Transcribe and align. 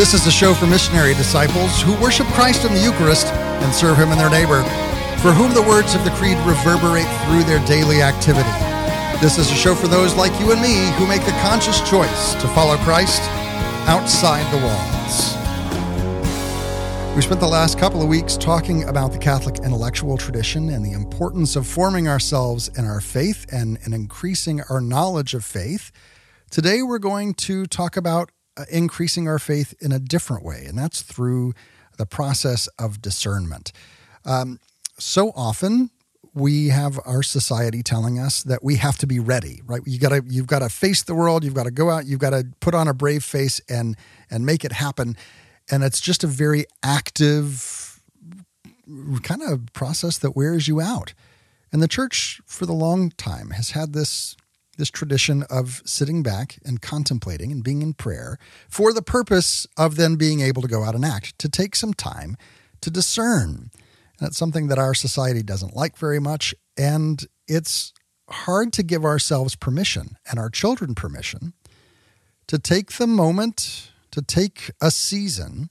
This 0.00 0.14
is 0.14 0.26
a 0.26 0.30
show 0.30 0.54
for 0.54 0.66
missionary 0.66 1.12
disciples 1.12 1.82
who 1.82 1.92
worship 2.00 2.26
Christ 2.28 2.64
in 2.64 2.72
the 2.72 2.80
Eucharist 2.80 3.26
and 3.26 3.74
serve 3.74 3.98
Him 3.98 4.08
and 4.08 4.18
their 4.18 4.30
neighbor, 4.30 4.62
for 5.20 5.30
whom 5.30 5.52
the 5.52 5.60
words 5.60 5.94
of 5.94 6.02
the 6.04 6.10
Creed 6.12 6.38
reverberate 6.38 7.04
through 7.26 7.44
their 7.44 7.62
daily 7.66 8.00
activity. 8.00 8.48
This 9.20 9.36
is 9.36 9.50
a 9.50 9.54
show 9.54 9.74
for 9.74 9.88
those 9.88 10.14
like 10.14 10.32
you 10.40 10.52
and 10.52 10.62
me 10.62 10.90
who 10.96 11.06
make 11.06 11.22
the 11.26 11.38
conscious 11.42 11.82
choice 11.82 12.32
to 12.32 12.48
follow 12.54 12.78
Christ 12.78 13.20
outside 13.90 14.50
the 14.50 14.64
walls. 14.64 15.36
We 17.14 17.20
spent 17.20 17.40
the 17.40 17.46
last 17.46 17.78
couple 17.78 18.00
of 18.00 18.08
weeks 18.08 18.38
talking 18.38 18.84
about 18.84 19.12
the 19.12 19.18
Catholic 19.18 19.58
intellectual 19.58 20.16
tradition 20.16 20.70
and 20.70 20.82
the 20.82 20.92
importance 20.92 21.56
of 21.56 21.66
forming 21.66 22.08
ourselves 22.08 22.68
in 22.68 22.86
our 22.86 23.02
faith 23.02 23.44
and, 23.52 23.78
and 23.84 23.92
increasing 23.92 24.62
our 24.70 24.80
knowledge 24.80 25.34
of 25.34 25.44
faith. 25.44 25.92
Today, 26.50 26.80
we're 26.80 26.98
going 26.98 27.34
to 27.34 27.66
talk 27.66 27.98
about 27.98 28.30
increasing 28.70 29.28
our 29.28 29.38
faith 29.38 29.74
in 29.80 29.92
a 29.92 29.98
different 29.98 30.44
way, 30.44 30.64
and 30.66 30.78
that's 30.78 31.02
through 31.02 31.54
the 31.96 32.06
process 32.06 32.66
of 32.78 33.02
discernment. 33.02 33.72
Um, 34.24 34.58
so 34.98 35.32
often, 35.34 35.90
we 36.34 36.68
have 36.68 36.98
our 37.04 37.22
society 37.22 37.82
telling 37.82 38.18
us 38.18 38.42
that 38.44 38.62
we 38.62 38.76
have 38.76 38.98
to 38.98 39.06
be 39.06 39.18
ready, 39.18 39.62
right? 39.66 39.80
You 39.84 39.98
gotta, 39.98 40.22
you've 40.26 40.46
got 40.46 40.60
to 40.60 40.68
face 40.68 41.02
the 41.02 41.14
world. 41.14 41.42
You've 41.42 41.54
got 41.54 41.64
to 41.64 41.70
go 41.70 41.90
out. 41.90 42.06
You've 42.06 42.20
got 42.20 42.30
to 42.30 42.46
put 42.60 42.74
on 42.74 42.86
a 42.86 42.94
brave 42.94 43.24
face 43.24 43.60
and 43.68 43.96
and 44.30 44.46
make 44.46 44.64
it 44.64 44.72
happen. 44.72 45.16
And 45.70 45.82
it's 45.82 46.00
just 46.00 46.24
a 46.24 46.26
very 46.26 46.64
active 46.82 48.00
kind 49.22 49.42
of 49.42 49.72
process 49.72 50.18
that 50.18 50.36
wears 50.36 50.68
you 50.68 50.80
out. 50.80 51.14
And 51.72 51.82
the 51.82 51.88
church, 51.88 52.40
for 52.46 52.66
the 52.66 52.72
long 52.72 53.10
time, 53.10 53.50
has 53.50 53.70
had 53.70 53.92
this 53.92 54.36
this 54.80 54.90
tradition 54.90 55.44
of 55.50 55.82
sitting 55.84 56.22
back 56.22 56.58
and 56.64 56.80
contemplating 56.80 57.52
and 57.52 57.62
being 57.62 57.82
in 57.82 57.92
prayer 57.92 58.38
for 58.68 58.92
the 58.92 59.02
purpose 59.02 59.66
of 59.76 59.96
then 59.96 60.16
being 60.16 60.40
able 60.40 60.62
to 60.62 60.68
go 60.68 60.82
out 60.82 60.94
and 60.94 61.04
act, 61.04 61.38
to 61.38 61.48
take 61.48 61.76
some 61.76 61.92
time 61.94 62.36
to 62.80 62.90
discern. 62.90 63.70
And 64.18 64.28
it's 64.28 64.38
something 64.38 64.68
that 64.68 64.78
our 64.78 64.94
society 64.94 65.42
doesn't 65.42 65.76
like 65.76 65.98
very 65.98 66.18
much. 66.18 66.54
And 66.78 67.24
it's 67.46 67.92
hard 68.30 68.72
to 68.72 68.82
give 68.82 69.04
ourselves 69.04 69.54
permission 69.54 70.16
and 70.28 70.38
our 70.38 70.48
children 70.48 70.94
permission 70.94 71.52
to 72.46 72.58
take 72.58 72.92
the 72.92 73.06
moment, 73.06 73.92
to 74.10 74.22
take 74.22 74.70
a 74.80 74.90
season 74.90 75.68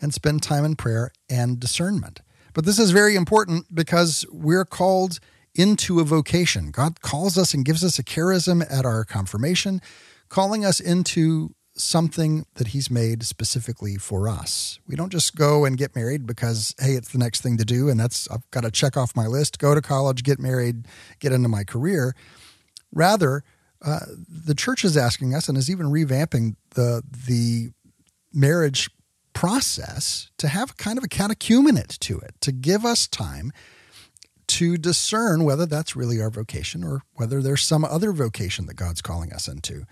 and 0.00 0.14
spend 0.14 0.42
time 0.42 0.64
in 0.64 0.76
prayer 0.76 1.10
and 1.28 1.58
discernment. 1.58 2.20
But 2.54 2.64
this 2.64 2.78
is 2.78 2.92
very 2.92 3.16
important 3.16 3.74
because 3.74 4.24
we're 4.30 4.64
called 4.64 5.18
into 5.54 6.00
a 6.00 6.04
vocation. 6.04 6.70
God 6.70 7.00
calls 7.00 7.36
us 7.36 7.54
and 7.54 7.64
gives 7.64 7.82
us 7.84 7.98
a 7.98 8.04
charism 8.04 8.64
at 8.70 8.84
our 8.84 9.04
confirmation, 9.04 9.80
calling 10.28 10.64
us 10.64 10.80
into 10.80 11.54
something 11.74 12.44
that 12.54 12.68
He's 12.68 12.90
made 12.90 13.22
specifically 13.22 13.96
for 13.96 14.28
us. 14.28 14.78
We 14.86 14.96
don't 14.96 15.12
just 15.12 15.36
go 15.36 15.64
and 15.64 15.78
get 15.78 15.94
married 15.94 16.26
because, 16.26 16.74
hey, 16.78 16.92
it's 16.92 17.12
the 17.12 17.18
next 17.18 17.40
thing 17.40 17.56
to 17.56 17.64
do, 17.64 17.88
and 17.88 17.98
that's, 17.98 18.28
I've 18.30 18.48
got 18.50 18.62
to 18.62 18.70
check 18.70 18.96
off 18.96 19.16
my 19.16 19.26
list, 19.26 19.58
go 19.58 19.74
to 19.74 19.80
college, 19.80 20.22
get 20.22 20.38
married, 20.38 20.86
get 21.20 21.32
into 21.32 21.48
my 21.48 21.64
career. 21.64 22.14
Rather, 22.92 23.44
uh, 23.80 24.00
the 24.28 24.54
church 24.54 24.84
is 24.84 24.96
asking 24.96 25.34
us 25.34 25.48
and 25.48 25.56
is 25.56 25.70
even 25.70 25.86
revamping 25.86 26.56
the, 26.74 27.02
the 27.26 27.70
marriage 28.32 28.90
process 29.32 30.30
to 30.38 30.48
have 30.48 30.76
kind 30.76 30.98
of 30.98 31.04
a 31.04 31.08
catechumenate 31.08 31.98
to 32.00 32.18
it, 32.18 32.34
to 32.40 32.50
give 32.50 32.84
us 32.84 33.06
time 33.06 33.52
to 34.48 34.76
discern 34.76 35.44
whether 35.44 35.66
that's 35.66 35.96
really 35.96 36.20
our 36.20 36.30
vocation 36.30 36.82
or 36.82 37.02
whether 37.14 37.40
there's 37.40 37.62
some 37.62 37.84
other 37.84 38.12
vocation 38.12 38.66
that 38.66 38.74
God's 38.74 39.02
calling 39.02 39.32
us 39.32 39.48
into. 39.48 39.84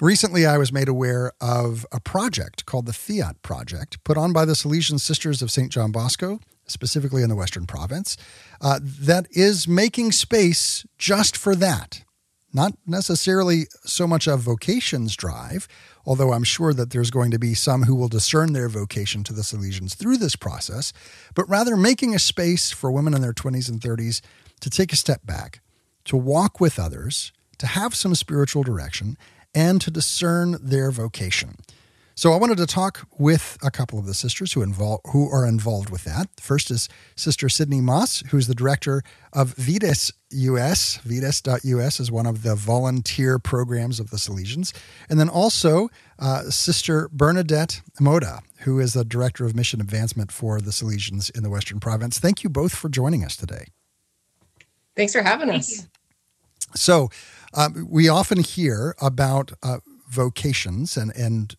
Recently, 0.00 0.46
I 0.46 0.56
was 0.56 0.72
made 0.72 0.88
aware 0.88 1.32
of 1.40 1.84
a 1.92 2.00
project 2.00 2.64
called 2.64 2.86
the 2.86 2.92
Fiat 2.92 3.42
Project, 3.42 4.02
put 4.04 4.16
on 4.16 4.32
by 4.32 4.44
the 4.44 4.54
Salesian 4.54 4.98
Sisters 4.98 5.42
of 5.42 5.50
St. 5.50 5.70
John 5.70 5.92
Bosco, 5.92 6.40
specifically 6.66 7.22
in 7.22 7.28
the 7.28 7.36
Western 7.36 7.66
Province, 7.66 8.16
uh, 8.60 8.80
that 8.82 9.26
is 9.30 9.68
making 9.68 10.12
space 10.12 10.86
just 10.98 11.36
for 11.36 11.54
that. 11.56 12.04
Not 12.52 12.74
necessarily 12.86 13.66
so 13.84 14.06
much 14.06 14.26
a 14.26 14.36
vocations 14.36 15.16
drive, 15.16 15.66
although 16.04 16.32
I'm 16.32 16.44
sure 16.44 16.74
that 16.74 16.90
there's 16.90 17.10
going 17.10 17.30
to 17.30 17.38
be 17.38 17.54
some 17.54 17.84
who 17.84 17.94
will 17.94 18.08
discern 18.08 18.52
their 18.52 18.68
vocation 18.68 19.24
to 19.24 19.32
the 19.32 19.42
Salesians 19.42 19.94
through 19.94 20.18
this 20.18 20.36
process, 20.36 20.92
but 21.34 21.48
rather 21.48 21.76
making 21.76 22.14
a 22.14 22.18
space 22.18 22.70
for 22.70 22.90
women 22.90 23.14
in 23.14 23.22
their 23.22 23.32
20s 23.32 23.70
and 23.70 23.80
30s 23.80 24.20
to 24.60 24.68
take 24.68 24.92
a 24.92 24.96
step 24.96 25.24
back, 25.24 25.60
to 26.04 26.16
walk 26.16 26.60
with 26.60 26.78
others, 26.78 27.32
to 27.58 27.66
have 27.66 27.94
some 27.94 28.14
spiritual 28.14 28.62
direction, 28.62 29.16
and 29.54 29.80
to 29.80 29.90
discern 29.90 30.58
their 30.60 30.90
vocation. 30.90 31.56
So 32.14 32.32
I 32.32 32.36
wanted 32.36 32.58
to 32.58 32.66
talk 32.66 33.08
with 33.18 33.56
a 33.62 33.70
couple 33.70 33.98
of 33.98 34.06
the 34.06 34.14
sisters 34.14 34.52
who 34.52 34.62
involve 34.62 35.00
who 35.12 35.30
are 35.30 35.46
involved 35.46 35.90
with 35.90 36.04
that. 36.04 36.28
First 36.38 36.70
is 36.70 36.88
Sister 37.16 37.48
Sydney 37.48 37.80
Moss, 37.80 38.22
who's 38.28 38.46
the 38.46 38.54
director 38.54 39.02
of 39.32 39.54
Vides 39.54 40.12
US. 40.30 40.98
Vides.us 41.04 42.00
is 42.00 42.10
one 42.10 42.26
of 42.26 42.42
the 42.42 42.54
volunteer 42.54 43.38
programs 43.38 43.98
of 43.98 44.10
the 44.10 44.16
Salesians. 44.16 44.72
And 45.08 45.18
then 45.18 45.28
also 45.28 45.88
uh, 46.18 46.50
Sister 46.50 47.08
Bernadette 47.12 47.80
Mota, 48.00 48.40
who 48.60 48.78
is 48.78 48.92
the 48.92 49.04
director 49.04 49.44
of 49.46 49.54
mission 49.56 49.80
advancement 49.80 50.32
for 50.32 50.60
the 50.60 50.70
Salesians 50.70 51.34
in 51.34 51.42
the 51.42 51.50
Western 51.50 51.80
Province. 51.80 52.18
Thank 52.18 52.44
you 52.44 52.50
both 52.50 52.74
for 52.74 52.88
joining 52.88 53.24
us 53.24 53.36
today. 53.36 53.66
Thanks 54.96 55.12
for 55.12 55.22
having 55.22 55.48
Thank 55.48 55.60
us. 55.60 55.70
You. 55.70 55.88
So, 56.74 57.10
um, 57.54 57.86
we 57.90 58.08
often 58.08 58.42
hear 58.42 58.94
about 59.00 59.52
uh, 59.62 59.78
vocations 60.08 60.96
and, 60.96 61.14
and 61.14 61.54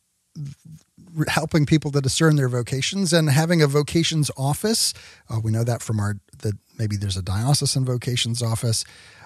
helping 1.28 1.66
people 1.66 1.92
to 1.92 2.02
discern 2.02 2.36
their 2.36 2.50
vocations 2.50 3.14
and 3.14 3.30
having 3.30 3.62
a 3.62 3.68
vocations 3.68 4.32
office. 4.38 4.94
Uh, 5.30 5.40
we 5.44 5.52
know 5.52 5.64
that 5.64 5.82
from 5.82 6.00
our 6.00 6.16
that 6.40 6.56
maybe 6.78 6.96
there's 6.96 7.18
a 7.18 7.22
diocesan 7.22 7.86
vocations 7.86 8.42
office. 8.42 8.84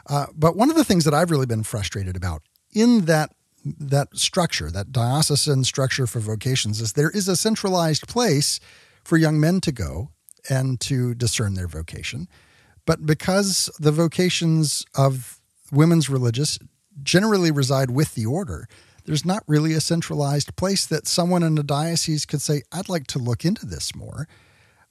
Uh, 0.08 0.28
but 0.36 0.56
one 0.56 0.70
of 0.70 0.76
the 0.76 0.84
things 0.84 1.06
that 1.06 1.14
I've 1.14 1.32
really 1.32 1.46
been 1.46 1.64
frustrated 1.64 2.16
about 2.16 2.42
in 2.74 3.06
that 3.06 3.34
that 3.66 4.16
structure, 4.16 4.72
that 4.72 4.92
diocesan 4.92 5.64
structure 5.64 6.08
for 6.08 6.20
vocations, 6.20 6.80
is 6.80 6.94
there 6.94 7.10
is 7.10 7.28
a 7.28 7.36
centralized 7.36 8.08
place 8.08 8.60
for 9.04 9.18
young 9.18 9.40
men 9.40 9.60
to 9.62 9.72
go 9.72 10.12
and 10.50 10.80
to 10.82 11.14
discern 11.14 11.56
their 11.56 11.68
vocation. 11.68 12.28
But 12.86 13.06
because 13.06 13.70
the 13.80 13.92
vocations 13.92 14.86
of 14.96 15.42
women's 15.72 16.10
religious 16.10 16.58
generally 17.04 17.52
reside 17.52 17.92
with 17.92 18.16
the 18.16 18.26
order, 18.26 18.68
there's 19.08 19.26
not 19.26 19.44
really 19.48 19.74
a 19.74 19.82
centralized 19.82 20.56
place 20.58 20.86
that 20.86 21.08
someone 21.08 21.42
in 21.42 21.58
a 21.58 21.64
diocese 21.64 22.26
could 22.26 22.42
say, 22.42 22.62
I'd 22.74 22.90
like 22.90 23.08
to 23.08 23.20
look 23.20 23.46
into 23.46 23.66
this 23.66 23.96
more. 23.96 24.28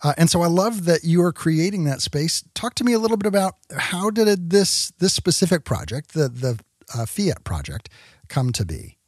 Uh, 0.02 0.14
and 0.16 0.30
so 0.30 0.40
I 0.40 0.46
love 0.46 0.86
that 0.86 1.04
you 1.04 1.22
are 1.22 1.32
creating 1.32 1.84
that 1.84 2.00
space. 2.00 2.42
Talk 2.54 2.74
to 2.76 2.84
me 2.84 2.94
a 2.94 2.98
little 2.98 3.18
bit 3.18 3.26
about 3.26 3.54
how 3.76 4.10
did 4.10 4.50
this 4.50 4.92
this 4.98 5.14
specific 5.14 5.64
project, 5.64 6.12
the 6.12 6.28
the 6.28 6.58
uh, 6.94 7.06
Fiat 7.06 7.44
project, 7.44 7.88
come 8.28 8.52
to 8.52 8.64
be? 8.64 8.98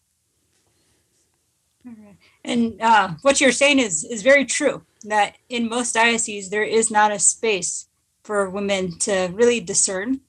And 2.44 2.80
uh, 2.80 3.14
what 3.22 3.40
you're 3.40 3.52
saying 3.52 3.78
is 3.80 4.04
is 4.04 4.22
very 4.22 4.44
true. 4.44 4.82
That 5.04 5.36
in 5.48 5.68
most 5.68 5.92
dioceses 5.94 6.50
there 6.50 6.62
is 6.62 6.90
not 6.90 7.12
a 7.12 7.18
space 7.18 7.86
for 8.22 8.48
women 8.48 8.98
to 9.00 9.30
really 9.32 9.60
discern, 9.60 10.20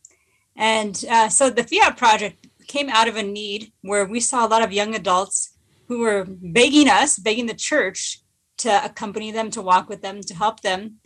and 0.56 1.04
uh, 1.10 1.30
so 1.30 1.50
the 1.50 1.64
Fiat 1.64 1.96
project 1.96 2.39
came 2.70 2.90
out 2.90 3.10
of 3.10 3.18
a 3.18 3.24
need 3.24 3.74
where 3.82 4.06
we 4.06 4.22
saw 4.22 4.46
a 4.46 4.48
lot 4.48 4.64
of 4.64 4.72
young 4.72 4.96
adults 4.96 5.58
who 5.90 6.00
were 6.00 6.26
begging 6.30 6.88
us, 6.88 7.18
begging 7.18 7.48
the 7.48 7.54
church 7.54 8.22
to 8.60 8.86
accompany 8.86 9.32
them, 9.32 9.50
to 9.52 9.62
walk 9.62 9.90
with 9.90 10.02
them, 10.02 10.22
to 10.22 10.36
help 10.36 10.62
them 10.62 10.98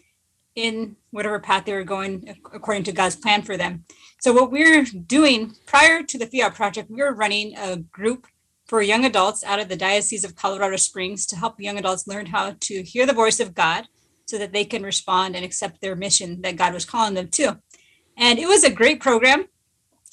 in 0.56 0.96
whatever 1.10 1.40
path 1.40 1.66
they 1.66 1.74
were 1.74 1.84
going 1.84 2.36
according 2.54 2.84
to 2.84 2.92
God's 2.92 3.16
plan 3.16 3.42
for 3.42 3.58
them. 3.58 3.86
So, 4.22 4.34
what 4.34 4.52
we're 4.52 4.84
doing 4.84 5.56
prior 5.66 6.04
to 6.04 6.18
the 6.18 6.28
Fiat 6.28 6.54
Project, 6.54 6.92
we 6.92 7.02
were 7.02 7.16
running 7.16 7.58
a 7.58 7.78
group 7.78 8.28
for 8.68 8.82
young 8.82 9.06
adults 9.06 9.44
out 9.44 9.60
of 9.60 9.70
the 9.70 9.76
Diocese 9.76 10.24
of 10.24 10.36
Colorado 10.36 10.76
Springs 10.76 11.26
to 11.28 11.36
help 11.36 11.60
young 11.60 11.78
adults 11.78 12.08
learn 12.08 12.28
how 12.28 12.56
to 12.60 12.84
hear 12.84 13.06
the 13.06 13.14
voice 13.14 13.40
of 13.40 13.56
God 13.56 13.88
so 14.26 14.38
that 14.38 14.54
they 14.54 14.66
can 14.66 14.84
respond 14.84 15.36
and 15.36 15.44
accept 15.44 15.82
their 15.82 15.96
mission 15.96 16.42
that 16.42 16.56
God 16.56 16.74
was 16.74 16.86
calling 16.86 17.14
them 17.14 17.30
to. 17.30 17.60
And 18.18 18.40
it 18.40 18.48
was 18.48 18.64
a 18.64 18.70
great 18.70 19.00
program. 19.00 19.46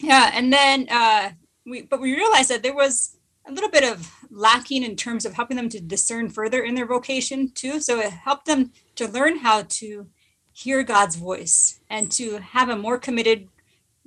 Yeah. 0.00 0.30
And 0.34 0.52
then 0.52 0.86
uh, 0.90 1.30
we 1.70 1.82
but 1.82 2.00
we 2.00 2.14
realized 2.14 2.50
that 2.50 2.62
there 2.62 2.74
was 2.74 3.16
a 3.46 3.52
little 3.52 3.70
bit 3.70 3.84
of 3.84 4.12
lacking 4.30 4.82
in 4.82 4.96
terms 4.96 5.24
of 5.24 5.34
helping 5.34 5.56
them 5.56 5.68
to 5.70 5.80
discern 5.80 6.28
further 6.28 6.62
in 6.62 6.74
their 6.74 6.86
vocation 6.86 7.50
too. 7.50 7.80
So 7.80 8.00
it 8.00 8.10
helped 8.10 8.46
them 8.46 8.72
to 8.96 9.08
learn 9.08 9.38
how 9.38 9.62
to 9.62 10.08
hear 10.52 10.82
God's 10.82 11.16
voice 11.16 11.80
and 11.88 12.10
to 12.12 12.38
have 12.38 12.68
a 12.68 12.76
more 12.76 12.98
committed, 12.98 13.48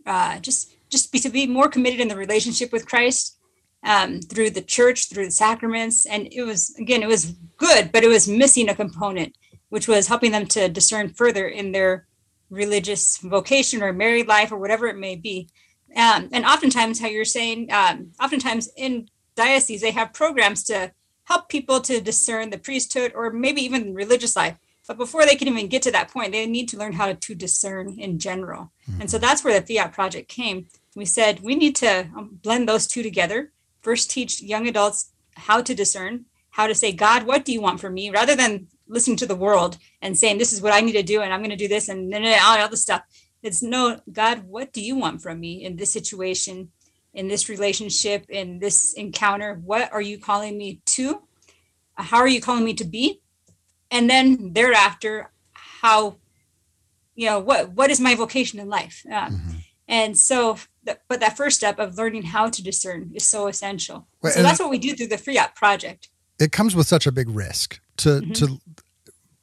uh, 0.06 0.40
just 0.40 0.76
just 0.90 1.12
be 1.12 1.20
to 1.20 1.30
be 1.30 1.48
more 1.48 1.70
committed 1.70 2.00
in 2.00 2.08
the 2.08 2.16
relationship 2.16 2.72
with 2.72 2.88
Christ 2.88 3.38
um, 3.84 4.22
through 4.22 4.52
the 4.52 4.62
church, 4.62 5.10
through 5.10 5.26
the 5.26 5.32
sacraments. 5.32 6.06
And 6.06 6.28
it 6.32 6.44
was 6.44 6.76
again, 6.80 7.02
it 7.02 7.08
was 7.08 7.34
good, 7.58 7.92
but 7.92 8.04
it 8.04 8.10
was 8.10 8.28
missing 8.28 8.70
a 8.70 8.76
component, 8.76 9.36
which 9.70 9.88
was 9.88 10.08
helping 10.08 10.32
them 10.32 10.46
to 10.48 10.70
discern 10.70 11.10
further 11.10 11.48
in 11.48 11.72
their 11.72 12.08
religious 12.50 13.18
vocation 13.18 13.82
or 13.82 13.92
married 13.92 14.28
life 14.28 14.52
or 14.52 14.60
whatever 14.60 14.88
it 14.88 14.98
may 14.98 15.16
be. 15.16 15.50
Um, 15.96 16.30
and 16.32 16.46
oftentimes, 16.46 17.00
how 17.00 17.08
you're 17.08 17.26
saying, 17.26 17.72
um, 17.72 18.12
oftentimes 18.22 18.70
in 18.76 19.10
dioceses, 19.36 19.82
they 19.82 19.92
have 19.92 20.14
programs 20.14 20.64
to 20.66 20.92
help 21.26 21.50
people 21.50 21.80
to 21.82 22.02
discern 22.02 22.50
the 22.50 22.58
priesthood 22.58 23.12
or 23.16 23.32
maybe 23.32 23.62
even 23.62 23.94
religious 23.94 24.36
life. 24.36 24.58
But 24.88 24.98
before 24.98 25.26
they 25.26 25.36
can 25.36 25.48
even 25.48 25.68
get 25.68 25.82
to 25.84 25.92
that 25.92 26.10
point, 26.10 26.34
they 26.34 26.46
need 26.46 26.68
to 26.70 26.78
learn 26.78 26.94
how 26.94 27.14
to 27.14 27.36
discern 27.36 27.98
in 27.98 28.20
general. 28.20 28.72
Mm-hmm. 28.90 29.02
And 29.02 29.12
so 29.12 29.18
that's 29.18 29.44
where 29.44 29.58
the 29.58 29.66
Fiat 29.66 29.94
Project 29.94 30.28
came. 30.28 30.68
We 30.96 31.06
said 31.06 31.40
we 31.40 31.56
need 31.56 31.76
to 31.78 32.10
um, 32.16 32.40
blend 32.44 32.68
those 32.68 32.86
two 32.86 33.02
together. 33.02 33.52
First, 33.82 34.12
teach 34.12 34.42
young 34.42 34.68
adults 34.68 35.12
how 35.36 35.62
to 35.62 35.74
discern, 35.74 36.26
how 36.52 36.68
to 36.68 36.76
say, 36.76 36.92
God, 36.92 37.24
what 37.24 37.46
do 37.46 37.54
you 37.54 37.62
want 37.62 37.80
from 37.80 37.94
me? 37.94 38.10
Rather 38.10 38.36
than 38.36 38.68
listening 38.88 39.18
to 39.18 39.26
the 39.26 39.36
world 39.36 39.78
and 40.02 40.18
saying, 40.18 40.38
this 40.38 40.54
is 40.54 40.62
what 40.62 40.74
I 40.74 40.82
need 40.82 40.94
to 40.94 41.04
do, 41.04 41.22
and 41.22 41.34
I'm 41.34 41.40
going 41.40 41.50
to 41.50 41.56
do 41.56 41.68
this, 41.68 41.90
and 41.90 42.12
then 42.12 42.24
all 42.42 42.70
the 42.70 42.78
stuff. 42.78 43.02
It's 43.44 43.62
no, 43.62 44.00
God, 44.12 44.46
what 44.48 44.72
do 44.72 44.82
you 44.82 44.96
want 44.96 45.22
from 45.22 45.40
me 45.40 45.64
in 45.64 45.76
this 45.76 45.92
situation, 45.92 46.72
in 47.14 47.28
this 47.28 47.50
relationship, 47.50 48.26
in 48.30 48.60
this 48.60 48.94
encounter? 48.94 49.62
What 49.64 49.92
are 49.92 50.02
you 50.02 50.18
calling 50.18 50.58
me 50.58 50.82
to? 50.86 51.22
How 51.96 52.18
are 52.18 52.28
you 52.28 52.42
calling 52.42 52.64
me 52.64 52.74
to 52.76 52.86
be? 52.86 53.22
And 53.92 54.10
then 54.10 54.54
thereafter, 54.54 55.32
how, 55.52 56.16
you 57.16 57.28
know, 57.28 57.40
what 57.40 57.74
what 57.74 57.92
is 57.92 58.00
my 58.00 58.16
vocation 58.16 58.60
in 58.60 58.70
life? 58.70 59.04
Um, 59.12 59.34
mm-hmm. 59.34 59.58
And 59.88 60.18
so, 60.18 60.58
but 60.84 61.20
that 61.20 61.38
first 61.38 61.58
step 61.58 61.78
of 61.78 61.98
learning 61.98 62.24
how 62.24 62.50
to 62.50 62.64
discern 62.64 63.12
is 63.14 63.26
so 63.26 63.48
essential. 63.48 64.08
Well, 64.22 64.32
so 64.32 64.42
that's 64.42 64.60
what 64.60 64.70
we 64.70 64.78
do 64.78 64.96
through 64.96 65.08
the 65.08 65.18
Fiat 65.18 65.56
project. 65.56 66.10
It 66.40 66.52
comes 66.52 66.76
with 66.76 66.88
such 66.88 67.06
a 67.06 67.12
big 67.12 67.30
risk 67.30 67.80
to 67.98 68.22
mm-hmm. 68.22 68.32
to 68.32 68.60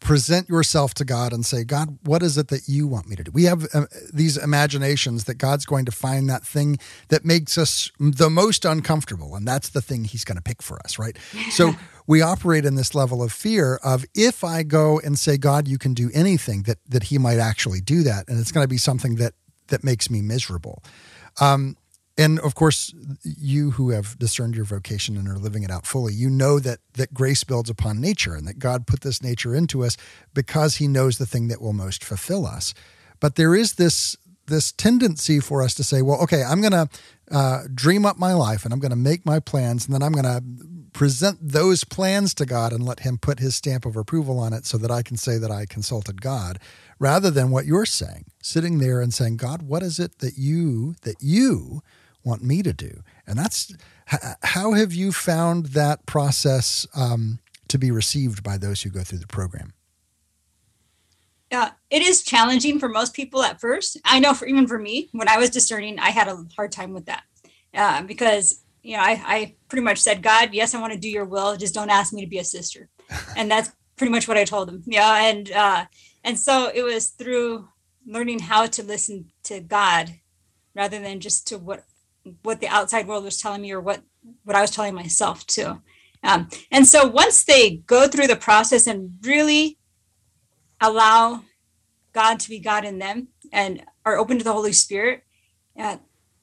present 0.01 0.49
yourself 0.49 0.95
to 0.95 1.05
God 1.05 1.33
and 1.33 1.45
say, 1.45 1.63
God, 1.63 1.99
what 2.05 2.23
is 2.23 2.39
it 2.39 2.49
that 2.49 2.63
you 2.67 2.87
want 2.87 3.07
me 3.09 3.17
to 3.17 3.23
do? 3.23 3.31
We 3.31 3.45
have 3.45 3.67
uh, 3.75 3.85
these 4.13 4.37
imaginations 4.37 5.25
that 5.25 5.35
God's 5.35 5.67
going 5.67 5.85
to 5.85 5.93
find 5.93 6.29
that 6.29 6.45
thing 6.45 6.79
that 7.09 7.25
makes 7.25 7.59
us 7.59 7.91
the 7.99 8.31
most 8.31 8.65
uncomfortable. 8.65 9.37
And 9.37 9.47
that's 9.47 9.69
the 9.69 9.83
thing 9.83 10.05
he's 10.05 10.25
going 10.25 10.37
to 10.37 10.43
pick 10.43 10.63
for 10.63 10.79
us, 10.85 10.99
right? 10.99 11.17
So 11.51 11.73
we 12.07 12.23
operate 12.23 12.65
in 12.65 12.77
this 12.77 12.95
level 12.95 13.23
of 13.23 13.33
fear 13.33 13.79
of 13.85 14.05
if 14.15 14.45
I 14.45 14.63
go 14.63 14.99
and 15.01 15.19
say, 15.19 15.37
God, 15.37 15.69
you 15.69 15.79
can 15.79 15.95
do 15.95 16.11
anything, 16.15 16.63
that, 16.63 16.79
that 16.89 17.05
he 17.05 17.19
might 17.19 17.39
actually 17.39 17.81
do 17.81 18.03
that. 18.05 18.29
And 18.29 18.39
it's 18.41 18.53
going 18.53 18.65
to 18.65 18.69
be 18.69 18.79
something 18.79 19.17
that, 19.17 19.35
that 19.69 19.85
makes 19.85 20.11
me 20.11 20.23
miserable. 20.23 20.83
Um, 21.41 21.77
and 22.21 22.39
of 22.41 22.55
course 22.55 22.95
you 23.25 23.73
who 23.73 23.91
have 23.91 24.19
discerned 24.19 24.55
your 24.55 24.65
vocation 24.65 25.17
and 25.17 25.27
are 25.27 25.39
living 25.39 25.63
it 25.63 25.71
out 25.71 25.87
fully 25.87 26.13
you 26.13 26.29
know 26.29 26.59
that 26.59 26.79
that 26.95 27.15
grace 27.15 27.45
builds 27.45 27.71
upon 27.71 28.01
nature 28.01 28.35
and 28.35 28.47
that 28.47 28.59
god 28.59 28.87
put 28.87 29.01
this 29.01 29.23
nature 29.23 29.55
into 29.55 29.85
us 29.85 29.97
because 30.35 30.77
he 30.77 30.87
knows 30.87 31.19
the 31.19 31.27
thing 31.27 31.49
that 31.49 31.61
will 31.61 31.73
most 31.73 32.05
fulfill 32.05 32.47
us. 32.47 32.75
But 33.19 33.37
there 33.37 33.55
is 33.55 33.75
this 33.75 34.17
this 34.47 34.73
tendency 34.73 35.39
for 35.39 35.63
us 35.63 35.75
to 35.75 35.85
say 35.85 36.03
well 36.03 36.21
okay 36.21 36.43
i'm 36.43 36.61
going 36.61 36.73
to 36.73 36.89
uh, 37.31 37.63
dream 37.73 38.05
up 38.05 38.19
my 38.19 38.33
life 38.33 38.65
and 38.65 38.75
i'm 38.75 38.81
going 38.81 38.91
to 38.91 38.97
make 38.97 39.25
my 39.25 39.39
plans 39.39 39.87
and 39.87 39.95
then 39.95 40.03
i'm 40.03 40.11
going 40.11 40.25
to 40.25 40.43
present 40.93 41.39
those 41.41 41.85
plans 41.85 42.35
to 42.35 42.45
god 42.45 42.73
and 42.73 42.85
let 42.85 43.01
him 43.01 43.17
put 43.17 43.39
his 43.39 43.55
stamp 43.55 43.87
of 43.87 43.95
approval 43.95 44.41
on 44.41 44.53
it 44.53 44.67
so 44.67 44.77
that 44.77 44.91
i 44.91 45.03
can 45.03 45.17
say 45.17 45.39
that 45.39 45.53
i 45.53 45.65
consulted 45.67 46.21
god 46.21 46.59
rather 46.99 47.31
than 47.31 47.53
what 47.53 47.65
you're 47.65 47.87
saying 47.87 48.25
sitting 48.43 48.81
there 48.81 49.01
and 49.01 49.15
saying 49.15 49.37
god 49.37 49.63
what 49.63 49.85
is 49.85 50.01
it 50.01 50.19
that 50.19 50.37
you 50.37 50.97
that 51.03 51.17
you 51.21 51.81
want 52.25 52.43
me 52.43 52.63
to 52.63 52.73
do. 52.73 53.03
And 53.27 53.39
that's 53.39 53.73
how 54.43 54.73
have 54.73 54.93
you 54.93 55.13
found 55.13 55.67
that 55.67 56.07
process 56.07 56.87
um, 56.95 57.39
to 57.69 57.79
be 57.79 57.91
received 57.91 58.43
by 58.43 58.59
those 58.59 58.83
who 58.83 58.91
go 58.91 59.03
through 59.03 59.19
the 59.19 59.27
program? 59.27 59.73
Yeah, 61.51 61.71
it 61.91 62.03
is 62.03 62.23
challenging 62.23 62.79
for 62.79 62.89
most 62.89 63.15
people 63.15 63.43
at 63.43 63.61
first. 63.61 63.99
I 64.05 64.21
know 64.21 64.35
for 64.35 64.47
even 64.47 64.69
for 64.69 64.79
me, 64.79 65.09
when 65.13 65.29
I 65.29 65.39
was 65.39 65.51
discerning, 65.51 65.99
I 65.99 66.11
had 66.11 66.29
a 66.29 66.45
hard 66.57 66.71
time 66.71 66.93
with 66.93 67.07
that 67.07 67.25
uh, 67.75 68.03
because 68.03 68.63
you 68.83 68.97
know 68.97 69.03
I, 69.03 69.21
I 69.25 69.57
pretty 69.69 69.83
much 69.83 69.99
said, 69.99 70.23
God, 70.23 70.51
yes, 70.53 70.75
I 70.75 70.81
want 70.81 70.93
to 70.93 70.99
do 70.99 71.09
Your 71.09 71.25
will. 71.25 71.57
Just 71.57 71.75
don't 71.75 71.91
ask 71.91 72.13
me 72.13 72.23
to 72.23 72.31
be 72.31 72.39
a 72.39 72.45
sister, 72.45 72.89
and 73.37 73.51
that's 73.51 73.71
pretty 73.97 74.13
much 74.13 74.29
what 74.29 74.37
I 74.37 74.45
told 74.45 74.69
him. 74.69 74.85
Yeah, 74.87 75.25
and 75.25 75.51
uh, 75.51 75.85
and 76.23 76.39
so 76.39 76.71
it 76.73 76.83
was 76.83 77.09
through 77.09 77.69
learning 78.07 78.39
how 78.39 78.67
to 78.67 78.83
listen 78.85 79.31
to 79.45 79.61
God 79.61 80.15
rather 80.75 81.01
than 81.01 81.21
just 81.21 81.49
to 81.49 81.59
what 81.59 81.85
what 82.43 82.61
the 82.61 82.69
outside 82.69 83.07
world 83.07 83.25
was 83.25 83.39
telling 83.39 83.63
me 83.63 83.73
or 83.73 83.81
what 83.81 84.03
what 84.45 84.57
I 84.57 84.61
was 84.61 84.71
telling 84.71 84.95
myself 84.95 85.47
too. 85.47 85.81
Um, 86.23 86.49
and 86.71 86.87
so 86.87 87.07
once 87.07 87.45
they 87.45 87.77
go 87.77 88.07
through 88.07 88.27
the 88.27 88.37
process 88.37 88.87
and 88.87 89.15
really 89.23 89.79
allow 90.81 91.45
God 92.13 92.41
to 92.41 92.49
be 92.49 92.59
God 92.59 92.85
in 92.85 92.99
them 92.99 93.29
and 93.53 93.83
are 94.05 94.19
open 94.19 94.39
to 94.39 94.45
the 94.45 94.53
Holy 94.53 94.73
Spirit, 94.73 95.23
uh, 95.79 95.97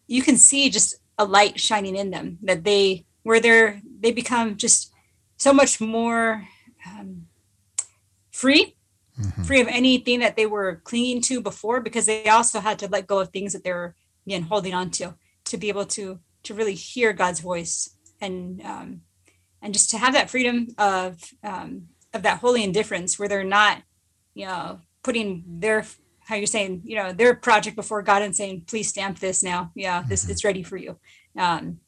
you 0.08 0.22
can 0.22 0.38
see 0.38 0.70
just 0.70 0.96
a 1.18 1.26
light 1.26 1.60
shining 1.60 1.96
in 1.96 2.12
them 2.12 2.40
that 2.44 2.64
they 2.64 3.06
where 3.24 3.40
they're 3.40 3.82
they 4.00 4.12
become 4.12 4.56
just 4.58 4.92
so 5.38 5.54
much 5.54 5.80
more 5.80 6.48
um, 6.88 7.28
free 8.32 8.76
mm-hmm. 9.20 9.44
free 9.44 9.62
of 9.62 9.68
anything 9.68 10.20
that 10.20 10.36
they 10.36 10.46
were 10.46 10.82
clinging 10.84 11.22
to 11.22 11.42
before 11.42 11.82
because 11.82 12.06
they 12.06 12.26
also 12.28 12.60
had 12.60 12.80
to 12.80 12.88
let 12.88 13.08
go 13.08 13.20
of 13.20 13.30
things 13.30 13.54
that 13.54 13.64
they 13.64 13.74
were 13.74 13.96
again 14.26 14.44
holding 14.44 14.74
on 14.74 14.90
to 14.92 15.16
to 15.48 15.58
be 15.58 15.70
able 15.70 15.86
to 15.86 16.20
to 16.44 16.54
really 16.54 16.76
hear 16.76 17.14
God's 17.14 17.40
voice 17.40 17.90
and 18.22 18.62
um, 18.62 19.02
and 19.62 19.74
just 19.74 19.90
to 19.92 19.98
have 19.98 20.14
that 20.14 20.30
freedom 20.30 20.68
of 20.78 21.22
um, 21.44 21.88
of 22.14 22.24
that 22.24 22.40
holy 22.40 22.64
indifference 22.64 23.18
where 23.18 23.28
they're 23.28 23.44
not 23.44 23.82
you 24.34 24.46
know 24.46 24.80
putting 25.04 25.44
their 25.48 25.86
how 26.26 26.36
you're 26.36 26.48
saying 26.48 26.82
you 26.84 26.96
know 26.96 27.12
their 27.12 27.34
project 27.36 27.76
before 27.76 28.02
God 28.02 28.22
and 28.22 28.36
saying 28.36 28.64
please 28.68 28.90
stamp 28.90 29.20
this 29.20 29.44
now. 29.44 29.72
Yeah 29.76 30.04
this 30.08 30.24
mm-hmm. 30.24 30.32
it's 30.32 30.44
ready 30.44 30.64
for 30.64 30.78
you. 30.78 30.98
Um, 31.38 31.80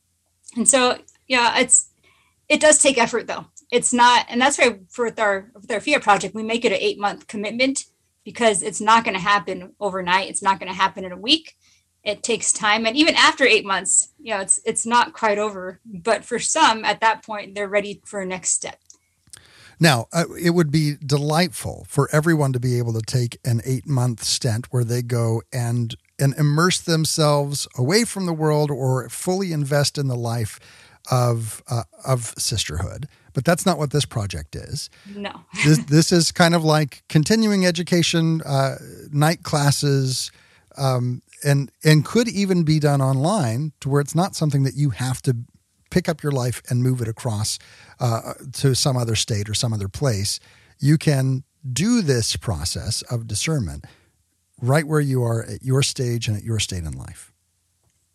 and 0.56 0.68
so 0.68 0.98
yeah 1.28 1.60
it's 1.60 1.92
it 2.48 2.60
does 2.60 2.82
take 2.82 2.98
effort 2.98 3.28
though. 3.28 3.46
It's 3.72 3.94
not 3.94 4.26
and 4.30 4.42
that's 4.42 4.58
why 4.58 4.80
for 4.90 5.06
with 5.06 5.20
our 5.20 5.52
with 5.54 5.72
our 5.72 5.80
fiat 5.80 6.02
project 6.02 6.36
we 6.36 6.44
make 6.44 6.66
it 6.66 6.72
an 6.72 6.80
eight 6.82 7.00
month 7.00 7.28
commitment 7.28 7.86
because 8.26 8.62
it's 8.62 8.82
not 8.82 9.04
going 9.04 9.16
to 9.16 9.22
happen 9.22 9.74
overnight. 9.80 10.30
It's 10.30 10.44
not 10.44 10.60
going 10.60 10.72
to 10.72 10.78
happen 10.78 11.06
in 11.06 11.12
a 11.12 11.18
week 11.18 11.56
it 12.04 12.24
takes 12.24 12.52
time. 12.52 12.86
And 12.86 12.96
even 12.96 13.16
after 13.16 13.46
eight 13.46 13.66
months 13.66 14.10
you 14.20 14.34
know 14.34 14.42
it's 14.42 14.60
it's 14.66 14.86
not 14.86 15.14
quite 15.14 15.38
over. 15.38 15.80
But 15.86 16.26
for 16.26 16.40
some 16.40 16.86
at 16.86 17.02
that 17.02 17.24
point 17.24 17.56
they're 17.56 17.68
ready 17.68 18.02
for 18.06 18.22
a 18.22 18.26
next 18.26 18.52
step. 18.52 18.80
Now 19.80 20.08
uh, 20.12 20.26
it 20.40 20.52
would 20.52 20.72
be 20.72 20.96
delightful 21.04 21.86
for 21.88 22.10
everyone 22.12 22.54
to 22.54 22.60
be 22.60 22.78
able 22.78 22.94
to 22.94 23.02
take 23.02 23.40
an 23.46 23.62
eight 23.66 23.88
month 23.88 24.24
stint 24.24 24.68
where 24.72 24.84
they 24.84 25.02
go 25.02 25.42
and 25.54 25.96
and 26.20 26.34
immerse 26.38 26.80
themselves 26.80 27.68
away 27.78 28.04
from 28.04 28.26
the 28.26 28.34
world 28.34 28.70
or 28.70 29.08
fully 29.10 29.54
invest 29.54 29.98
in 29.98 30.08
the 30.08 30.18
life 30.18 30.60
of 31.10 31.64
uh, 31.70 31.84
of 32.06 32.34
sisterhood. 32.38 33.08
But 33.34 33.46
that's 33.46 33.66
not 33.66 33.78
what 33.78 33.92
this 33.92 34.06
project 34.06 34.56
is. 34.56 34.90
No. 35.16 35.32
This, 35.64 35.78
this 35.86 36.12
is 36.12 36.32
kind 36.32 36.56
of 36.56 36.64
like 36.64 37.04
continuing 37.08 37.66
education 37.66 38.42
uh, 38.42 38.76
night 39.12 39.44
classes 39.44 40.32
um, 40.80 41.22
and 41.44 41.72
and 41.84 42.06
could 42.06 42.28
even 42.28 42.64
be 42.64 42.80
done 42.80 43.02
online 43.02 43.74
to 43.82 43.90
where 43.90 44.02
it's 44.02 44.16
not 44.16 44.36
something 44.36 44.64
that 44.64 44.76
you 44.76 44.92
have 44.92 45.22
to 45.24 45.36
pick 45.90 46.08
up 46.08 46.24
your 46.24 46.32
life 46.32 46.62
and 46.70 46.84
move 46.84 47.02
it 47.02 47.08
across 47.08 47.60
uh, 48.00 48.34
to 48.54 48.76
some 48.76 48.96
other 48.96 49.16
state 49.16 49.50
or 49.50 49.54
some 49.54 49.74
other 49.74 49.90
place. 49.90 50.40
You 50.80 50.98
can 50.98 51.44
do 51.74 52.02
this 52.02 52.36
process 52.36 53.02
of 53.04 53.28
discernment 53.28 53.86
right 54.62 54.86
where 54.86 55.00
you 55.00 55.24
are 55.24 55.44
at 55.44 55.64
your 55.64 55.82
stage 55.84 56.28
and 56.28 56.38
at 56.38 56.44
your 56.44 56.60
state 56.60 56.84
in 56.84 56.94
life. 56.94 57.34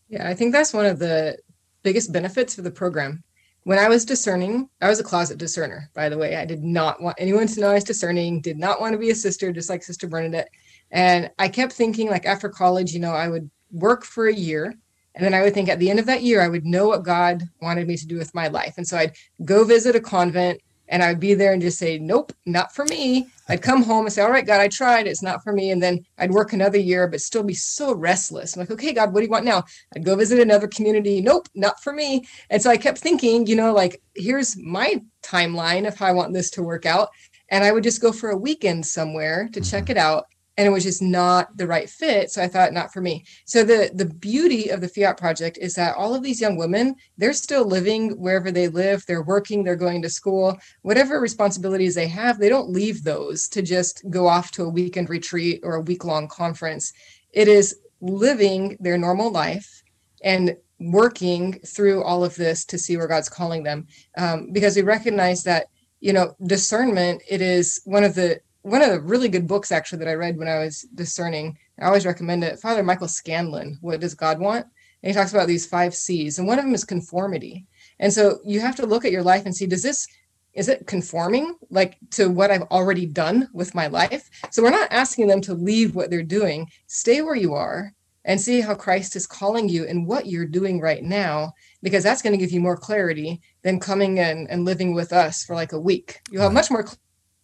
Yeah, 0.08 0.28
I 0.28 0.34
think 0.34 0.52
that's 0.52 0.72
one 0.72 0.86
of 0.86 0.98
the 0.98 1.38
biggest 1.82 2.12
benefits 2.12 2.58
of 2.58 2.64
the 2.64 2.70
program. 2.70 3.22
When 3.64 3.78
I 3.78 3.88
was 3.88 4.04
discerning, 4.04 4.68
I 4.82 4.88
was 4.88 5.00
a 5.00 5.04
closet 5.04 5.38
discerner, 5.38 5.90
by 5.94 6.10
the 6.10 6.18
way. 6.18 6.36
I 6.36 6.44
did 6.44 6.62
not 6.62 7.00
want 7.00 7.16
anyone 7.18 7.46
to 7.46 7.60
know 7.60 7.70
I 7.70 7.74
was 7.74 7.84
discerning, 7.84 8.42
did 8.42 8.58
not 8.58 8.80
want 8.80 8.92
to 8.92 8.98
be 8.98 9.10
a 9.10 9.14
sister, 9.14 9.52
just 9.52 9.70
like 9.70 9.82
Sister 9.82 10.06
Bernadette. 10.06 10.50
And 10.90 11.30
I 11.38 11.48
kept 11.48 11.72
thinking, 11.72 12.08
like 12.08 12.26
after 12.26 12.48
college, 12.48 12.92
you 12.92 13.00
know, 13.00 13.12
I 13.12 13.28
would 13.28 13.50
work 13.72 14.04
for 14.04 14.28
a 14.28 14.34
year. 14.34 14.74
And 15.14 15.24
then 15.24 15.34
I 15.34 15.42
would 15.42 15.54
think 15.54 15.68
at 15.68 15.78
the 15.78 15.90
end 15.90 15.98
of 15.98 16.06
that 16.06 16.22
year, 16.22 16.40
I 16.40 16.48
would 16.48 16.64
know 16.64 16.88
what 16.88 17.04
God 17.04 17.42
wanted 17.60 17.86
me 17.86 17.96
to 17.96 18.06
do 18.06 18.18
with 18.18 18.34
my 18.34 18.48
life. 18.48 18.74
And 18.76 18.86
so 18.86 18.96
I'd 18.96 19.14
go 19.44 19.64
visit 19.64 19.94
a 19.94 20.00
convent 20.00 20.60
and 20.88 21.02
I'd 21.02 21.20
be 21.20 21.34
there 21.34 21.52
and 21.52 21.62
just 21.62 21.78
say, 21.78 21.98
nope, 21.98 22.32
not 22.46 22.74
for 22.74 22.84
me. 22.86 23.28
I'd 23.48 23.62
come 23.62 23.82
home 23.84 24.06
and 24.06 24.12
say, 24.12 24.22
all 24.22 24.30
right, 24.30 24.46
God, 24.46 24.60
I 24.60 24.68
tried. 24.68 25.06
It's 25.06 25.22
not 25.22 25.42
for 25.42 25.52
me. 25.52 25.70
And 25.70 25.82
then 25.82 26.04
I'd 26.18 26.32
work 26.32 26.52
another 26.52 26.78
year, 26.78 27.08
but 27.08 27.20
still 27.20 27.42
be 27.42 27.54
so 27.54 27.94
restless. 27.94 28.54
I'm 28.54 28.60
like, 28.60 28.70
okay, 28.70 28.92
God, 28.92 29.12
what 29.12 29.20
do 29.20 29.26
you 29.26 29.30
want 29.30 29.44
now? 29.44 29.64
I'd 29.94 30.04
go 30.04 30.16
visit 30.16 30.40
another 30.40 30.68
community. 30.68 31.20
Nope, 31.20 31.48
not 31.54 31.82
for 31.82 31.92
me. 31.92 32.26
And 32.50 32.60
so 32.60 32.70
I 32.70 32.76
kept 32.76 32.98
thinking, 32.98 33.46
you 33.46 33.56
know, 33.56 33.72
like, 33.72 34.02
here's 34.14 34.56
my 34.56 35.02
timeline 35.22 35.86
of 35.86 35.96
how 35.96 36.06
I 36.06 36.12
want 36.12 36.34
this 36.34 36.50
to 36.50 36.62
work 36.62 36.86
out. 36.86 37.08
And 37.50 37.64
I 37.64 37.72
would 37.72 37.84
just 37.84 38.02
go 38.02 38.12
for 38.12 38.30
a 38.30 38.36
weekend 38.36 38.86
somewhere 38.86 39.48
to 39.52 39.60
check 39.60 39.84
mm-hmm. 39.84 39.92
it 39.92 39.98
out 39.98 40.26
and 40.56 40.66
it 40.66 40.70
was 40.70 40.84
just 40.84 41.02
not 41.02 41.56
the 41.56 41.66
right 41.66 41.88
fit 41.88 42.30
so 42.30 42.42
i 42.42 42.48
thought 42.48 42.72
not 42.72 42.92
for 42.92 43.00
me 43.00 43.24
so 43.44 43.64
the 43.64 43.90
the 43.94 44.06
beauty 44.06 44.70
of 44.70 44.80
the 44.80 44.88
fiat 44.88 45.16
project 45.16 45.58
is 45.60 45.74
that 45.74 45.96
all 45.96 46.14
of 46.14 46.22
these 46.22 46.40
young 46.40 46.56
women 46.56 46.94
they're 47.18 47.32
still 47.32 47.66
living 47.66 48.10
wherever 48.20 48.50
they 48.50 48.68
live 48.68 49.04
they're 49.06 49.22
working 49.22 49.64
they're 49.64 49.76
going 49.76 50.02
to 50.02 50.08
school 50.08 50.56
whatever 50.82 51.20
responsibilities 51.20 51.94
they 51.94 52.08
have 52.08 52.38
they 52.38 52.48
don't 52.48 52.70
leave 52.70 53.02
those 53.02 53.48
to 53.48 53.62
just 53.62 54.02
go 54.10 54.26
off 54.26 54.50
to 54.50 54.64
a 54.64 54.68
weekend 54.68 55.10
retreat 55.10 55.60
or 55.62 55.76
a 55.76 55.82
week 55.82 56.04
long 56.04 56.28
conference 56.28 56.92
it 57.32 57.48
is 57.48 57.78
living 58.00 58.76
their 58.80 58.98
normal 58.98 59.30
life 59.30 59.82
and 60.22 60.56
working 60.78 61.60
through 61.60 62.02
all 62.02 62.24
of 62.24 62.34
this 62.34 62.64
to 62.66 62.78
see 62.78 62.96
where 62.96 63.06
God's 63.06 63.28
calling 63.28 63.62
them, 63.62 63.86
um, 64.18 64.50
because 64.52 64.76
we 64.76 64.82
recognize 64.82 65.42
that 65.44 65.66
you 66.00 66.12
know 66.12 66.34
discernment. 66.46 67.22
It 67.28 67.40
is 67.40 67.80
one 67.84 68.04
of 68.04 68.14
the 68.14 68.40
one 68.64 68.80
of 68.80 68.90
the 68.90 69.00
really 69.00 69.28
good 69.28 69.46
books 69.46 69.70
actually 69.70 69.98
that 69.98 70.08
I 70.08 70.14
read 70.14 70.38
when 70.38 70.48
I 70.48 70.58
was 70.58 70.82
discerning. 70.94 71.58
I 71.78 71.84
always 71.84 72.06
recommend 72.06 72.44
it. 72.44 72.58
Father 72.58 72.82
Michael 72.82 73.08
Scanlan, 73.08 73.78
What 73.82 74.00
Does 74.00 74.14
God 74.14 74.38
Want? 74.38 74.64
And 75.02 75.10
he 75.10 75.14
talks 75.14 75.32
about 75.32 75.48
these 75.48 75.66
five 75.66 75.94
C's, 75.94 76.38
and 76.38 76.48
one 76.48 76.58
of 76.58 76.64
them 76.64 76.74
is 76.74 76.84
conformity. 76.84 77.66
And 78.00 78.10
so 78.10 78.38
you 78.42 78.60
have 78.60 78.74
to 78.76 78.86
look 78.86 79.04
at 79.04 79.12
your 79.12 79.22
life 79.22 79.44
and 79.44 79.54
see, 79.54 79.66
does 79.66 79.82
this 79.82 80.08
is 80.54 80.68
it 80.68 80.86
conforming 80.86 81.56
like 81.70 81.98
to 82.12 82.30
what 82.30 82.52
I've 82.52 82.62
already 82.62 83.06
done 83.06 83.48
with 83.52 83.74
my 83.74 83.88
life? 83.88 84.30
So 84.50 84.62
we're 84.62 84.70
not 84.70 84.92
asking 84.92 85.26
them 85.26 85.40
to 85.42 85.54
leave 85.54 85.94
what 85.94 86.10
they're 86.10 86.22
doing. 86.22 86.70
Stay 86.86 87.22
where 87.22 87.34
you 87.34 87.54
are 87.54 87.92
and 88.24 88.40
see 88.40 88.60
how 88.60 88.74
Christ 88.74 89.16
is 89.16 89.26
calling 89.26 89.68
you 89.68 89.84
and 89.84 90.06
what 90.06 90.26
you're 90.26 90.46
doing 90.46 90.80
right 90.80 91.02
now, 91.02 91.52
because 91.82 92.02
that's 92.02 92.22
going 92.22 92.32
to 92.32 92.38
give 92.38 92.52
you 92.52 92.60
more 92.60 92.76
clarity 92.76 93.40
than 93.62 93.80
coming 93.80 94.18
in 94.18 94.46
and 94.48 94.64
living 94.64 94.94
with 94.94 95.12
us 95.12 95.44
for 95.44 95.54
like 95.54 95.72
a 95.72 95.80
week. 95.80 96.20
You'll 96.30 96.44
have 96.44 96.52
much 96.52 96.70
more 96.70 96.86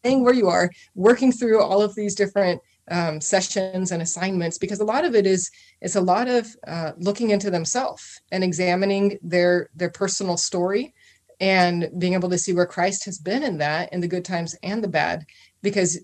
staying 0.01 0.25
where 0.25 0.35
you 0.35 0.49
are, 0.49 0.71
working 0.95 1.33
through 1.33 1.61
all 1.63 1.83
of 1.83 1.95
these 1.95 2.15
different 2.15 2.61
um, 2.91 3.21
sessions 3.21 3.93
and 3.93 4.03
assignments, 4.03 4.59
because 4.59 4.81
a 4.81 4.85
lot 4.85 5.05
of 5.05 5.15
it 5.15 5.27
is 5.27 5.51
it's 5.81 5.97
a 5.97 6.01
lot 6.01 6.29
of 6.29 6.49
uh, 6.67 6.93
looking 6.99 7.31
into 7.31 7.51
themselves 7.51 8.21
and 8.33 8.43
examining 8.43 9.19
their 9.23 9.71
their 9.75 9.91
personal 9.91 10.37
story 10.37 10.95
and 11.41 11.91
being 11.99 12.15
able 12.15 12.29
to 12.29 12.39
see 12.39 12.53
where 12.53 12.67
Christ 12.67 13.05
has 13.05 13.19
been 13.19 13.43
in 13.43 13.59
that 13.59 13.93
in 13.93 14.01
the 14.01 14.09
good 14.09 14.25
times 14.25 14.57
and 14.63 14.83
the 14.83 14.89
bad. 14.89 15.25
Because 15.63 16.01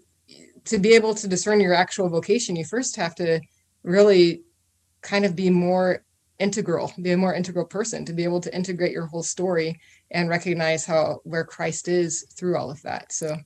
to 0.66 0.78
be 0.78 0.94
able 0.94 1.14
to 1.14 1.28
discern 1.28 1.60
your 1.60 1.74
actual 1.74 2.08
vocation, 2.08 2.56
you 2.56 2.64
first 2.64 2.96
have 2.96 3.14
to 3.16 3.40
really 3.82 4.42
kind 5.02 5.24
of 5.24 5.36
be 5.36 5.50
more 5.50 6.04
integral, 6.38 6.92
be 7.00 7.12
a 7.12 7.16
more 7.16 7.34
integral 7.34 7.64
person 7.64 8.04
to 8.04 8.12
be 8.12 8.24
able 8.24 8.40
to 8.40 8.54
integrate 8.54 8.92
your 8.92 9.06
whole 9.06 9.22
story 9.22 9.78
and 10.10 10.28
recognize 10.28 10.84
how 10.84 11.20
where 11.24 11.44
Christ 11.44 11.88
is 11.88 12.26
through 12.36 12.56
all 12.56 12.70
of 12.70 12.82
that. 12.82 13.12
So, 13.12 13.36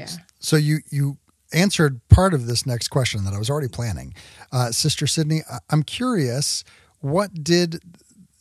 yeah. 0.00 0.22
So 0.38 0.56
you 0.56 0.78
you 0.90 1.18
answered 1.52 2.00
part 2.08 2.32
of 2.34 2.46
this 2.46 2.64
next 2.66 2.88
question 2.88 3.24
that 3.24 3.34
I 3.34 3.38
was 3.38 3.50
already 3.50 3.68
planning, 3.68 4.14
uh, 4.52 4.70
Sister 4.70 5.06
Sydney. 5.06 5.42
I'm 5.68 5.82
curious, 5.82 6.64
what 7.00 7.42
did 7.42 7.80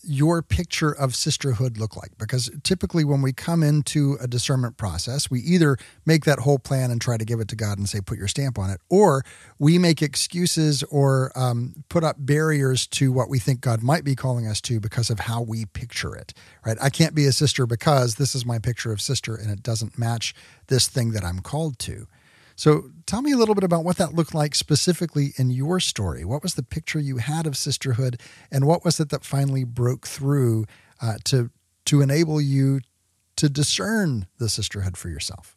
your 0.01 0.41
picture 0.41 0.91
of 0.91 1.15
sisterhood 1.15 1.77
look 1.77 1.95
like? 1.95 2.17
Because 2.17 2.49
typically, 2.63 3.03
when 3.03 3.21
we 3.21 3.33
come 3.33 3.63
into 3.63 4.17
a 4.21 4.27
discernment 4.27 4.77
process, 4.77 5.29
we 5.29 5.39
either 5.41 5.77
make 6.05 6.25
that 6.25 6.39
whole 6.39 6.59
plan 6.59 6.91
and 6.91 7.01
try 7.01 7.17
to 7.17 7.25
give 7.25 7.39
it 7.39 7.47
to 7.49 7.55
God 7.55 7.77
and 7.77 7.87
say, 7.87 8.01
put 8.01 8.17
your 8.17 8.27
stamp 8.27 8.57
on 8.57 8.69
it, 8.69 8.79
or 8.89 9.23
we 9.57 9.77
make 9.77 10.01
excuses 10.01 10.83
or 10.83 11.31
um, 11.35 11.83
put 11.89 12.03
up 12.03 12.15
barriers 12.19 12.87
to 12.87 13.11
what 13.11 13.29
we 13.29 13.39
think 13.39 13.61
God 13.61 13.83
might 13.83 14.03
be 14.03 14.15
calling 14.15 14.47
us 14.47 14.61
to 14.61 14.79
because 14.79 15.09
of 15.09 15.19
how 15.19 15.41
we 15.41 15.65
picture 15.65 16.15
it, 16.15 16.33
right? 16.65 16.77
I 16.81 16.89
can't 16.89 17.15
be 17.15 17.25
a 17.25 17.31
sister 17.31 17.65
because 17.65 18.15
this 18.15 18.35
is 18.35 18.45
my 18.45 18.59
picture 18.59 18.91
of 18.91 19.01
sister 19.01 19.35
and 19.35 19.51
it 19.51 19.63
doesn't 19.63 19.97
match 19.97 20.33
this 20.67 20.87
thing 20.87 21.11
that 21.11 21.23
I'm 21.23 21.39
called 21.39 21.79
to. 21.79 22.07
So 22.59 22.91
tell 23.05 23.21
me 23.21 23.31
a 23.31 23.37
little 23.37 23.55
bit 23.55 23.63
about 23.63 23.85
what 23.85 23.95
that 23.99 24.15
looked 24.15 24.35
like 24.35 24.53
specifically 24.53 25.31
in 25.37 25.49
your 25.49 25.79
story. 25.79 26.25
What 26.25 26.43
was 26.43 26.55
the 26.55 26.61
picture 26.61 26.99
you 26.99 27.15
had 27.15 27.47
of 27.47 27.55
sisterhood, 27.55 28.19
and 28.51 28.67
what 28.67 28.83
was 28.83 28.99
it 28.99 29.07
that 29.11 29.23
finally 29.23 29.63
broke 29.63 30.05
through 30.05 30.65
uh, 31.01 31.19
to 31.23 31.51
to 31.85 32.01
enable 32.01 32.41
you 32.41 32.81
to 33.37 33.47
discern 33.47 34.27
the 34.39 34.49
sisterhood 34.49 34.97
for 34.97 35.07
yourself? 35.07 35.55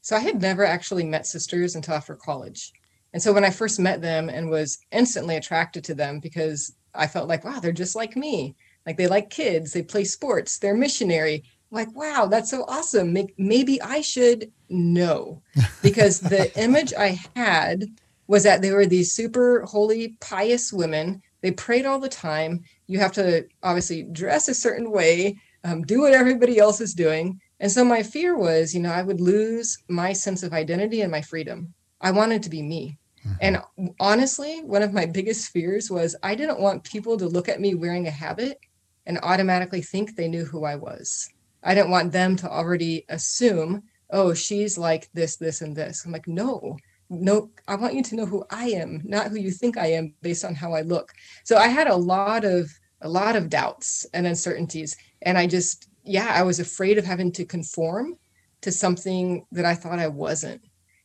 So 0.00 0.16
I 0.16 0.20
had 0.20 0.40
never 0.40 0.64
actually 0.64 1.04
met 1.04 1.26
sisters 1.26 1.76
until 1.76 1.92
after 1.92 2.14
college. 2.14 2.72
And 3.12 3.22
so 3.22 3.34
when 3.34 3.44
I 3.44 3.50
first 3.50 3.78
met 3.78 4.00
them 4.00 4.30
and 4.30 4.48
was 4.48 4.78
instantly 4.92 5.36
attracted 5.36 5.84
to 5.84 5.94
them 5.94 6.18
because 6.18 6.74
I 6.94 7.08
felt 7.08 7.28
like, 7.28 7.44
wow, 7.44 7.60
they're 7.60 7.72
just 7.72 7.94
like 7.94 8.16
me. 8.16 8.56
Like 8.86 8.96
they 8.96 9.06
like 9.06 9.28
kids, 9.28 9.74
they 9.74 9.82
play 9.82 10.04
sports, 10.04 10.60
they're 10.60 10.74
missionary, 10.74 11.44
like 11.70 11.94
wow 11.94 12.26
that's 12.30 12.50
so 12.50 12.64
awesome. 12.68 13.16
Maybe 13.38 13.80
i 13.82 14.00
should 14.00 14.50
know. 14.68 15.42
Because 15.82 16.20
the 16.20 16.56
image 16.60 16.92
i 16.94 17.18
had 17.34 17.86
was 18.26 18.42
that 18.42 18.62
they 18.62 18.72
were 18.72 18.86
these 18.86 19.12
super 19.12 19.62
holy 19.62 20.16
pious 20.20 20.72
women. 20.72 21.22
They 21.42 21.52
prayed 21.52 21.86
all 21.86 22.00
the 22.00 22.08
time. 22.08 22.64
You 22.86 22.98
have 22.98 23.12
to 23.12 23.46
obviously 23.62 24.02
dress 24.04 24.48
a 24.48 24.54
certain 24.54 24.90
way 24.90 25.38
um, 25.62 25.82
do 25.82 26.00
what 26.00 26.12
everybody 26.12 26.58
else 26.58 26.80
is 26.80 26.94
doing. 26.94 27.40
And 27.60 27.70
so 27.70 27.84
my 27.84 28.02
fear 28.02 28.36
was 28.36 28.74
you 28.74 28.80
know 28.80 28.92
i 28.92 29.02
would 29.02 29.20
lose 29.20 29.78
my 29.88 30.12
sense 30.12 30.42
of 30.42 30.52
identity 30.52 31.02
and 31.02 31.10
my 31.10 31.22
freedom. 31.22 31.74
I 32.00 32.10
wanted 32.10 32.42
to 32.44 32.50
be 32.50 32.62
me. 32.62 32.98
Mm-hmm. 33.26 33.34
and 33.40 33.94
honestly 33.98 34.62
one 34.62 34.82
of 34.82 34.92
my 34.92 35.04
biggest 35.04 35.50
fears 35.50 35.90
was 35.90 36.14
i 36.22 36.34
didn't 36.34 36.60
want 36.60 36.84
people 36.84 37.16
to 37.16 37.26
look 37.26 37.48
at 37.48 37.60
me 37.60 37.74
wearing 37.74 38.06
a 38.06 38.10
habit 38.10 38.60
and 39.06 39.18
automatically 39.22 39.82
think 39.82 40.14
they 40.14 40.28
knew 40.28 40.44
who 40.44 40.64
i 40.64 40.76
was 40.76 41.28
I 41.66 41.74
didn't 41.74 41.90
want 41.90 42.12
them 42.12 42.36
to 42.36 42.50
already 42.50 43.04
assume, 43.08 43.82
oh, 44.10 44.32
she's 44.32 44.78
like 44.78 45.10
this, 45.12 45.36
this, 45.36 45.62
and 45.62 45.74
this. 45.74 46.04
I'm 46.04 46.12
like, 46.12 46.28
no, 46.28 46.76
no, 47.10 47.50
I 47.68 47.74
want 47.74 47.94
you 47.94 48.02
to 48.04 48.14
know 48.14 48.26
who 48.26 48.44
I 48.50 48.68
am, 48.68 49.02
not 49.04 49.28
who 49.28 49.36
you 49.36 49.50
think 49.50 49.76
I 49.76 49.88
am 49.88 50.14
based 50.22 50.44
on 50.44 50.54
how 50.54 50.72
I 50.72 50.82
look. 50.82 51.12
So 51.44 51.56
I 51.56 51.68
had 51.68 51.88
a 51.88 51.96
lot 51.96 52.44
of 52.44 52.70
a 53.02 53.08
lot 53.08 53.36
of 53.36 53.50
doubts 53.50 54.06
and 54.14 54.26
uncertainties. 54.26 54.96
And 55.22 55.36
I 55.36 55.46
just, 55.46 55.88
yeah, 56.02 56.32
I 56.34 56.42
was 56.42 56.60
afraid 56.60 56.98
of 56.98 57.04
having 57.04 57.30
to 57.32 57.44
conform 57.44 58.16
to 58.62 58.72
something 58.72 59.44
that 59.52 59.64
I 59.66 59.74
thought 59.74 59.98
I 59.98 60.08
wasn't. 60.08 60.62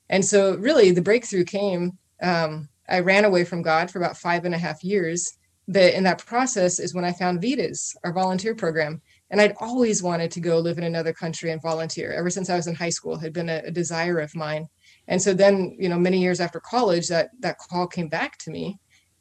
And 0.09 0.23
so 0.23 0.55
really 0.55 0.91
the 0.91 1.01
breakthrough 1.01 1.43
came. 1.43 1.97
Um, 2.21 2.69
I 2.87 2.99
ran 2.99 3.25
away 3.25 3.43
from 3.43 3.61
God 3.61 3.91
for 3.91 3.99
about 3.99 4.17
five 4.17 4.45
and 4.45 4.55
a 4.55 4.57
half 4.57 4.83
years. 4.83 5.37
But 5.67 5.93
in 5.93 6.03
that 6.03 6.25
process 6.25 6.79
is 6.79 6.93
when 6.93 7.05
I 7.05 7.13
found 7.13 7.41
Vides, 7.41 7.95
our 8.03 8.13
volunteer 8.13 8.55
program. 8.55 9.01
And 9.31 9.39
I'd 9.39 9.55
always 9.59 10.03
wanted 10.03 10.29
to 10.31 10.41
go 10.41 10.59
live 10.59 10.77
in 10.77 10.83
another 10.83 11.13
country 11.13 11.51
and 11.51 11.61
volunteer 11.61 12.11
ever 12.11 12.29
since 12.29 12.50
I 12.50 12.57
was 12.57 12.67
in 12.67 12.75
high 12.75 12.89
school, 12.89 13.17
had 13.17 13.31
been 13.31 13.50
a, 13.50 13.61
a 13.65 13.71
desire 13.71 14.19
of 14.19 14.35
mine. 14.35 14.67
And 15.07 15.21
so 15.21 15.33
then, 15.33 15.75
you 15.79 15.88
know, 15.88 15.97
many 15.97 16.19
years 16.19 16.41
after 16.41 16.59
college, 16.59 17.07
that 17.07 17.29
that 17.39 17.57
call 17.57 17.88
came 17.88 18.09
back 18.09 18.38
to 18.39 18.51
me. 18.51 18.77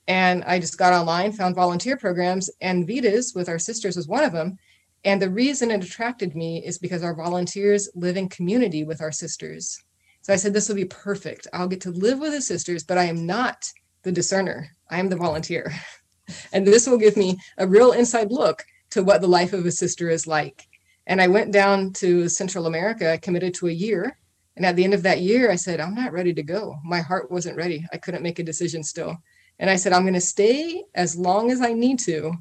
And 0.09 0.43
I 0.45 0.59
just 0.59 0.76
got 0.76 0.93
online, 0.93 1.31
found 1.31 1.55
volunteer 1.55 1.97
programs, 1.97 2.50
and 2.61 2.87
Vides 2.88 3.33
with 3.35 3.49
our 3.49 3.59
sisters 3.61 3.97
was 3.97 4.09
one 4.09 4.25
of 4.25 4.33
them. 4.33 4.59
And 5.05 5.23
the 5.23 5.31
reason 5.31 5.71
it 5.71 5.85
attracted 5.85 6.35
me 6.35 6.62
is 6.64 6.79
because 6.79 7.05
our 7.05 7.14
volunteers 7.14 7.88
live 7.95 8.17
in 8.17 8.29
community 8.29 8.83
with 8.83 9.00
our 9.00 9.12
sisters. 9.12 9.81
So 10.23 10.33
I 10.33 10.37
said, 10.37 10.52
this 10.52 10.69
will 10.69 10.76
be 10.76 10.85
perfect. 10.85 11.47
I'll 11.52 11.69
get 11.69 11.81
to 11.83 11.90
live 11.90 12.19
with 12.19 12.33
the 12.33 12.43
sisters, 12.43 12.83
but 12.83 12.99
I 12.99 13.05
am 13.05 13.25
not 13.25 13.64
the 14.02 14.12
discerner. 14.12 14.76
I 14.90 14.99
am 14.99 15.09
the 15.09 15.17
volunteer. 15.17 15.73
and 16.52 16.67
this 16.67 16.87
will 16.87 16.99
give 16.99 17.17
me 17.17 17.38
a 17.57 17.67
real 17.67 17.93
inside 17.93 18.31
look 18.31 18.64
to 18.90 19.02
what 19.02 19.20
the 19.20 19.28
life 19.28 19.52
of 19.52 19.66
a 19.66 19.73
sister 19.73 20.09
is 20.11 20.26
like. 20.26 20.66
And 21.06 21.20
I 21.20 21.28
went 21.28 21.52
down 21.52 21.92
to 21.94 22.28
Central 22.28 22.66
America, 22.66 23.12
I 23.12 23.16
committed 23.16 23.54
to 23.54 23.68
a 23.68 23.73
year. 23.73 24.18
And 24.56 24.66
at 24.66 24.76
the 24.76 24.85
end 24.85 24.94
of 24.94 25.02
that 25.04 25.20
year, 25.20 25.50
I 25.50 25.56
said, 25.56 25.80
I'm 25.80 25.94
not 25.94 26.12
ready 26.12 26.35
to 26.35 26.42
go. 26.42 26.76
My 26.85 27.00
heart 27.00 27.30
wasn't 27.30 27.56
ready. 27.56 27.87
I 27.92 27.97
couldn't 27.97 28.23
make 28.23 28.38
a 28.38 28.44
decision 28.44 28.82
still. 28.82 29.16
And 29.59 29.70
I 29.70 29.76
said, 29.76 29.92
I'm 29.92 30.02
going 30.02 30.14
to 30.14 30.20
stay 30.20 30.85
as 30.94 31.16
long 31.16 31.50
as 31.50 31.61
I 31.61 31.73
need 31.73 31.99
to 32.00 32.32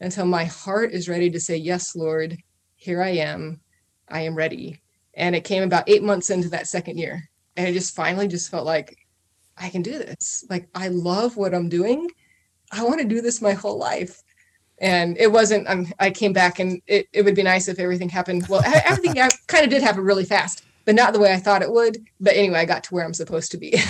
until 0.00 0.26
my 0.26 0.44
heart 0.44 0.92
is 0.92 1.08
ready 1.08 1.30
to 1.30 1.40
say, 1.40 1.56
Yes, 1.56 1.96
Lord, 1.96 2.36
here 2.76 3.02
I 3.02 3.10
am. 3.10 3.60
I 4.08 4.20
am 4.20 4.34
ready. 4.34 4.82
And 5.14 5.34
it 5.34 5.44
came 5.44 5.62
about 5.62 5.88
eight 5.88 6.02
months 6.02 6.30
into 6.30 6.48
that 6.50 6.66
second 6.66 6.98
year. 6.98 7.28
And 7.56 7.66
it 7.66 7.72
just 7.72 7.94
finally 7.94 8.28
just 8.28 8.50
felt 8.50 8.66
like, 8.66 8.98
I 9.56 9.68
can 9.68 9.82
do 9.82 9.92
this. 9.92 10.44
Like, 10.50 10.68
I 10.74 10.88
love 10.88 11.36
what 11.36 11.54
I'm 11.54 11.68
doing. 11.68 12.10
I 12.72 12.82
want 12.82 13.00
to 13.00 13.06
do 13.06 13.20
this 13.20 13.40
my 13.40 13.52
whole 13.52 13.78
life 13.78 14.20
and 14.78 15.16
it 15.18 15.30
wasn't 15.30 15.68
um, 15.68 15.86
i 15.98 16.10
came 16.10 16.32
back 16.32 16.58
and 16.58 16.80
it, 16.86 17.06
it 17.12 17.22
would 17.22 17.34
be 17.34 17.42
nice 17.42 17.68
if 17.68 17.78
everything 17.78 18.08
happened. 18.08 18.46
Well 18.48 18.62
everything 18.64 19.14
kind 19.46 19.64
of 19.64 19.70
did 19.70 19.82
happen 19.82 20.02
really 20.02 20.24
fast 20.24 20.64
but 20.84 20.94
not 20.94 21.12
the 21.12 21.18
way 21.20 21.32
i 21.32 21.38
thought 21.38 21.62
it 21.62 21.70
would. 21.70 21.98
But 22.20 22.36
anyway 22.36 22.60
i 22.60 22.64
got 22.64 22.84
to 22.84 22.94
where 22.94 23.04
i'm 23.04 23.14
supposed 23.14 23.50
to 23.52 23.58
be. 23.58 23.76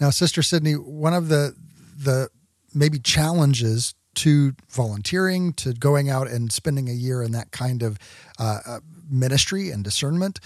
Now 0.00 0.10
sister 0.10 0.42
sydney 0.42 0.72
one 0.72 1.14
of 1.14 1.28
the 1.28 1.54
the 1.96 2.28
maybe 2.74 2.98
challenges 2.98 3.94
to 4.14 4.52
volunteering 4.68 5.52
to 5.54 5.72
going 5.74 6.10
out 6.10 6.28
and 6.28 6.50
spending 6.50 6.88
a 6.88 6.92
year 6.92 7.22
in 7.22 7.32
that 7.32 7.52
kind 7.52 7.82
of 7.82 7.98
uh, 8.38 8.60
uh 8.66 8.80
ministry 9.08 9.70
and 9.70 9.84
discernment 9.84 10.40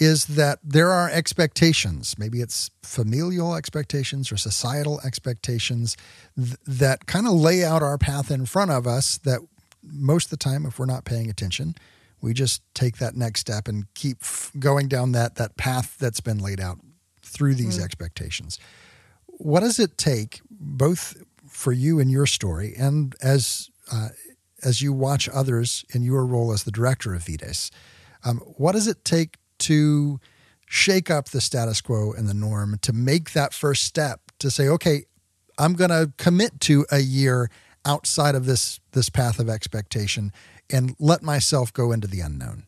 is 0.00 0.26
that 0.26 0.58
there 0.62 0.90
are 0.90 1.10
expectations. 1.10 2.16
Maybe 2.18 2.40
it's 2.40 2.70
familial 2.82 3.54
expectations 3.54 4.32
or 4.32 4.36
societal 4.36 5.00
expectations 5.04 5.96
th- 6.36 6.56
that 6.66 7.06
kind 7.06 7.26
of 7.26 7.32
lay 7.34 7.64
out 7.64 7.82
our 7.82 7.98
path 7.98 8.30
in 8.30 8.46
front 8.46 8.70
of 8.70 8.86
us 8.86 9.18
that 9.18 9.40
most 9.82 10.26
of 10.26 10.30
the 10.30 10.36
time, 10.36 10.66
if 10.66 10.78
we're 10.78 10.86
not 10.86 11.04
paying 11.04 11.30
attention, 11.30 11.74
we 12.20 12.34
just 12.34 12.62
take 12.74 12.98
that 12.98 13.16
next 13.16 13.40
step 13.40 13.68
and 13.68 13.92
keep 13.94 14.18
f- 14.22 14.50
going 14.58 14.88
down 14.88 15.12
that, 15.12 15.36
that 15.36 15.56
path 15.56 15.96
that's 15.98 16.20
been 16.20 16.38
laid 16.38 16.60
out 16.60 16.78
through 17.22 17.54
these 17.54 17.78
mm. 17.78 17.84
expectations. 17.84 18.58
What 19.26 19.60
does 19.60 19.78
it 19.78 19.96
take, 19.96 20.40
both 20.50 21.16
for 21.48 21.72
you 21.72 22.00
and 22.00 22.10
your 22.10 22.26
story, 22.26 22.74
and 22.76 23.14
as 23.22 23.70
uh, 23.92 24.08
as 24.64 24.82
you 24.82 24.92
watch 24.92 25.28
others 25.28 25.84
in 25.94 26.02
your 26.02 26.26
role 26.26 26.52
as 26.52 26.64
the 26.64 26.70
director 26.70 27.14
of 27.14 27.24
Vides, 27.24 27.70
um, 28.24 28.38
what 28.38 28.72
does 28.72 28.88
it 28.88 29.04
take 29.04 29.36
to 29.60 30.20
shake 30.66 31.10
up 31.10 31.30
the 31.30 31.40
status 31.40 31.80
quo 31.80 32.12
and 32.12 32.28
the 32.28 32.34
norm, 32.34 32.78
to 32.82 32.92
make 32.92 33.32
that 33.32 33.54
first 33.54 33.84
step 33.84 34.20
to 34.38 34.50
say, 34.50 34.68
okay, 34.68 35.04
I'm 35.58 35.74
going 35.74 35.90
to 35.90 36.12
commit 36.16 36.60
to 36.60 36.86
a 36.90 37.00
year 37.00 37.50
outside 37.84 38.34
of 38.34 38.46
this 38.46 38.80
this 38.92 39.08
path 39.08 39.38
of 39.38 39.48
expectation 39.48 40.32
and 40.70 40.94
let 40.98 41.22
myself 41.22 41.72
go 41.72 41.92
into 41.92 42.06
the 42.06 42.20
unknown? 42.20 42.64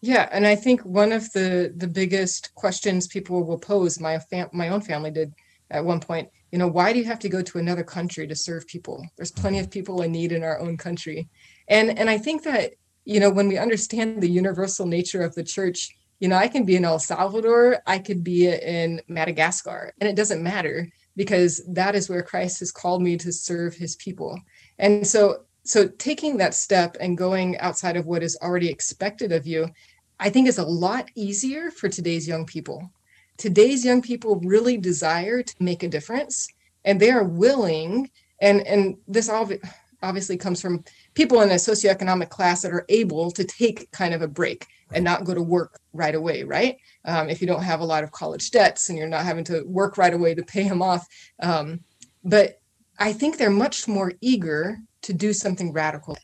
Yeah, 0.00 0.28
and 0.32 0.46
I 0.46 0.54
think 0.54 0.80
one 0.82 1.12
of 1.12 1.30
the 1.32 1.72
the 1.76 1.88
biggest 1.88 2.54
questions 2.54 3.06
people 3.06 3.44
will 3.44 3.58
pose, 3.58 4.00
my 4.00 4.18
fam- 4.18 4.50
my 4.52 4.68
own 4.68 4.80
family 4.80 5.10
did 5.10 5.34
at 5.70 5.84
one 5.84 6.00
point, 6.00 6.30
you 6.50 6.58
know, 6.58 6.68
why 6.68 6.92
do 6.92 6.98
you 6.98 7.04
have 7.04 7.18
to 7.18 7.28
go 7.28 7.42
to 7.42 7.58
another 7.58 7.84
country 7.84 8.26
to 8.26 8.34
serve 8.34 8.66
people? 8.66 9.04
There's 9.16 9.32
plenty 9.32 9.58
of 9.58 9.70
people 9.70 10.00
in 10.02 10.12
need 10.12 10.32
in 10.32 10.42
our 10.42 10.58
own 10.60 10.76
country. 10.76 11.28
And 11.68 11.98
and 11.98 12.08
I 12.08 12.16
think 12.18 12.44
that, 12.44 12.74
you 13.08 13.20
know, 13.20 13.30
when 13.30 13.48
we 13.48 13.56
understand 13.56 14.22
the 14.22 14.28
universal 14.28 14.84
nature 14.84 15.22
of 15.22 15.34
the 15.34 15.42
church, 15.42 15.96
you 16.20 16.28
know, 16.28 16.36
I 16.36 16.46
can 16.46 16.66
be 16.66 16.76
in 16.76 16.84
El 16.84 16.98
Salvador, 16.98 17.78
I 17.86 17.98
could 17.98 18.22
be 18.22 18.48
in 18.48 19.00
Madagascar, 19.08 19.94
and 19.98 20.06
it 20.10 20.14
doesn't 20.14 20.42
matter 20.42 20.86
because 21.16 21.62
that 21.68 21.94
is 21.94 22.10
where 22.10 22.22
Christ 22.22 22.60
has 22.60 22.70
called 22.70 23.00
me 23.00 23.16
to 23.16 23.32
serve 23.32 23.74
his 23.74 23.96
people. 23.96 24.38
And 24.78 25.06
so 25.06 25.44
so 25.64 25.88
taking 25.88 26.36
that 26.36 26.52
step 26.52 26.98
and 27.00 27.16
going 27.16 27.58
outside 27.58 27.96
of 27.96 28.04
what 28.04 28.22
is 28.22 28.38
already 28.42 28.68
expected 28.68 29.32
of 29.32 29.46
you, 29.46 29.68
I 30.20 30.28
think 30.28 30.46
is 30.46 30.58
a 30.58 30.64
lot 30.64 31.10
easier 31.14 31.70
for 31.70 31.88
today's 31.88 32.28
young 32.28 32.44
people. 32.44 32.90
Today's 33.38 33.86
young 33.86 34.02
people 34.02 34.40
really 34.40 34.76
desire 34.76 35.42
to 35.42 35.54
make 35.60 35.82
a 35.82 35.88
difference 35.88 36.46
and 36.84 37.00
they 37.00 37.10
are 37.10 37.24
willing 37.24 38.10
and 38.42 38.66
and 38.66 38.98
this 39.08 39.30
obviously 40.02 40.36
comes 40.36 40.60
from 40.60 40.84
people 41.14 41.40
in 41.40 41.50
a 41.50 41.54
socioeconomic 41.54 42.28
class 42.28 42.62
that 42.62 42.72
are 42.72 42.84
able 42.88 43.30
to 43.32 43.44
take 43.44 43.90
kind 43.90 44.14
of 44.14 44.22
a 44.22 44.28
break 44.28 44.66
and 44.92 45.04
not 45.04 45.24
go 45.24 45.34
to 45.34 45.42
work 45.42 45.80
right 45.92 46.14
away, 46.14 46.44
right? 46.44 46.78
Um, 47.04 47.28
if 47.28 47.40
you 47.40 47.46
don't 47.46 47.62
have 47.62 47.80
a 47.80 47.84
lot 47.84 48.04
of 48.04 48.12
college 48.12 48.50
debts 48.50 48.88
and 48.88 48.98
you're 48.98 49.08
not 49.08 49.24
having 49.24 49.44
to 49.44 49.62
work 49.66 49.98
right 49.98 50.14
away 50.14 50.34
to 50.34 50.42
pay 50.42 50.68
them 50.68 50.82
off. 50.82 51.06
Um, 51.40 51.80
but 52.24 52.60
I 52.98 53.12
think 53.12 53.36
they're 53.36 53.50
much 53.50 53.86
more 53.86 54.12
eager 54.20 54.78
to 55.02 55.12
do 55.12 55.32
something 55.32 55.72
radical 55.72 56.16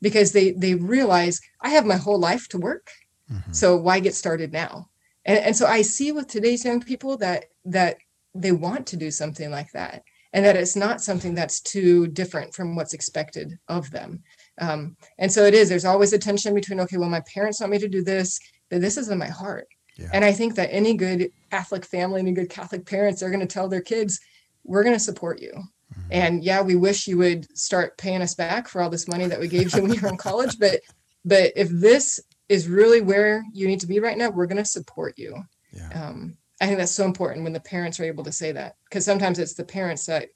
because 0.00 0.32
they 0.32 0.52
they 0.52 0.74
realize 0.74 1.40
I 1.60 1.70
have 1.70 1.84
my 1.84 1.96
whole 1.96 2.18
life 2.18 2.48
to 2.50 2.58
work, 2.58 2.88
mm-hmm. 3.30 3.52
so 3.52 3.76
why 3.76 4.00
get 4.00 4.14
started 4.14 4.52
now? 4.52 4.88
And, 5.24 5.38
and 5.38 5.56
so 5.56 5.66
I 5.66 5.82
see 5.82 6.12
with 6.12 6.28
today's 6.28 6.64
young 6.64 6.80
people 6.80 7.16
that 7.18 7.46
that 7.64 7.98
they 8.34 8.52
want 8.52 8.86
to 8.88 8.96
do 8.96 9.10
something 9.10 9.50
like 9.50 9.72
that 9.72 10.04
and 10.32 10.44
that 10.44 10.56
it's 10.56 10.76
not 10.76 11.00
something 11.00 11.34
that's 11.34 11.60
too 11.60 12.06
different 12.08 12.54
from 12.54 12.76
what's 12.76 12.94
expected 12.94 13.58
of 13.68 13.90
them. 13.90 14.22
Um, 14.60 14.96
and 15.18 15.32
so 15.32 15.44
it 15.44 15.54
is, 15.54 15.68
there's 15.68 15.84
always 15.84 16.12
a 16.12 16.18
tension 16.18 16.54
between, 16.54 16.80
okay, 16.80 16.98
well, 16.98 17.08
my 17.08 17.22
parents 17.32 17.60
want 17.60 17.72
me 17.72 17.78
to 17.78 17.88
do 17.88 18.02
this, 18.02 18.38
but 18.68 18.80
this 18.80 18.96
is 18.96 19.08
in 19.08 19.18
my 19.18 19.26
heart. 19.26 19.66
Yeah. 19.96 20.10
And 20.12 20.24
I 20.24 20.32
think 20.32 20.54
that 20.54 20.72
any 20.72 20.94
good 20.94 21.30
Catholic 21.50 21.84
family, 21.84 22.20
any 22.20 22.32
good 22.32 22.48
Catholic 22.48 22.86
parents 22.86 23.20
they're 23.20 23.30
going 23.30 23.40
to 23.40 23.46
tell 23.46 23.68
their 23.68 23.80
kids, 23.80 24.20
we're 24.64 24.84
going 24.84 24.94
to 24.94 25.00
support 25.00 25.40
you. 25.40 25.52
Mm-hmm. 25.52 26.08
And 26.12 26.44
yeah, 26.44 26.62
we 26.62 26.76
wish 26.76 27.06
you 27.06 27.18
would 27.18 27.46
start 27.58 27.98
paying 27.98 28.22
us 28.22 28.34
back 28.34 28.68
for 28.68 28.80
all 28.80 28.90
this 28.90 29.08
money 29.08 29.26
that 29.26 29.40
we 29.40 29.48
gave 29.48 29.74
you 29.74 29.82
when 29.82 29.92
you 29.92 30.00
were 30.00 30.08
in 30.08 30.16
college. 30.16 30.58
But 30.58 30.80
but 31.24 31.52
if 31.56 31.68
this 31.68 32.20
is 32.48 32.68
really 32.68 33.00
where 33.00 33.44
you 33.52 33.66
need 33.66 33.80
to 33.80 33.86
be 33.86 34.00
right 34.00 34.16
now, 34.16 34.30
we're 34.30 34.46
going 34.46 34.62
to 34.62 34.64
support 34.64 35.18
you. 35.18 35.36
Yeah. 35.72 36.08
Um, 36.08 36.36
I 36.60 36.66
think 36.66 36.78
that's 36.78 36.92
so 36.92 37.04
important 37.04 37.44
when 37.44 37.52
the 37.52 37.60
parents 37.60 37.98
are 38.00 38.04
able 38.04 38.24
to 38.24 38.32
say 38.32 38.52
that 38.52 38.76
because 38.84 39.04
sometimes 39.04 39.38
it's 39.38 39.54
the 39.54 39.64
parents 39.64 40.06
that 40.06 40.28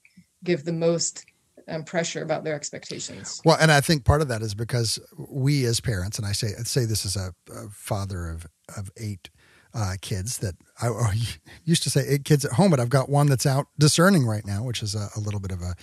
give 0.43 0.65
the 0.65 0.73
most 0.73 1.25
um, 1.67 1.83
pressure 1.83 2.21
about 2.21 2.43
their 2.43 2.55
expectations. 2.55 3.41
Well, 3.45 3.57
and 3.59 3.71
I 3.71 3.81
think 3.81 4.05
part 4.05 4.21
of 4.21 4.27
that 4.29 4.41
is 4.41 4.55
because 4.55 4.99
we 5.17 5.65
as 5.65 5.79
parents, 5.79 6.17
and 6.17 6.27
I 6.27 6.31
say 6.31 6.49
say 6.63 6.85
this 6.85 7.05
as 7.05 7.15
a, 7.15 7.33
a 7.51 7.69
father 7.69 8.27
of 8.27 8.47
of 8.77 8.91
eight 8.97 9.29
uh, 9.73 9.95
kids 10.01 10.39
that 10.39 10.55
I, 10.81 10.87
I, 10.89 11.15
used 11.63 11.83
to 11.83 11.89
say 11.89 12.05
eight 12.07 12.23
kids 12.23 12.45
at 12.45 12.53
home, 12.53 12.71
but 12.71 12.79
I've 12.79 12.89
got 12.89 13.09
one 13.09 13.27
that's 13.27 13.45
out 13.45 13.67
discerning 13.77 14.25
right 14.25 14.45
now, 14.45 14.63
which 14.63 14.81
is 14.81 14.95
a, 14.95 15.09
a 15.15 15.19
little 15.19 15.39
bit 15.39 15.51
of 15.51 15.61
a 15.61 15.75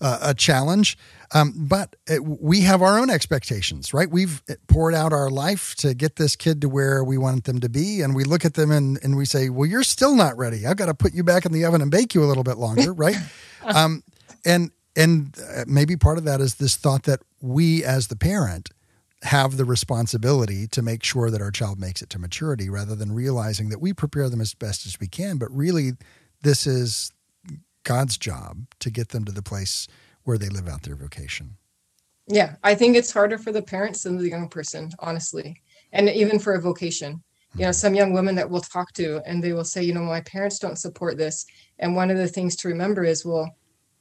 uh, 0.00 0.18
a 0.22 0.34
challenge. 0.34 0.96
Um, 1.32 1.54
but 1.56 1.94
it, 2.08 2.24
we 2.24 2.62
have 2.62 2.82
our 2.82 2.98
own 2.98 3.10
expectations, 3.10 3.94
right? 3.94 4.10
We've 4.10 4.42
poured 4.66 4.94
out 4.94 5.12
our 5.12 5.30
life 5.30 5.74
to 5.76 5.94
get 5.94 6.16
this 6.16 6.34
kid 6.34 6.60
to 6.62 6.68
where 6.68 7.04
we 7.04 7.18
want 7.18 7.44
them 7.44 7.60
to 7.60 7.68
be. 7.68 8.00
And 8.00 8.14
we 8.14 8.24
look 8.24 8.44
at 8.44 8.54
them 8.54 8.70
and, 8.70 8.98
and 9.02 9.16
we 9.16 9.24
say, 9.24 9.48
well, 9.48 9.68
you're 9.68 9.84
still 9.84 10.16
not 10.16 10.36
ready. 10.36 10.66
I've 10.66 10.76
got 10.76 10.86
to 10.86 10.94
put 10.94 11.14
you 11.14 11.22
back 11.22 11.46
in 11.46 11.52
the 11.52 11.64
oven 11.64 11.82
and 11.82 11.90
bake 11.90 12.14
you 12.14 12.24
a 12.24 12.26
little 12.26 12.44
bit 12.44 12.56
longer, 12.56 12.92
right? 12.92 13.16
um, 13.62 14.02
and, 14.44 14.70
and 14.96 15.36
uh, 15.54 15.64
maybe 15.68 15.96
part 15.96 16.18
of 16.18 16.24
that 16.24 16.40
is 16.40 16.56
this 16.56 16.76
thought 16.76 17.04
that 17.04 17.20
we 17.40 17.84
as 17.84 18.08
the 18.08 18.16
parent 18.16 18.70
have 19.22 19.56
the 19.56 19.64
responsibility 19.64 20.66
to 20.66 20.82
make 20.82 21.04
sure 21.04 21.30
that 21.30 21.42
our 21.42 21.50
child 21.50 21.78
makes 21.78 22.00
it 22.00 22.08
to 22.10 22.18
maturity 22.18 22.70
rather 22.70 22.94
than 22.94 23.12
realizing 23.12 23.68
that 23.68 23.80
we 23.80 23.92
prepare 23.92 24.30
them 24.30 24.40
as 24.40 24.54
best 24.54 24.86
as 24.86 24.98
we 24.98 25.06
can. 25.06 25.36
But 25.36 25.54
really, 25.54 25.92
this 26.42 26.66
is 26.66 27.12
God's 27.84 28.18
job 28.18 28.66
to 28.80 28.90
get 28.90 29.08
them 29.10 29.24
to 29.24 29.32
the 29.32 29.42
place 29.42 29.88
where 30.24 30.38
they 30.38 30.48
live 30.48 30.68
out 30.68 30.82
their 30.82 30.96
vocation. 30.96 31.56
Yeah, 32.26 32.56
I 32.62 32.74
think 32.74 32.96
it's 32.96 33.12
harder 33.12 33.38
for 33.38 33.52
the 33.52 33.62
parents 33.62 34.04
than 34.04 34.16
the 34.16 34.28
young 34.28 34.48
person, 34.48 34.90
honestly, 35.00 35.60
and 35.92 36.08
even 36.08 36.38
for 36.38 36.54
a 36.54 36.60
vocation. 36.60 37.22
You 37.54 37.62
know, 37.62 37.70
mm-hmm. 37.70 37.72
some 37.72 37.94
young 37.94 38.12
women 38.12 38.36
that 38.36 38.48
we'll 38.48 38.60
talk 38.60 38.92
to 38.92 39.20
and 39.26 39.42
they 39.42 39.52
will 39.52 39.64
say, 39.64 39.82
you 39.82 39.92
know, 39.92 40.02
my 40.02 40.20
parents 40.20 40.60
don't 40.60 40.78
support 40.78 41.18
this. 41.18 41.44
And 41.80 41.96
one 41.96 42.10
of 42.10 42.16
the 42.16 42.28
things 42.28 42.54
to 42.56 42.68
remember 42.68 43.02
is, 43.02 43.24
well, 43.24 43.52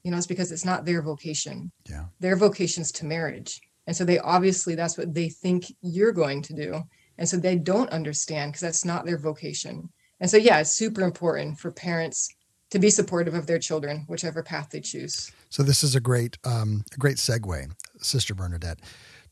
you 0.03 0.11
know, 0.11 0.17
it's 0.17 0.27
because 0.27 0.51
it's 0.51 0.65
not 0.65 0.85
their 0.85 1.01
vocation. 1.01 1.71
Yeah. 1.89 2.05
Their 2.19 2.35
vocation's 2.35 2.91
to 2.93 3.05
marriage. 3.05 3.59
And 3.87 3.95
so 3.95 4.05
they 4.05 4.19
obviously 4.19 4.75
that's 4.75 4.99
what 4.99 5.15
they 5.15 5.29
think 5.29 5.65
you're 5.81 6.11
going 6.11 6.43
to 6.43 6.53
do. 6.53 6.83
And 7.17 7.27
so 7.27 7.37
they 7.37 7.55
don't 7.55 7.89
understand 7.89 8.51
because 8.51 8.61
that's 8.61 8.85
not 8.85 9.03
their 9.03 9.17
vocation. 9.17 9.89
And 10.19 10.29
so 10.29 10.37
yeah, 10.37 10.59
it's 10.59 10.71
super 10.71 11.01
important 11.01 11.57
for 11.57 11.71
parents 11.71 12.29
to 12.69 12.79
be 12.79 12.89
supportive 12.89 13.33
of 13.33 13.47
their 13.47 13.59
children, 13.59 14.05
whichever 14.07 14.43
path 14.43 14.69
they 14.71 14.79
choose. 14.79 15.31
So 15.49 15.63
this 15.63 15.83
is 15.83 15.95
a 15.95 15.99
great, 15.99 16.37
um, 16.43 16.85
a 16.93 16.97
great 16.97 17.17
segue, 17.17 17.71
Sister 17.99 18.35
Bernadette, 18.35 18.79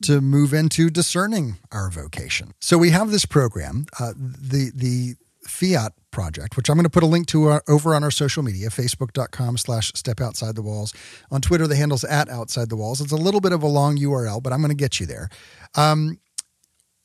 to 0.04 0.21
move 0.21 0.54
into 0.54 0.89
discerning 0.89 1.58
our 1.71 1.89
vocation. 1.89 2.54
So 2.60 2.78
we 2.78 2.89
have 2.91 3.12
this 3.12 3.26
program, 3.26 3.86
uh, 4.00 4.13
the 4.17 4.71
the 4.73 5.15
Fiat 5.47 5.93
project, 6.12 6.58
which 6.58 6.69
I'm 6.69 6.76
going 6.76 6.84
to 6.84 6.89
put 6.89 7.04
a 7.04 7.08
link 7.08 7.28
to 7.28 7.50
uh, 7.50 7.60
over 7.69 7.95
on 7.95 8.04
our 8.04 8.12
social 8.12 8.43
media, 8.43 8.67
facebook.com 8.69 9.58
slash 9.58 9.93
step 9.95 10.19
outside 10.19 10.56
the 10.56 10.62
walls. 10.62 10.93
On 11.32 11.39
Twitter, 11.39 11.67
the 11.67 11.76
handle's 11.78 12.04
at 12.04 12.28
outside 12.28 12.69
the 12.69 12.76
walls. 12.76 13.00
It's 13.00 13.13
a 13.13 13.17
little 13.17 13.39
bit 13.39 13.54
of 13.54 13.63
a 13.63 13.67
long 13.67 13.97
URL, 13.97 14.43
but 14.43 14.52
I'm 14.52 14.60
going 14.60 14.71
to 14.71 14.76
get 14.76 15.00
you 15.00 15.06
there. 15.06 15.30
Um, 15.76 16.19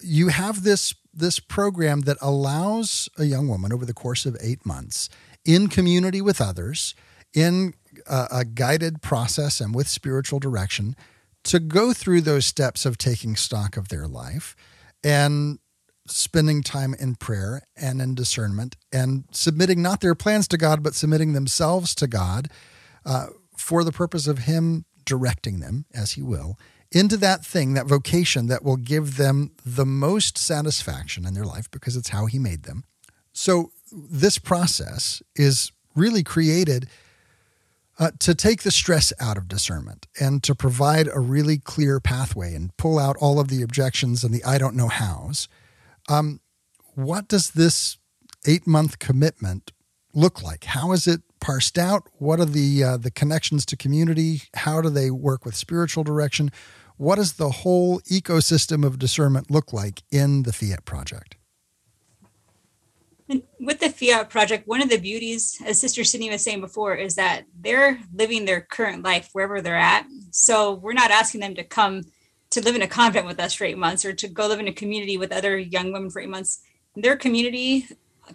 you 0.00 0.28
have 0.28 0.64
this 0.64 0.94
this 1.14 1.38
program 1.38 2.00
that 2.00 2.16
allows 2.20 3.08
a 3.18 3.24
young 3.24 3.46
woman 3.46 3.72
over 3.72 3.84
the 3.84 3.94
course 3.94 4.24
of 4.24 4.36
eight 4.40 4.64
months 4.64 5.08
in 5.44 5.68
community 5.68 6.20
with 6.20 6.40
others, 6.40 6.94
in 7.34 7.74
a, 8.06 8.28
a 8.30 8.44
guided 8.44 9.02
process 9.02 9.60
and 9.60 9.74
with 9.74 9.88
spiritual 9.88 10.38
direction, 10.38 10.96
to 11.44 11.58
go 11.58 11.92
through 11.92 12.20
those 12.20 12.46
steps 12.46 12.86
of 12.86 12.98
taking 12.98 13.36
stock 13.36 13.76
of 13.76 13.88
their 13.88 14.06
life 14.06 14.54
and 15.02 15.58
spending 16.06 16.62
time 16.62 16.94
in 16.98 17.14
prayer 17.14 17.62
and 17.76 18.00
in 18.00 18.14
discernment 18.14 18.76
and 18.92 19.24
submitting 19.30 19.82
not 19.82 20.00
their 20.00 20.14
plans 20.14 20.48
to 20.48 20.58
God, 20.58 20.82
but 20.82 20.94
submitting 20.94 21.32
themselves 21.32 21.94
to 21.94 22.06
God 22.06 22.48
uh, 23.04 23.26
for 23.56 23.84
the 23.84 23.92
purpose 23.92 24.26
of 24.26 24.40
Him 24.40 24.84
directing 25.04 25.60
them, 25.60 25.86
as 25.94 26.12
He 26.12 26.22
will, 26.22 26.58
into 26.90 27.16
that 27.16 27.44
thing, 27.44 27.74
that 27.74 27.86
vocation 27.86 28.46
that 28.48 28.62
will 28.62 28.76
give 28.76 29.16
them 29.16 29.52
the 29.64 29.86
most 29.86 30.36
satisfaction 30.36 31.26
in 31.26 31.34
their 31.34 31.44
life 31.44 31.70
because 31.70 31.96
it's 31.96 32.10
how 32.10 32.26
He 32.26 32.38
made 32.38 32.64
them. 32.64 32.84
So 33.32 33.72
this 33.92 34.38
process 34.38 35.22
is 35.36 35.72
really 35.94 36.22
created 36.22 36.88
uh, 37.98 38.10
to 38.18 38.34
take 38.34 38.62
the 38.62 38.70
stress 38.70 39.12
out 39.20 39.36
of 39.36 39.48
discernment 39.48 40.06
and 40.18 40.42
to 40.42 40.54
provide 40.54 41.08
a 41.12 41.20
really 41.20 41.58
clear 41.58 42.00
pathway 42.00 42.54
and 42.54 42.76
pull 42.76 42.98
out 42.98 43.16
all 43.20 43.38
of 43.38 43.48
the 43.48 43.62
objections 43.62 44.24
and 44.24 44.34
the 44.34 44.42
I 44.44 44.58
don't 44.58 44.74
know 44.74 44.88
hows. 44.88 45.48
Um, 46.08 46.40
what 46.94 47.28
does 47.28 47.50
this 47.50 47.98
eight 48.46 48.66
month 48.66 48.98
commitment 48.98 49.72
look 50.14 50.42
like? 50.42 50.64
How 50.64 50.92
is 50.92 51.06
it 51.06 51.20
parsed 51.40 51.78
out? 51.78 52.08
What 52.18 52.40
are 52.40 52.46
the 52.46 52.82
uh, 52.82 52.96
the 52.96 53.10
connections 53.10 53.66
to 53.66 53.76
community? 53.76 54.42
How 54.54 54.80
do 54.80 54.88
they 54.88 55.10
work 55.10 55.44
with 55.44 55.54
spiritual 55.54 56.04
direction? 56.04 56.50
What 56.96 57.16
does 57.16 57.34
the 57.34 57.50
whole 57.50 58.00
ecosystem 58.02 58.84
of 58.84 58.98
discernment 58.98 59.50
look 59.50 59.72
like 59.72 60.02
in 60.10 60.44
the 60.44 60.52
Fiat 60.52 60.84
project? 60.84 61.36
With 63.28 63.80
the 63.80 63.88
Fiat 63.88 64.30
project, 64.30 64.66
one 64.66 64.82
of 64.82 64.90
the 64.90 64.98
beauties, 64.98 65.60
as 65.64 65.80
Sister 65.80 66.04
Sydney 66.04 66.30
was 66.30 66.42
saying 66.42 66.60
before, 66.60 66.94
is 66.94 67.14
that 67.14 67.44
they're 67.58 68.00
living 68.12 68.44
their 68.44 68.60
current 68.60 69.02
life 69.02 69.30
wherever 69.32 69.60
they're 69.60 69.76
at. 69.76 70.06
So 70.30 70.74
we're 70.74 70.92
not 70.92 71.10
asking 71.10 71.40
them 71.40 71.54
to 71.54 71.64
come 71.64 72.02
to 72.50 72.60
live 72.60 72.74
in 72.74 72.82
a 72.82 72.86
convent 72.86 73.26
with 73.26 73.40
us 73.40 73.54
for 73.54 73.64
eight 73.64 73.78
months 73.78 74.04
or 74.04 74.12
to 74.12 74.28
go 74.28 74.46
live 74.46 74.60
in 74.60 74.68
a 74.68 74.72
community 74.72 75.16
with 75.16 75.32
other 75.32 75.56
young 75.56 75.92
women 75.92 76.10
for 76.10 76.20
eight 76.20 76.28
months. 76.28 76.60
Their 76.94 77.16
community, 77.16 77.86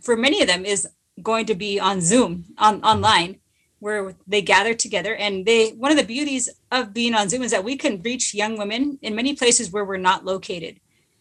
for 0.02 0.18
many 0.18 0.42
of 0.42 0.48
them, 0.48 0.66
is 0.66 0.88
going 1.22 1.46
to 1.48 1.56
be 1.56 1.80
on 1.80 2.02
Zoom, 2.02 2.46
on 2.58 2.84
online, 2.84 3.40
where 3.80 4.16
they 4.26 4.42
gather 4.42 4.74
together. 4.74 5.16
And 5.16 5.46
they 5.46 5.70
one 5.72 5.92
of 5.92 5.98
the 5.98 6.04
beauties 6.04 6.50
of 6.72 6.94
being 6.94 7.14
on 7.14 7.30
Zoom 7.30 7.44
is 7.44 7.52
that 7.52 7.64
we 7.64 7.76
can 7.76 8.02
reach 8.02 8.34
young 8.34 8.58
women 8.58 8.98
in 9.02 9.16
many 9.16 9.36
places 9.36 9.72
where 9.72 9.86
we're 9.86 9.98
not 9.98 10.26
located. 10.26 10.80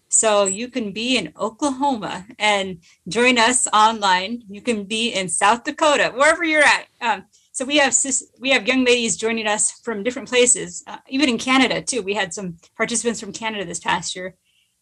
So 0.08 0.44
you 0.44 0.68
can 0.68 0.92
be 0.92 1.16
in 1.16 1.32
Oklahoma 1.38 2.26
and 2.38 2.78
join 3.08 3.38
us 3.38 3.66
online. 3.72 4.42
You 4.48 4.60
can 4.60 4.84
be 4.84 5.12
in 5.12 5.28
South 5.28 5.64
Dakota, 5.64 6.12
wherever 6.14 6.44
you're 6.44 6.62
at. 6.62 6.86
Um, 7.00 7.24
so 7.56 7.64
we 7.64 7.78
have 7.78 7.96
we 8.38 8.50
have 8.50 8.68
young 8.68 8.84
ladies 8.84 9.16
joining 9.16 9.46
us 9.46 9.80
from 9.80 10.02
different 10.02 10.28
places, 10.28 10.84
uh, 10.86 10.98
even 11.08 11.28
in 11.28 11.38
Canada 11.38 11.80
too. 11.80 12.02
We 12.02 12.14
had 12.14 12.34
some 12.34 12.58
participants 12.76 13.18
from 13.18 13.32
Canada 13.32 13.64
this 13.64 13.80
past 13.80 14.14
year, 14.14 14.36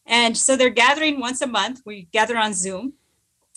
and 0.07 0.37
so 0.37 0.57
they're 0.57 0.71
gathering 0.71 1.21
once 1.21 1.41
a 1.41 1.47
month. 1.47 1.83
We 1.87 2.09
gather 2.13 2.37
on 2.37 2.53
Zoom, 2.53 2.95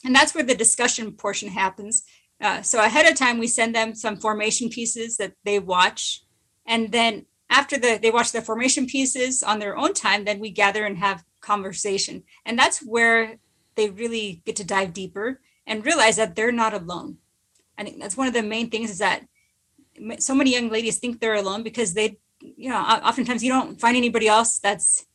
and 0.06 0.16
that's 0.16 0.36
where 0.36 0.44
the 0.44 0.54
discussion 0.54 1.12
portion 1.14 1.50
happens. 1.50 2.04
Uh, 2.40 2.62
so 2.62 2.80
ahead 2.80 3.12
of 3.12 3.18
time, 3.18 3.40
we 3.40 3.48
send 3.48 3.74
them 3.74 3.96
some 3.96 4.18
formation 4.18 4.70
pieces 4.70 5.18
that 5.18 5.34
they 5.44 5.58
watch, 5.58 6.24
and 6.68 6.92
then 6.92 7.26
after 7.50 7.76
the 7.76 8.00
they 8.00 8.12
watch 8.12 8.32
the 8.32 8.42
formation 8.42 8.86
pieces 8.86 9.42
on 9.42 9.58
their 9.58 9.76
own 9.76 9.96
time, 9.96 10.26
then 10.26 10.40
we 10.40 10.52
gather 10.52 10.86
and 10.86 11.00
have 11.00 11.24
conversation, 11.52 12.16
and 12.46 12.58
that's 12.60 12.80
where 12.94 13.38
they 13.76 13.90
really 13.90 14.42
get 14.46 14.56
to 14.58 14.72
dive 14.76 14.92
deeper 15.02 15.28
and 15.66 15.86
realize 15.86 16.16
that 16.18 16.36
they're 16.36 16.60
not 16.64 16.74
alone 16.74 17.18
I 17.78 17.84
think 17.84 18.00
that's 18.00 18.18
one 18.18 18.28
of 18.28 18.34
the 18.34 18.44
main 18.44 18.70
things 18.70 18.90
is 18.90 18.98
that 19.00 19.26
so 20.20 20.36
many 20.36 20.52
young 20.52 20.70
ladies 20.70 20.98
think 20.98 21.20
they're 21.20 21.36
alone 21.36 21.64
because 21.64 21.94
they, 21.94 22.18
you 22.42 22.70
know, 22.70 22.78
oftentimes 22.78 23.44
you 23.44 23.52
don't 23.52 23.80
find 23.80 23.96
anybody 23.96 24.28
else 24.28 24.60
that's 24.60 25.06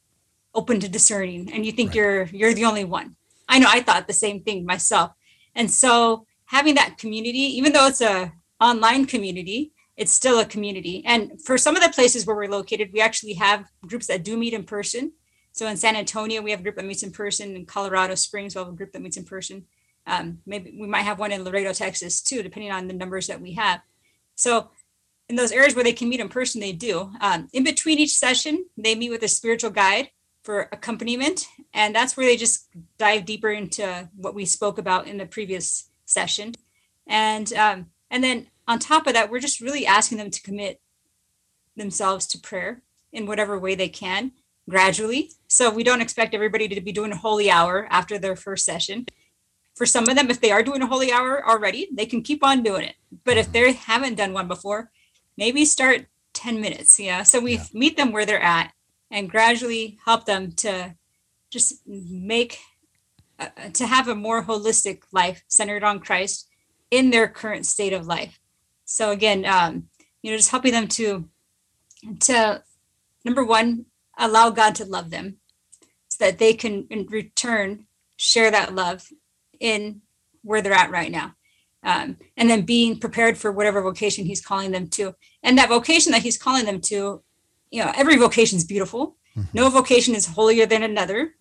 open 0.54 0.80
to 0.80 0.88
discerning, 0.88 1.50
and 1.52 1.64
you 1.64 1.72
think 1.72 1.90
right. 1.90 1.96
you're 1.96 2.24
you're 2.24 2.54
the 2.54 2.64
only 2.64 2.84
one. 2.84 3.16
I 3.48 3.58
know 3.58 3.68
I 3.68 3.80
thought 3.80 4.06
the 4.06 4.12
same 4.12 4.42
thing 4.42 4.64
myself, 4.64 5.12
and 5.54 5.70
so 5.70 6.26
having 6.46 6.74
that 6.76 6.98
community, 6.98 7.44
even 7.58 7.72
though 7.72 7.86
it's 7.86 8.00
a 8.00 8.32
online 8.60 9.06
community, 9.06 9.72
it's 9.96 10.12
still 10.12 10.38
a 10.38 10.44
community. 10.44 11.02
And 11.06 11.40
for 11.42 11.58
some 11.58 11.76
of 11.76 11.82
the 11.82 11.88
places 11.88 12.26
where 12.26 12.36
we're 12.36 12.48
located, 12.50 12.90
we 12.92 13.00
actually 13.00 13.34
have 13.34 13.70
groups 13.86 14.06
that 14.06 14.22
do 14.24 14.36
meet 14.36 14.52
in 14.52 14.64
person. 14.64 15.12
So 15.62 15.68
in 15.68 15.76
San 15.76 15.94
Antonio, 15.94 16.42
we 16.42 16.50
have 16.50 16.58
a 16.58 16.62
group 16.64 16.74
that 16.74 16.84
meets 16.84 17.04
in 17.04 17.12
person. 17.12 17.54
In 17.54 17.66
Colorado 17.66 18.16
Springs, 18.16 18.56
we 18.56 18.58
have 18.58 18.66
a 18.66 18.72
group 18.72 18.90
that 18.90 19.00
meets 19.00 19.16
in 19.16 19.22
person. 19.22 19.64
Um, 20.08 20.38
maybe 20.44 20.76
we 20.76 20.88
might 20.88 21.02
have 21.02 21.20
one 21.20 21.30
in 21.30 21.44
Laredo, 21.44 21.72
Texas, 21.72 22.20
too, 22.20 22.42
depending 22.42 22.72
on 22.72 22.88
the 22.88 22.92
numbers 22.92 23.28
that 23.28 23.40
we 23.40 23.52
have. 23.52 23.80
So, 24.34 24.70
in 25.28 25.36
those 25.36 25.52
areas 25.52 25.76
where 25.76 25.84
they 25.84 25.92
can 25.92 26.08
meet 26.08 26.18
in 26.18 26.28
person, 26.28 26.60
they 26.60 26.72
do. 26.72 27.12
Um, 27.20 27.48
in 27.52 27.62
between 27.62 28.00
each 28.00 28.16
session, 28.16 28.66
they 28.76 28.96
meet 28.96 29.10
with 29.10 29.22
a 29.22 29.28
spiritual 29.28 29.70
guide 29.70 30.10
for 30.42 30.68
accompaniment, 30.72 31.46
and 31.72 31.94
that's 31.94 32.16
where 32.16 32.26
they 32.26 32.36
just 32.36 32.66
dive 32.98 33.24
deeper 33.24 33.50
into 33.50 34.10
what 34.16 34.34
we 34.34 34.44
spoke 34.44 34.78
about 34.78 35.06
in 35.06 35.18
the 35.18 35.26
previous 35.26 35.90
session. 36.06 36.56
And 37.06 37.52
um, 37.52 37.86
and 38.10 38.24
then 38.24 38.48
on 38.66 38.80
top 38.80 39.06
of 39.06 39.12
that, 39.12 39.30
we're 39.30 39.38
just 39.38 39.60
really 39.60 39.86
asking 39.86 40.18
them 40.18 40.32
to 40.32 40.42
commit 40.42 40.80
themselves 41.76 42.26
to 42.26 42.38
prayer 42.40 42.82
in 43.12 43.26
whatever 43.26 43.56
way 43.56 43.76
they 43.76 43.88
can 43.88 44.32
gradually. 44.68 45.32
So 45.48 45.70
we 45.70 45.84
don't 45.84 46.00
expect 46.00 46.34
everybody 46.34 46.68
to 46.68 46.80
be 46.80 46.92
doing 46.92 47.12
a 47.12 47.16
holy 47.16 47.50
hour 47.50 47.86
after 47.90 48.18
their 48.18 48.36
first 48.36 48.64
session 48.64 49.06
for 49.74 49.86
some 49.86 50.08
of 50.08 50.16
them, 50.16 50.30
if 50.30 50.40
they 50.40 50.52
are 50.52 50.62
doing 50.62 50.82
a 50.82 50.86
holy 50.86 51.10
hour 51.12 51.48
already, 51.48 51.88
they 51.92 52.06
can 52.06 52.22
keep 52.22 52.44
on 52.44 52.62
doing 52.62 52.84
it. 52.84 52.96
But 53.24 53.38
if 53.38 53.52
they 53.52 53.72
haven't 53.72 54.16
done 54.16 54.32
one 54.32 54.48
before, 54.48 54.90
maybe 55.36 55.64
start 55.64 56.06
10 56.34 56.60
minutes. 56.60 57.00
Yeah. 57.00 57.22
So 57.22 57.40
we 57.40 57.54
yeah. 57.54 57.64
meet 57.72 57.96
them 57.96 58.12
where 58.12 58.26
they're 58.26 58.42
at 58.42 58.72
and 59.10 59.30
gradually 59.30 59.98
help 60.04 60.26
them 60.26 60.52
to 60.52 60.94
just 61.50 61.86
make, 61.86 62.58
uh, 63.38 63.48
to 63.72 63.86
have 63.86 64.08
a 64.08 64.14
more 64.14 64.44
holistic 64.44 65.02
life 65.10 65.42
centered 65.48 65.84
on 65.84 66.00
Christ 66.00 66.48
in 66.90 67.10
their 67.10 67.28
current 67.28 67.66
state 67.66 67.92
of 67.92 68.06
life. 68.06 68.38
So 68.84 69.10
again, 69.10 69.46
um, 69.46 69.88
you 70.22 70.30
know, 70.30 70.36
just 70.36 70.50
helping 70.50 70.72
them 70.72 70.88
to, 70.88 71.28
to 72.20 72.62
number 73.24 73.44
one, 73.44 73.86
allow 74.18 74.50
God 74.50 74.74
to 74.76 74.84
love 74.84 75.10
them 75.10 75.36
so 76.08 76.24
that 76.24 76.38
they 76.38 76.54
can 76.54 76.86
in 76.90 77.06
return 77.06 77.86
share 78.16 78.50
that 78.50 78.74
love 78.74 79.08
in 79.58 80.02
where 80.42 80.60
they're 80.60 80.72
at 80.72 80.90
right 80.90 81.10
now. 81.10 81.34
Um, 81.84 82.18
and 82.36 82.48
then 82.48 82.62
being 82.62 82.98
prepared 83.00 83.36
for 83.36 83.50
whatever 83.50 83.82
vocation 83.82 84.24
he's 84.24 84.44
calling 84.44 84.70
them 84.70 84.88
to. 84.90 85.14
And 85.42 85.58
that 85.58 85.68
vocation 85.68 86.12
that 86.12 86.22
he's 86.22 86.38
calling 86.38 86.64
them 86.64 86.80
to, 86.82 87.22
you 87.70 87.84
know, 87.84 87.90
every 87.96 88.16
vocation 88.16 88.56
is 88.56 88.64
beautiful. 88.64 89.16
Mm-hmm. 89.36 89.48
No 89.52 89.68
vocation 89.68 90.14
is 90.14 90.26
holier 90.26 90.66
than 90.66 90.82
another. 90.82 91.34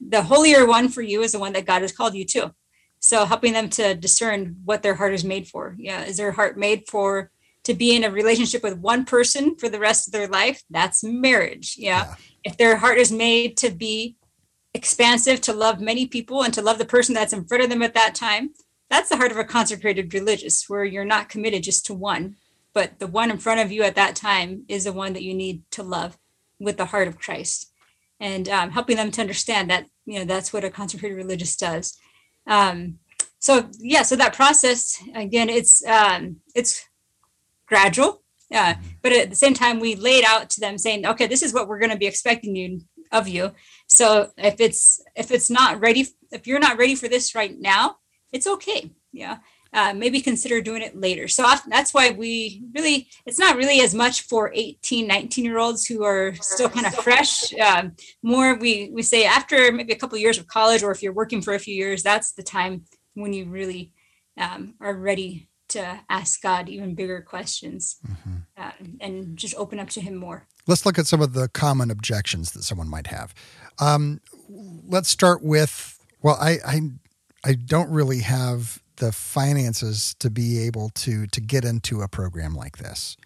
The 0.00 0.22
holier 0.22 0.66
one 0.66 0.88
for 0.88 1.02
you 1.02 1.22
is 1.22 1.32
the 1.32 1.38
one 1.38 1.52
that 1.52 1.66
God 1.66 1.82
has 1.82 1.92
called 1.92 2.14
you 2.14 2.24
to. 2.26 2.54
So 3.00 3.24
helping 3.24 3.52
them 3.52 3.68
to 3.70 3.94
discern 3.94 4.56
what 4.64 4.82
their 4.82 4.94
heart 4.94 5.12
is 5.12 5.24
made 5.24 5.46
for. 5.46 5.76
Yeah, 5.78 6.04
is 6.04 6.16
their 6.16 6.32
heart 6.32 6.56
made 6.56 6.88
for 6.88 7.30
to 7.66 7.74
be 7.74 7.94
in 7.94 8.04
a 8.04 8.10
relationship 8.10 8.62
with 8.62 8.78
one 8.78 9.04
person 9.04 9.56
for 9.56 9.68
the 9.68 9.78
rest 9.78 10.08
of 10.08 10.12
their 10.12 10.28
life? 10.28 10.62
That's 10.70 11.04
marriage. 11.04 11.76
Yeah. 11.78 12.06
yeah. 12.06 12.14
If 12.44 12.56
their 12.56 12.76
heart 12.76 12.98
is 12.98 13.12
made 13.12 13.56
to 13.58 13.70
be 13.70 14.16
expansive 14.76 15.40
to 15.40 15.54
love 15.54 15.80
many 15.80 16.06
people 16.06 16.42
and 16.42 16.52
to 16.52 16.60
love 16.60 16.78
the 16.78 16.84
person 16.84 17.14
that's 17.14 17.32
in 17.32 17.46
front 17.46 17.64
of 17.64 17.70
them 17.70 17.82
at 17.82 17.94
that 17.94 18.14
time. 18.14 18.50
That's 18.90 19.08
the 19.08 19.16
heart 19.16 19.32
of 19.32 19.38
a 19.38 19.44
consecrated 19.44 20.12
religious, 20.14 20.68
where 20.68 20.84
you're 20.84 21.04
not 21.04 21.30
committed 21.30 21.62
just 21.64 21.86
to 21.86 21.94
one, 21.94 22.36
but 22.74 22.98
the 22.98 23.06
one 23.06 23.30
in 23.30 23.38
front 23.38 23.60
of 23.60 23.72
you 23.72 23.82
at 23.82 23.96
that 23.96 24.14
time 24.14 24.64
is 24.68 24.84
the 24.84 24.92
one 24.92 25.14
that 25.14 25.22
you 25.22 25.34
need 25.34 25.62
to 25.72 25.82
love 25.82 26.18
with 26.60 26.76
the 26.76 26.84
heart 26.84 27.08
of 27.08 27.18
Christ, 27.18 27.72
and 28.20 28.48
um, 28.48 28.70
helping 28.70 28.96
them 28.96 29.10
to 29.10 29.20
understand 29.20 29.70
that 29.70 29.86
you 30.04 30.18
know 30.18 30.24
that's 30.24 30.52
what 30.52 30.62
a 30.62 30.70
consecrated 30.70 31.16
religious 31.16 31.56
does. 31.56 31.98
Um, 32.46 32.98
so 33.38 33.70
yeah, 33.80 34.02
so 34.02 34.14
that 34.16 34.34
process 34.34 35.02
again, 35.14 35.48
it's 35.48 35.84
um, 35.86 36.36
it's 36.54 36.84
gradual, 37.66 38.22
uh, 38.54 38.74
but 39.02 39.12
at 39.12 39.30
the 39.30 39.36
same 39.36 39.54
time, 39.54 39.80
we 39.80 39.94
laid 39.94 40.24
out 40.24 40.50
to 40.50 40.60
them 40.60 40.78
saying, 40.78 41.06
okay, 41.06 41.26
this 41.26 41.42
is 41.42 41.52
what 41.52 41.68
we're 41.68 41.78
going 41.78 41.90
to 41.90 41.96
be 41.96 42.06
expecting 42.06 42.54
you 42.56 42.80
of 43.12 43.28
you. 43.28 43.52
So 43.86 44.30
if 44.36 44.60
it's 44.60 45.00
if 45.14 45.30
it's 45.30 45.48
not 45.48 45.80
ready 45.80 46.08
if 46.32 46.46
you're 46.46 46.58
not 46.58 46.76
ready 46.76 46.96
for 46.96 47.06
this 47.06 47.36
right 47.36 47.56
now 47.56 47.98
it's 48.32 48.48
okay 48.48 48.90
yeah. 49.16 49.38
Uh, 49.72 49.92
maybe 49.92 50.20
consider 50.20 50.62
doing 50.62 50.80
it 50.80 50.98
later. 50.98 51.28
So 51.28 51.44
that's 51.68 51.92
why 51.92 52.10
we 52.10 52.62
really 52.74 53.08
it's 53.26 53.38
not 53.38 53.56
really 53.56 53.80
as 53.80 53.94
much 53.94 54.22
for 54.22 54.52
18 54.54 55.06
19 55.06 55.44
year 55.44 55.58
olds 55.58 55.84
who 55.86 56.04
are 56.04 56.34
still 56.36 56.68
kind 56.68 56.86
of 56.86 56.94
fresh. 56.94 57.52
um, 57.54 57.94
more 58.22 58.54
we 58.54 58.90
we 58.92 59.02
say 59.02 59.24
after 59.24 59.72
maybe 59.72 59.92
a 59.92 59.96
couple 59.96 60.16
of 60.16 60.22
years 60.22 60.38
of 60.38 60.46
college 60.46 60.82
or 60.82 60.92
if 60.92 61.02
you're 61.02 61.12
working 61.12 61.42
for 61.42 61.54
a 61.54 61.58
few 61.58 61.74
years 61.74 62.02
that's 62.02 62.32
the 62.32 62.42
time 62.42 62.84
when 63.14 63.32
you 63.32 63.46
really 63.46 63.92
um, 64.38 64.74
are 64.80 64.94
ready 64.94 65.48
to 65.76 66.00
ask 66.08 66.42
god 66.42 66.68
even 66.68 66.94
bigger 66.94 67.20
questions 67.20 67.96
mm-hmm. 68.06 68.36
uh, 68.56 68.72
and 69.00 69.36
just 69.36 69.54
open 69.56 69.78
up 69.78 69.88
to 69.88 70.00
him 70.00 70.16
more 70.16 70.46
let's 70.66 70.84
look 70.84 70.98
at 70.98 71.06
some 71.06 71.20
of 71.20 71.32
the 71.32 71.48
common 71.48 71.90
objections 71.90 72.52
that 72.52 72.62
someone 72.62 72.88
might 72.88 73.06
have. 73.06 73.34
Um, 73.78 74.20
let's 74.48 75.08
start 75.08 75.42
with 75.42 75.92
well, 76.22 76.38
I, 76.40 76.58
I 76.66 76.80
I 77.44 77.54
don't 77.54 77.90
really 77.90 78.20
have 78.20 78.82
the 78.96 79.12
finances 79.12 80.14
to 80.18 80.30
be 80.30 80.58
able 80.60 80.90
to 80.90 81.26
to 81.28 81.40
get 81.40 81.64
into 81.64 82.02
a 82.02 82.08
program 82.08 82.54
like 82.54 82.78
this. 82.78 83.16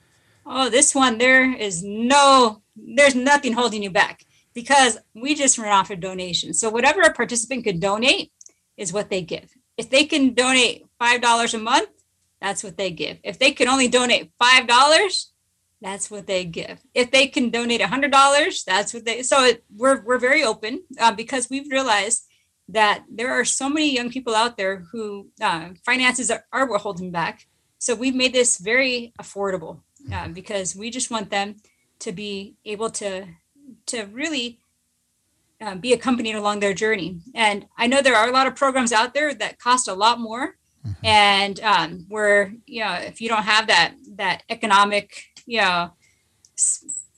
Oh, 0.45 0.69
this 0.69 0.95
one 0.95 1.19
there 1.19 1.53
is 1.53 1.83
no 1.83 2.63
there's 2.77 3.15
nothing 3.15 3.53
holding 3.53 3.83
you 3.83 3.91
back 3.91 4.25
because 4.55 4.99
we 5.15 5.35
just 5.35 5.59
run 5.59 5.69
off 5.69 5.91
a 5.91 5.97
donation. 5.97 6.53
So 6.53 6.71
whatever 6.71 7.03
a 7.03 7.13
participant 7.13 7.65
could 7.65 7.81
donate 7.81 8.33
is 8.77 8.93
what 8.93 9.11
they 9.11 9.23
give. 9.23 9.51
If 9.77 9.91
they 9.91 10.05
can 10.05 10.35
donate 10.35 10.85
five 10.99 11.21
dollars 11.21 11.55
a 11.55 11.59
month, 11.59 11.89
that's 12.41 12.63
what 12.65 12.77
they 12.77 12.91
give. 12.91 13.19
If 13.23 13.39
they 13.39 13.53
can 13.53 13.69
only 13.69 13.89
donate 13.89 14.33
five 14.39 14.67
dollars, 14.67 15.33
that's 15.81 16.11
what 16.11 16.27
they 16.27 16.45
give. 16.45 16.81
If 16.95 17.11
they 17.11 17.27
can 17.27 17.51
donate 17.51 17.81
a 17.81 17.87
hundred 17.87 18.13
dollars, 18.13 18.65
that's 18.65 18.93
what 18.93 19.05
they. 19.05 19.23
So 19.23 19.45
it, 19.45 19.65
we're 19.75 20.03
we're 20.03 20.19
very 20.19 20.45
open 20.45 20.83
uh, 20.99 21.13
because 21.13 21.49
we've 21.51 21.71
realized 21.71 22.25
that 22.69 23.05
there 23.11 23.33
are 23.33 23.45
so 23.45 23.69
many 23.69 23.93
young 23.93 24.11
people 24.11 24.35
out 24.35 24.57
there 24.57 24.85
who 24.93 25.29
uh, 25.41 25.71
finances 25.85 26.31
are, 26.31 26.45
are 26.53 26.69
what 26.69 26.83
holding 26.83 27.11
back. 27.11 27.47
So 27.79 27.95
we've 27.95 28.15
made 28.15 28.33
this 28.33 28.59
very 28.59 29.13
affordable 29.21 29.81
uh, 30.13 30.29
because 30.29 30.77
we 30.77 30.91
just 30.91 31.11
want 31.11 31.31
them 31.31 31.57
to 32.01 32.13
be 32.13 32.57
able 32.65 32.91
to 32.91 33.27
to 33.87 34.05
really 34.13 34.61
uh, 35.61 35.75
be 35.75 35.93
accompanied 35.93 36.35
along 36.35 36.61
their 36.61 36.75
journey. 36.75 37.21
And 37.35 37.67
I 37.77 37.87
know 37.87 38.03
there 38.03 38.17
are 38.17 38.29
a 38.29 38.33
lot 38.33 38.47
of 38.47 38.57
programs 38.57 38.93
out 38.93 39.15
there 39.15 39.35
that 39.35 39.59
cost 39.59 39.89
a 39.89 39.95
lot 39.95 40.19
more, 40.19 40.57
mm-hmm. 40.87 41.07
and 41.07 41.61
um, 41.61 42.07
where 42.09 42.53
you 42.67 42.83
know 42.85 42.95
if 42.95 43.21
you 43.21 43.29
don't 43.29 43.45
have 43.45 43.67
that 43.69 43.95
that 44.17 44.43
economic 44.49 45.25
you 45.47 45.61
know 45.61 45.91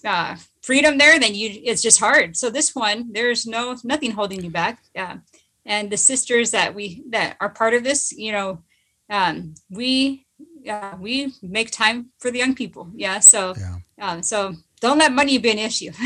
uh, 0.04 0.36
freedom 0.62 0.98
there 0.98 1.18
then 1.18 1.34
you 1.34 1.50
it's 1.64 1.82
just 1.82 2.00
hard. 2.00 2.36
So 2.36 2.50
this 2.50 2.74
one 2.74 3.12
there's 3.12 3.46
no 3.46 3.76
nothing 3.84 4.12
holding 4.12 4.42
you 4.42 4.50
back. 4.50 4.82
Yeah. 4.94 5.18
And 5.64 5.90
the 5.90 5.96
sisters 5.96 6.50
that 6.50 6.74
we 6.74 7.04
that 7.10 7.36
are 7.40 7.50
part 7.50 7.74
of 7.74 7.84
this 7.84 8.12
you 8.12 8.32
know 8.32 8.62
um, 9.10 9.54
we 9.70 10.26
uh, 10.68 10.96
we 10.98 11.32
make 11.42 11.70
time 11.70 12.10
for 12.18 12.30
the 12.30 12.38
young 12.38 12.54
people. 12.54 12.90
Yeah. 12.94 13.20
So 13.20 13.54
yeah. 13.56 13.76
Um, 14.00 14.22
so 14.22 14.54
don't 14.80 14.98
let 14.98 15.12
money 15.12 15.38
be 15.38 15.50
an 15.50 15.58
issue. 15.58 15.92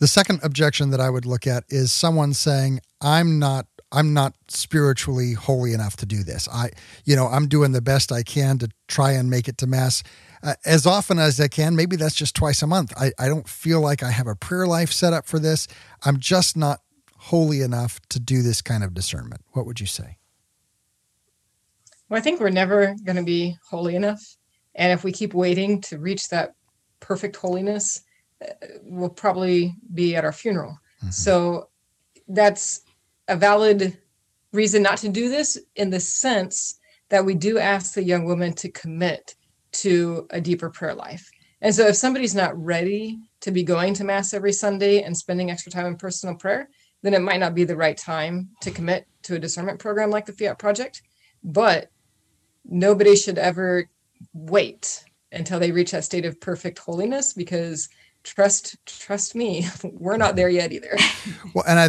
The 0.00 0.08
second 0.08 0.40
objection 0.42 0.90
that 0.90 1.00
i 1.00 1.10
would 1.10 1.26
look 1.26 1.46
at 1.46 1.64
is 1.68 1.92
someone 1.92 2.32
saying 2.32 2.80
i'm 3.02 3.38
not 3.38 3.66
i'm 3.92 4.12
not 4.12 4.34
spiritually 4.48 5.32
holy 5.32 5.72
enough 5.72 5.96
to 5.96 6.06
do 6.06 6.22
this 6.22 6.48
i 6.52 6.70
you 7.04 7.16
know 7.16 7.26
i'm 7.26 7.48
doing 7.48 7.72
the 7.72 7.82
best 7.82 8.12
i 8.12 8.22
can 8.22 8.58
to 8.58 8.68
try 8.88 9.12
and 9.12 9.30
make 9.30 9.48
it 9.48 9.58
to 9.58 9.66
mass 9.66 10.02
uh, 10.42 10.54
as 10.64 10.86
often 10.86 11.18
as 11.18 11.38
I 11.40 11.48
can. 11.48 11.76
Maybe 11.76 11.96
that's 11.96 12.14
just 12.14 12.34
twice 12.34 12.62
a 12.62 12.66
month. 12.66 12.92
I, 12.96 13.12
I 13.18 13.28
don't 13.28 13.48
feel 13.48 13.80
like 13.80 14.02
I 14.02 14.10
have 14.10 14.26
a 14.26 14.34
prayer 14.34 14.66
life 14.66 14.90
set 14.90 15.12
up 15.12 15.26
for 15.26 15.38
this. 15.38 15.68
I'm 16.02 16.18
just 16.18 16.56
not 16.56 16.80
holy 17.18 17.60
enough 17.60 18.00
to 18.08 18.18
do 18.18 18.42
this 18.42 18.62
kind 18.62 18.82
of 18.82 18.94
discernment. 18.94 19.42
What 19.52 19.66
would 19.66 19.80
you 19.80 19.86
say? 19.86 20.16
Well, 22.08 22.18
I 22.18 22.22
think 22.22 22.40
we're 22.40 22.50
never 22.50 22.94
going 23.04 23.16
to 23.16 23.22
be 23.22 23.56
holy 23.68 23.94
enough. 23.94 24.20
And 24.74 24.92
if 24.92 25.04
we 25.04 25.12
keep 25.12 25.34
waiting 25.34 25.80
to 25.82 25.98
reach 25.98 26.28
that 26.30 26.54
perfect 27.00 27.36
holiness, 27.36 28.02
uh, 28.42 28.52
we'll 28.82 29.10
probably 29.10 29.74
be 29.92 30.16
at 30.16 30.24
our 30.24 30.32
funeral. 30.32 30.78
Mm-hmm. 31.02 31.10
So 31.10 31.68
that's 32.28 32.80
a 33.30 33.36
valid 33.36 33.96
reason 34.52 34.82
not 34.82 34.98
to 34.98 35.08
do 35.08 35.28
this 35.28 35.56
in 35.76 35.88
the 35.88 36.00
sense 36.00 36.78
that 37.08 37.24
we 37.24 37.34
do 37.34 37.58
ask 37.58 37.94
the 37.94 38.02
young 38.02 38.24
woman 38.24 38.52
to 38.52 38.70
commit 38.70 39.36
to 39.72 40.26
a 40.30 40.40
deeper 40.40 40.68
prayer 40.68 40.94
life. 40.94 41.30
And 41.62 41.72
so 41.72 41.86
if 41.86 41.96
somebody's 41.96 42.34
not 42.34 42.60
ready 42.60 43.20
to 43.42 43.52
be 43.52 43.62
going 43.62 43.94
to 43.94 44.04
mass 44.04 44.34
every 44.34 44.52
Sunday 44.52 45.02
and 45.02 45.16
spending 45.16 45.50
extra 45.50 45.70
time 45.70 45.86
in 45.86 45.96
personal 45.96 46.34
prayer, 46.34 46.68
then 47.02 47.14
it 47.14 47.22
might 47.22 47.38
not 47.38 47.54
be 47.54 47.64
the 47.64 47.76
right 47.76 47.96
time 47.96 48.48
to 48.62 48.70
commit 48.72 49.06
to 49.22 49.36
a 49.36 49.38
discernment 49.38 49.78
program 49.78 50.10
like 50.10 50.26
the 50.26 50.32
Fiat 50.32 50.58
Project. 50.58 51.02
But 51.44 51.88
nobody 52.64 53.14
should 53.14 53.38
ever 53.38 53.88
wait 54.32 55.04
until 55.30 55.60
they 55.60 55.70
reach 55.70 55.92
that 55.92 56.04
state 56.04 56.24
of 56.24 56.40
perfect 56.40 56.78
holiness 56.78 57.32
because 57.32 57.88
trust 58.24 58.76
trust 58.86 59.34
me 59.34 59.66
we're 59.84 60.16
not 60.16 60.36
there 60.36 60.48
yet 60.48 60.72
either. 60.72 60.96
Well 61.54 61.64
and 61.66 61.78
i 61.78 61.88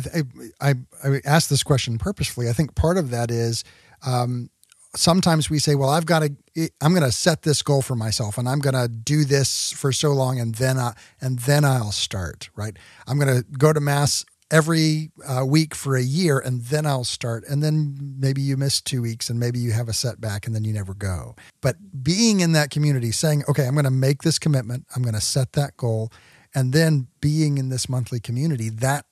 i 0.62 0.74
i 1.04 1.22
asked 1.26 1.50
this 1.50 1.64
question 1.64 1.98
purposefully. 1.98 2.50
I 2.50 2.54
think 2.54 2.76
part 2.76 2.98
of 2.98 3.10
that 3.12 3.32
is 3.32 3.64
um, 4.06 4.50
sometimes 4.96 5.50
we 5.50 5.58
say 5.58 5.76
well 5.76 5.90
i've 5.90 6.06
got 6.06 6.20
to 6.20 6.70
i'm 6.82 6.92
going 6.92 7.04
to 7.04 7.12
set 7.12 7.44
this 7.44 7.62
goal 7.62 7.82
for 7.82 7.96
myself 7.96 8.38
and 8.38 8.50
i'm 8.50 8.60
going 8.60 8.74
to 8.74 8.90
do 8.90 9.24
this 9.24 9.72
for 9.72 9.94
so 9.94 10.12
long 10.12 10.38
and 10.40 10.56
then 10.56 10.78
I, 10.78 10.94
and 11.22 11.40
then 11.40 11.64
i'll 11.64 11.94
start 11.94 12.50
right? 12.56 12.76
I'm 13.08 13.18
going 13.18 13.42
to 13.42 13.46
go 13.58 13.72
to 13.72 13.80
mass 13.80 14.26
every 14.52 15.12
uh, 15.26 15.46
week 15.46 15.74
for 15.74 15.96
a 15.96 16.04
year 16.04 16.38
and 16.38 16.62
then 16.66 16.86
I'll 16.86 17.06
start. 17.06 17.44
And 17.50 17.64
then 17.64 17.98
maybe 18.20 18.42
you 18.42 18.58
miss 18.58 18.82
two 18.82 19.02
weeks 19.02 19.30
and 19.30 19.40
maybe 19.40 19.58
you 19.60 19.72
have 19.72 19.88
a 19.88 19.94
setback 19.94 20.46
and 20.46 20.54
then 20.54 20.66
you 20.66 20.74
never 20.74 20.94
go. 20.94 21.36
But 21.62 21.78
being 22.04 22.42
in 22.42 22.52
that 22.52 22.70
community, 22.70 23.12
saying, 23.12 23.44
okay, 23.48 23.66
I'm 23.66 23.74
going 23.74 23.86
to 23.86 23.92
make 23.92 24.22
this 24.22 24.38
commitment, 24.38 24.86
I'm 24.96 25.02
going 25.02 25.16
to 25.16 25.22
set 25.22 25.54
that 25.54 25.78
goal. 25.78 26.12
And 26.54 26.74
then 26.74 27.08
being 27.22 27.58
in 27.58 27.70
this 27.70 27.88
monthly 27.88 28.20
community, 28.20 28.70
that 28.70 29.06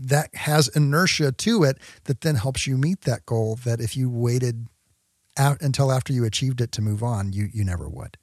that 0.00 0.34
has 0.34 0.68
inertia 0.68 1.30
to 1.30 1.62
it 1.62 1.76
that 2.04 2.22
then 2.22 2.36
helps 2.36 2.66
you 2.66 2.76
meet 2.76 3.02
that 3.02 3.26
goal 3.26 3.58
that 3.64 3.80
if 3.80 3.96
you 3.96 4.08
waited 4.08 4.66
out 5.36 5.60
until 5.60 5.92
after 5.92 6.12
you 6.12 6.24
achieved 6.24 6.60
it 6.60 6.72
to 6.72 6.82
move 6.82 7.02
on, 7.02 7.32
you 7.32 7.48
you 7.52 7.64
never 7.64 7.88
would. 7.88 8.16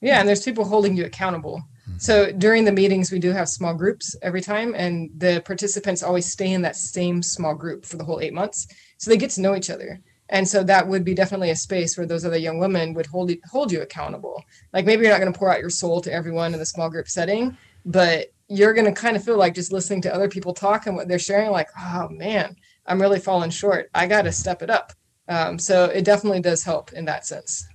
Yeah, 0.00 0.18
and 0.18 0.28
there's 0.28 0.44
people 0.44 0.64
holding 0.64 0.96
you 0.96 1.04
accountable. 1.04 1.62
Mm-hmm. 1.88 1.98
So 1.98 2.32
during 2.32 2.64
the 2.64 2.72
meetings, 2.72 3.10
we 3.10 3.18
do 3.18 3.30
have 3.30 3.48
small 3.48 3.74
groups 3.74 4.16
every 4.22 4.40
time, 4.40 4.74
and 4.76 5.10
the 5.16 5.42
participants 5.44 6.02
always 6.02 6.30
stay 6.30 6.52
in 6.52 6.62
that 6.62 6.76
same 6.76 7.22
small 7.22 7.54
group 7.54 7.84
for 7.84 7.96
the 7.96 8.04
whole 8.04 8.20
eight 8.20 8.34
months. 8.34 8.66
So 8.98 9.10
they 9.10 9.16
get 9.16 9.30
to 9.30 9.40
know 9.40 9.56
each 9.56 9.70
other. 9.70 10.00
And 10.28 10.48
so 10.48 10.62
that 10.64 10.86
would 10.86 11.04
be 11.04 11.14
definitely 11.14 11.50
a 11.50 11.56
space 11.56 11.96
where 11.96 12.06
those 12.06 12.24
other 12.24 12.38
young 12.38 12.58
women 12.58 12.94
would 12.94 13.06
hold 13.06 13.30
hold 13.50 13.70
you 13.70 13.82
accountable. 13.82 14.42
Like 14.72 14.86
maybe 14.86 15.02
you're 15.02 15.12
not 15.12 15.20
going 15.20 15.32
to 15.32 15.38
pour 15.38 15.52
out 15.52 15.60
your 15.60 15.70
soul 15.70 16.00
to 16.00 16.12
everyone 16.12 16.54
in 16.54 16.58
the 16.58 16.64
small 16.64 16.88
group 16.88 17.08
setting, 17.08 17.56
but 17.84 18.32
you're 18.48 18.72
going 18.72 18.86
to 18.86 18.98
kind 18.98 19.16
of 19.16 19.24
feel 19.24 19.36
like 19.36 19.54
just 19.54 19.72
listening 19.72 20.00
to 20.02 20.14
other 20.14 20.28
people 20.28 20.54
talk 20.54 20.86
and 20.86 20.96
what 20.96 21.08
they're 21.08 21.18
sharing, 21.18 21.50
like, 21.50 21.68
oh 21.78 22.08
man, 22.10 22.56
I'm 22.86 23.00
really 23.00 23.20
falling 23.20 23.50
short. 23.50 23.90
I 23.94 24.06
got 24.06 24.22
to 24.22 24.32
step 24.32 24.62
it 24.62 24.70
up. 24.70 24.92
Um, 25.28 25.58
so 25.58 25.84
it 25.86 26.04
definitely 26.04 26.40
does 26.40 26.62
help 26.62 26.92
in 26.92 27.04
that 27.06 27.26
sense. 27.26 27.66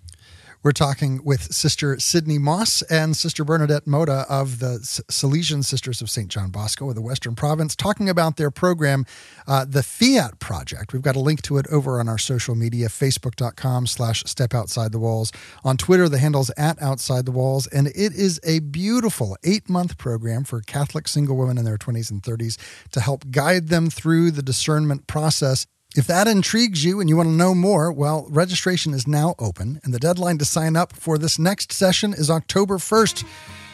We're 0.63 0.71
talking 0.71 1.23
with 1.23 1.53
Sister 1.53 1.99
Sydney 1.99 2.39
Moss 2.39 2.81
and 2.83 3.15
Sister 3.15 3.45
Bernadette 3.45 3.85
Mota 3.85 4.25
of 4.27 4.59
the 4.59 4.79
Salesian 4.79 5.63
Sisters 5.63 6.01
of 6.01 6.09
St. 6.09 6.29
John 6.29 6.49
Bosco 6.49 6.89
of 6.89 6.95
the 6.95 7.01
Western 7.01 7.35
Province, 7.35 7.75
talking 7.75 8.09
about 8.09 8.37
their 8.37 8.49
program, 8.49 9.05
uh, 9.47 9.65
the 9.65 9.83
Fiat 9.83 10.39
Project. 10.39 10.93
We've 10.93 11.01
got 11.01 11.15
a 11.15 11.19
link 11.19 11.43
to 11.43 11.57
it 11.57 11.67
over 11.67 11.99
on 11.99 12.09
our 12.09 12.17
social 12.17 12.55
media, 12.55 12.87
facebook.com 12.87 13.85
slash 13.85 14.23
step 14.25 14.55
outside 14.55 14.91
the 14.91 14.99
walls. 14.99 15.31
On 15.63 15.77
Twitter, 15.77 16.09
the 16.09 16.17
handle's 16.17 16.51
at 16.57 16.81
outside 16.81 17.25
the 17.25 17.31
walls. 17.31 17.67
And 17.67 17.87
it 17.87 18.13
is 18.13 18.39
a 18.43 18.59
beautiful 18.59 19.37
eight 19.43 19.69
month 19.69 19.97
program 19.97 20.43
for 20.43 20.61
Catholic 20.61 21.07
single 21.07 21.37
women 21.37 21.57
in 21.59 21.65
their 21.65 21.77
20s 21.77 22.09
and 22.09 22.23
30s 22.23 22.57
to 22.91 22.99
help 22.99 23.29
guide 23.29 23.67
them 23.67 23.89
through 23.89 24.31
the 24.31 24.41
discernment 24.41 25.05
process 25.05 25.67
if 25.97 26.05
that 26.05 26.27
intrigues 26.27 26.85
you 26.85 26.99
and 26.99 27.09
you 27.09 27.17
want 27.17 27.27
to 27.27 27.33
know 27.33 27.55
more, 27.55 27.91
well, 27.91 28.27
registration 28.29 28.93
is 28.93 29.07
now 29.07 29.33
open, 29.39 29.81
and 29.83 29.91
the 29.91 29.97
deadline 29.97 30.37
to 30.37 30.45
sign 30.45 30.75
up 30.75 30.93
for 30.93 31.17
this 31.17 31.39
next 31.39 31.71
session 31.71 32.13
is 32.13 32.29
October 32.29 32.77
1st. 32.77 33.25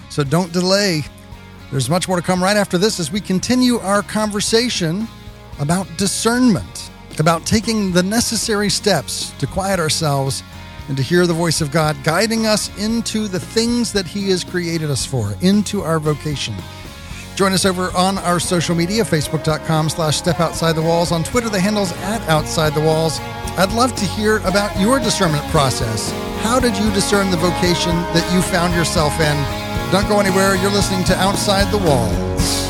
So 0.10 0.24
don't 0.24 0.54
delay. 0.54 1.02
There's 1.70 1.90
much 1.90 2.08
more 2.08 2.16
to 2.16 2.24
come 2.24 2.42
right 2.42 2.56
after 2.56 2.78
this 2.78 2.98
as 2.98 3.12
we 3.12 3.20
continue 3.20 3.78
our 3.80 4.02
conversation 4.02 5.06
about 5.60 5.86
discernment, 5.98 6.92
about 7.20 7.46
taking 7.46 7.92
the 7.92 8.04
necessary 8.04 8.70
steps 8.70 9.32
to 9.40 9.46
quiet 9.46 9.82
ourselves 9.82 10.44
and 10.88 10.96
to 10.96 11.04
hear 11.04 11.28
the 11.28 11.34
voice 11.34 11.60
of 11.60 11.72
God 11.72 11.98
guiding 12.06 12.46
us 12.46 12.70
into 12.78 13.28
the 13.28 13.40
things 13.40 13.92
that 13.92 14.08
He 14.08 14.30
has 14.30 14.46
created 14.46 14.90
us 14.90 15.06
for, 15.06 15.34
into 15.42 15.82
our 15.82 16.00
vocation. 16.00 16.56
Join 17.36 17.52
us 17.52 17.66
over 17.66 17.90
on 17.96 18.18
our 18.20 18.40
social 18.40 18.76
media, 18.76 19.04
facebook.com 19.04 19.90
slash 19.90 20.18
step 20.18 20.40
outside 20.40 20.74
the 20.74 20.82
walls. 20.82 21.12
On 21.12 21.24
Twitter, 21.24 21.50
the 21.50 21.60
handle's 21.60 21.92
at 22.04 22.22
outside 22.30 22.74
the 22.74 22.82
walls. 22.82 23.20
I'd 23.58 23.72
love 23.74 23.96
to 23.96 24.06
hear 24.06 24.38
about 24.38 24.80
your 24.80 25.00
discernment 25.00 25.44
process. 25.50 26.12
How 26.44 26.60
did 26.60 26.78
you 26.78 26.92
discern 26.92 27.32
the 27.32 27.38
vocation 27.38 27.96
that 28.14 28.32
you 28.34 28.42
found 28.42 28.74
yourself 28.74 29.14
in? 29.20 29.92
Don't 29.92 30.08
go 30.08 30.20
anywhere. 30.20 30.56
You're 30.56 30.72
listening 30.72 31.04
to 31.06 31.16
Outside 31.18 31.72
the 31.72 31.78
Walls. 31.78 32.63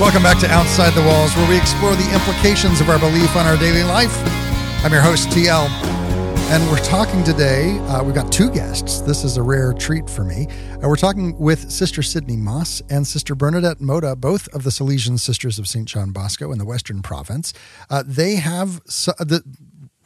Welcome 0.00 0.22
back 0.22 0.38
to 0.38 0.50
Outside 0.50 0.94
the 0.94 1.02
Walls, 1.02 1.36
where 1.36 1.46
we 1.46 1.58
explore 1.58 1.94
the 1.94 2.14
implications 2.14 2.80
of 2.80 2.88
our 2.88 2.98
belief 2.98 3.36
on 3.36 3.44
our 3.44 3.58
daily 3.58 3.82
life. 3.82 4.16
I'm 4.82 4.92
your 4.92 5.02
host, 5.02 5.28
TL, 5.28 5.68
and 6.50 6.70
we're 6.70 6.82
talking 6.82 7.22
today. 7.22 7.76
Uh, 7.80 8.02
we've 8.02 8.14
got 8.14 8.32
two 8.32 8.50
guests. 8.50 9.02
This 9.02 9.24
is 9.24 9.36
a 9.36 9.42
rare 9.42 9.74
treat 9.74 10.08
for 10.08 10.24
me. 10.24 10.46
Uh, 10.82 10.88
we're 10.88 10.96
talking 10.96 11.38
with 11.38 11.70
Sister 11.70 12.00
Sydney 12.02 12.38
Moss 12.38 12.80
and 12.88 13.06
Sister 13.06 13.34
Bernadette 13.34 13.82
Mota, 13.82 14.16
both 14.16 14.48
of 14.54 14.64
the 14.64 14.70
Salesian 14.70 15.20
Sisters 15.20 15.58
of 15.58 15.68
St. 15.68 15.86
John 15.86 16.12
Bosco 16.12 16.50
in 16.50 16.56
the 16.56 16.64
Western 16.64 17.02
Province. 17.02 17.52
Uh, 17.90 18.02
they 18.06 18.36
have 18.36 18.80
so, 18.86 19.12
the 19.18 19.42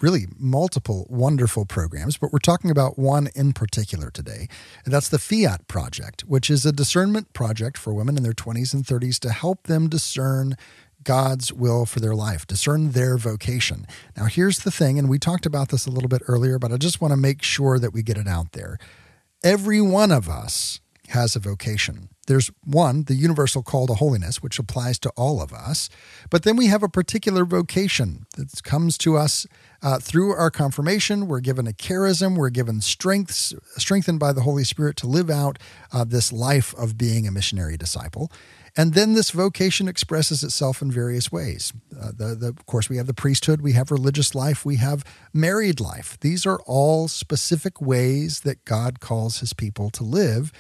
really 0.01 0.27
multiple 0.39 1.07
wonderful 1.09 1.65
programs, 1.65 2.17
but 2.17 2.33
we're 2.33 2.39
talking 2.39 2.71
about 2.71 2.99
one 2.99 3.29
in 3.35 3.53
particular 3.53 4.11
today. 4.11 4.49
And 4.85 4.93
that's 4.93 5.09
the 5.09 5.19
Fiat 5.19 5.67
Project, 5.69 6.23
which 6.23 6.51
is 6.51 6.67
a 6.67 6.73
discernment 6.73 7.33
project 7.33 7.79
for 7.79 7.95
women 7.95 8.17
in 8.17 8.23
their 8.23 8.33
20s 8.33 8.75
and 8.75 8.85
30s 8.85 9.19
to 9.21 9.31
help 9.31 9.67
them 9.67 9.89
discern 9.89 10.57
God's 11.05 11.53
will 11.53 11.87
for 11.87 12.01
their 12.01 12.15
life, 12.15 12.47
discern 12.47 12.91
their 12.93 13.17
vocation. 13.17 13.87
Now, 14.17 14.25
here's 14.25 14.61
the 14.61 14.71
thing, 14.71 14.99
and 14.99 15.09
we 15.09 15.19
talked 15.19 15.47
about 15.47 15.69
this 15.69 15.87
a 15.87 15.91
little 15.91 16.09
bit 16.09 16.23
earlier, 16.27 16.59
but 16.59 16.73
I 16.73 16.77
just 16.79 17.01
want 17.01 17.13
to 17.13 17.17
make 17.17 17.43
sure 17.43 17.79
that 17.79 17.93
we 17.93 18.03
get 18.03 18.17
it 18.17 18.27
out 18.27 18.53
there. 18.53 18.79
Every 19.43 19.81
one 19.81 20.11
of 20.11 20.29
us 20.29 20.81
has 21.09 21.37
a 21.37 21.39
vocation. 21.39 22.09
There's 22.27 22.51
one, 22.65 23.05
the 23.05 23.15
universal 23.15 23.63
call 23.63 23.87
to 23.87 23.95
holiness, 23.95 24.43
which 24.43 24.59
applies 24.59 24.99
to 25.01 25.11
all 25.11 25.43
of 25.43 25.53
us. 25.53 25.91
But 26.31 26.45
then 26.45 26.57
we 26.57 26.67
have 26.69 26.83
a 26.83 26.89
particular 26.89 27.45
vocation 27.45 28.27
that 28.37 28.63
comes 28.63 28.97
to 28.99 29.17
us 29.17 29.47
uh, 29.85 30.01
through 30.01 30.33
our 30.33 30.51
confirmation. 30.51 31.29
We're 31.29 31.41
given 31.41 31.69
a 31.69 31.73
charism, 31.73 32.37
we're 32.37 32.51
given 32.51 32.81
strengths, 32.81 33.55
strengthened 33.77 34.19
by 34.19 34.33
the 34.33 34.41
Holy 34.41 34.65
Spirit 34.65 34.97
to 34.97 35.07
live 35.07 35.31
out 35.31 35.59
uh, 35.93 36.03
this 36.03 36.33
life 36.33 36.75
of 36.75 36.99
being 36.99 37.29
a 37.29 37.31
missionary 37.31 37.77
disciple. 37.77 38.33
And 38.77 38.95
then 38.95 39.13
this 39.13 39.31
vocation 39.31 39.87
expresses 39.87 40.43
itself 40.43 40.83
in 40.83 40.91
various 40.91 41.31
ways. 41.31 41.73
Uh, 41.97 42.11
the, 42.17 42.35
the, 42.35 42.49
of 42.49 42.67
course, 42.67 42.89
we 42.89 42.97
have 42.97 43.07
the 43.07 43.15
priesthood, 43.15 43.61
we 43.61 43.73
have 43.73 43.93
religious 43.93 44.35
life, 44.35 44.65
we 44.65 44.77
have 44.77 45.05
married 45.33 45.79
life. 45.79 46.19
These 46.21 46.45
are 46.45 46.59
all 46.67 47.07
specific 47.07 47.81
ways 47.81 48.41
that 48.41 48.65
God 48.65 48.99
calls 48.99 49.39
his 49.39 49.53
people 49.53 49.91
to 49.91 50.03
live 50.03 50.51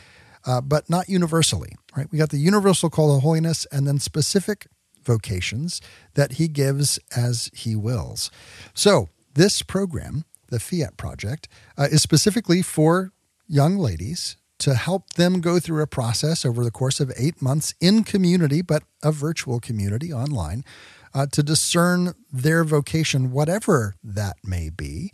uh, 0.47 0.61
but 0.61 0.89
not 0.91 1.09
universally, 1.09 1.75
right? 1.97 2.07
We 2.11 2.19
got 2.19 2.31
the 2.31 2.39
universal 2.39 2.91
call 2.91 3.15
to 3.15 3.21
holiness 3.21 3.67
and 3.73 3.87
then 3.87 3.99
specific 3.99 4.67
vocations 5.05 5.81
that 6.15 6.33
he 6.33 6.49
gives 6.49 6.99
as 7.17 7.51
he 7.53 7.77
wills. 7.77 8.31
So, 8.75 9.09
this 9.35 9.62
program, 9.62 10.25
the 10.51 10.61
Fiat 10.61 10.97
Project, 10.97 11.49
uh, 11.77 11.88
is 11.90 12.03
specifically 12.03 12.62
for 12.62 13.12
young 13.47 13.77
ladies 13.77 14.37
to 14.59 14.75
help 14.75 15.14
them 15.14 15.40
go 15.40 15.59
through 15.59 15.83
a 15.83 15.87
process 15.87 16.44
over 16.44 16.64
the 16.64 16.70
course 16.70 17.01
of 17.01 17.12
eight 17.16 17.42
months 17.42 17.75
in 17.81 18.05
community, 18.05 18.62
but 18.62 18.85
a 19.03 19.12
virtual 19.12 19.61
community 19.61 20.12
online, 20.12 20.64
uh, 21.12 21.27
to 21.27 21.42
discern 21.42 22.14
their 22.33 22.64
vocation, 22.64 23.31
whatever 23.31 23.94
that 24.03 24.37
may 24.44 24.70
be. 24.70 25.12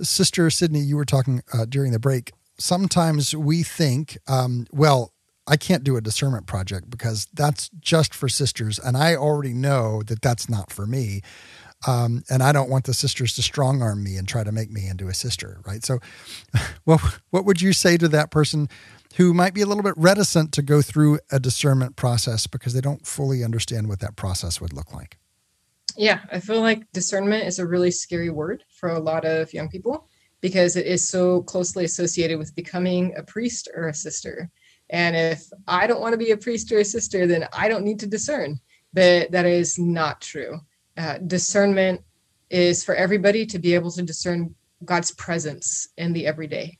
Sister 0.00 0.48
Sydney, 0.50 0.80
you 0.80 0.96
were 0.96 1.04
talking 1.04 1.42
uh, 1.52 1.64
during 1.64 1.92
the 1.92 1.98
break 1.98 2.32
sometimes 2.60 3.34
we 3.34 3.62
think, 3.62 4.18
um, 4.28 4.66
well, 4.70 5.12
I 5.46 5.56
can't 5.56 5.82
do 5.82 5.96
a 5.96 6.00
discernment 6.00 6.46
project 6.46 6.90
because 6.90 7.26
that's 7.32 7.70
just 7.80 8.14
for 8.14 8.28
sisters. 8.28 8.78
And 8.78 8.96
I 8.96 9.16
already 9.16 9.54
know 9.54 10.02
that 10.04 10.22
that's 10.22 10.48
not 10.48 10.70
for 10.70 10.86
me. 10.86 11.22
Um, 11.86 12.24
and 12.28 12.42
I 12.42 12.52
don't 12.52 12.68
want 12.68 12.84
the 12.84 12.92
sisters 12.92 13.34
to 13.34 13.42
strong 13.42 13.80
arm 13.80 14.04
me 14.04 14.16
and 14.16 14.28
try 14.28 14.44
to 14.44 14.52
make 14.52 14.70
me 14.70 14.86
into 14.86 15.08
a 15.08 15.14
sister, 15.14 15.60
right? 15.66 15.84
So, 15.84 15.98
what 16.84 17.00
what 17.30 17.44
would 17.44 17.62
you 17.62 17.72
say 17.72 17.96
to 17.96 18.08
that 18.08 18.30
person 18.30 18.68
who 19.16 19.32
might 19.32 19.54
be 19.54 19.62
a 19.62 19.66
little 19.66 19.82
bit 19.82 19.94
reticent 19.96 20.52
to 20.52 20.62
go 20.62 20.82
through 20.82 21.18
a 21.32 21.40
discernment 21.40 21.96
process 21.96 22.46
because 22.46 22.74
they 22.74 22.80
don't 22.80 23.06
fully 23.06 23.42
understand 23.42 23.88
what 23.88 24.00
that 24.00 24.16
process 24.16 24.60
would 24.60 24.72
look 24.72 24.92
like? 24.92 25.18
Yeah, 25.96 26.20
I 26.30 26.38
feel 26.40 26.60
like 26.60 26.90
discernment 26.92 27.46
is 27.46 27.58
a 27.58 27.66
really 27.66 27.90
scary 27.90 28.30
word 28.30 28.62
for 28.78 28.90
a 28.90 29.00
lot 29.00 29.24
of 29.24 29.52
young 29.52 29.68
people 29.68 30.08
because 30.40 30.76
it 30.76 30.86
is 30.86 31.06
so 31.06 31.42
closely 31.42 31.84
associated 31.84 32.38
with 32.38 32.54
becoming 32.54 33.14
a 33.16 33.22
priest 33.22 33.68
or 33.74 33.88
a 33.88 33.94
sister. 33.94 34.50
And 34.90 35.16
if 35.16 35.44
I 35.66 35.86
don't 35.86 36.00
want 36.00 36.12
to 36.12 36.18
be 36.18 36.30
a 36.30 36.36
priest 36.36 36.70
or 36.72 36.78
a 36.78 36.84
sister, 36.84 37.26
then 37.26 37.46
I 37.52 37.68
don't 37.68 37.84
need 37.84 38.00
to 38.00 38.06
discern. 38.06 38.58
But 38.92 39.30
that 39.30 39.46
is 39.46 39.78
not 39.78 40.20
true. 40.20 40.60
Uh, 41.00 41.16
discernment 41.16 41.98
is 42.50 42.84
for 42.84 42.94
everybody 42.94 43.46
to 43.46 43.58
be 43.58 43.74
able 43.74 43.90
to 43.90 44.02
discern 44.02 44.54
God's 44.84 45.12
presence 45.12 45.88
in 45.96 46.12
the 46.12 46.26
everyday. 46.26 46.76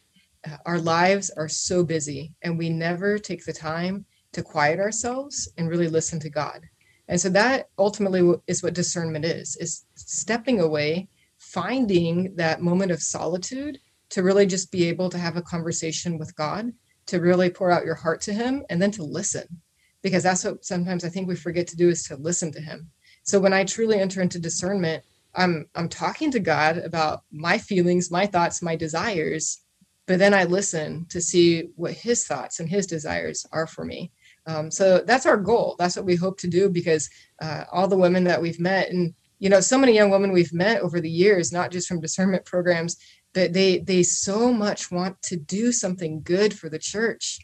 Uh, 0.47 0.59
our 0.67 0.79
lives 0.79 1.31
are 1.39 1.49
so 1.49 1.83
busy, 1.83 2.35
and 2.43 2.59
we 2.59 2.69
never 2.69 3.19
take 3.19 3.47
the 3.47 3.53
time 3.55 4.05
to 4.33 4.43
quiet 4.43 4.79
ourselves 4.79 5.51
and 5.57 5.71
really 5.71 5.89
listen 5.89 6.21
to 6.21 6.29
God. 6.29 6.61
And 7.09 7.19
so 7.19 7.31
that 7.31 7.71
ultimately 7.79 8.35
is 8.47 8.63
what 8.63 8.75
discernment 8.75 9.25
is: 9.25 9.57
is 9.57 9.87
stepping 9.95 10.61
away, 10.61 11.09
finding 11.39 12.35
that 12.37 12.61
moment 12.61 12.91
of 12.93 13.01
solitude 13.01 13.79
to 14.11 14.23
really 14.23 14.45
just 14.45 14.71
be 14.71 14.85
able 14.85 15.09
to 15.09 15.19
have 15.19 15.39
a 15.39 15.49
conversation 15.55 16.19
with 16.19 16.37
God, 16.37 16.71
to 17.07 17.21
really 17.21 17.49
pour 17.49 17.71
out 17.71 17.87
your 17.87 17.95
heart 17.95 18.21
to 18.23 18.35
Him, 18.35 18.67
and 18.69 18.83
then 18.83 18.91
to 18.91 19.03
listen, 19.03 19.63
because 20.03 20.23
that's 20.23 20.45
what 20.45 20.63
sometimes 20.63 21.07
I 21.07 21.09
think 21.09 21.27
we 21.27 21.37
forget 21.37 21.67
to 21.69 21.77
do 21.77 21.89
is 21.89 22.03
to 22.05 22.17
listen 22.17 22.53
to 22.53 22.61
Him. 22.61 22.91
So 23.23 23.39
when 23.39 23.53
I 23.53 23.65
truly 23.65 24.01
enter 24.01 24.21
into 24.21 24.39
discernment, 24.39 25.05
I'm 25.35 25.69
I'm 25.75 25.89
talking 25.89 26.31
to 26.33 26.41
God 26.41 26.79
about 26.79 27.23
my 27.31 27.59
feelings, 27.59 28.11
my 28.11 28.27
thoughts, 28.27 28.63
my 28.63 28.77
desires, 28.77 29.61
but 30.07 30.19
then 30.19 30.35
I 30.35 30.45
listen 30.45 31.07
to 31.11 31.21
see 31.21 31.69
what 31.77 31.93
his 31.93 32.27
thoughts 32.27 32.59
and 32.59 32.69
his 32.69 32.87
desires 32.87 33.47
are 33.53 33.67
for 33.67 33.85
me. 33.85 34.11
Um, 34.47 34.71
so 34.71 34.99
that's 34.99 35.27
our 35.27 35.37
goal. 35.37 35.77
That's 35.79 35.97
what 35.97 36.05
we 36.05 36.17
hope 36.17 36.39
to 36.41 36.49
do 36.49 36.69
because 36.69 37.09
uh, 37.41 37.65
all 37.71 37.87
the 37.87 37.97
women 37.97 38.25
that 38.25 38.43
we've 38.43 38.59
met, 38.59 38.91
and 38.91 39.15
you 39.39 39.49
know, 39.49 39.61
so 39.61 39.79
many 39.79 39.95
young 39.95 40.11
women 40.11 40.33
we've 40.33 40.53
met 40.53 40.81
over 40.81 41.01
the 41.01 41.11
years, 41.11 41.53
not 41.53 41.71
just 41.71 41.87
from 41.87 42.01
discernment 42.01 42.45
programs, 42.45 42.97
but 43.33 43.53
they 43.53 43.79
they 43.79 44.03
so 44.03 44.53
much 44.53 44.91
want 44.91 45.21
to 45.23 45.37
do 45.37 45.71
something 45.71 46.23
good 46.23 46.59
for 46.59 46.69
the 46.69 46.79
church, 46.79 47.39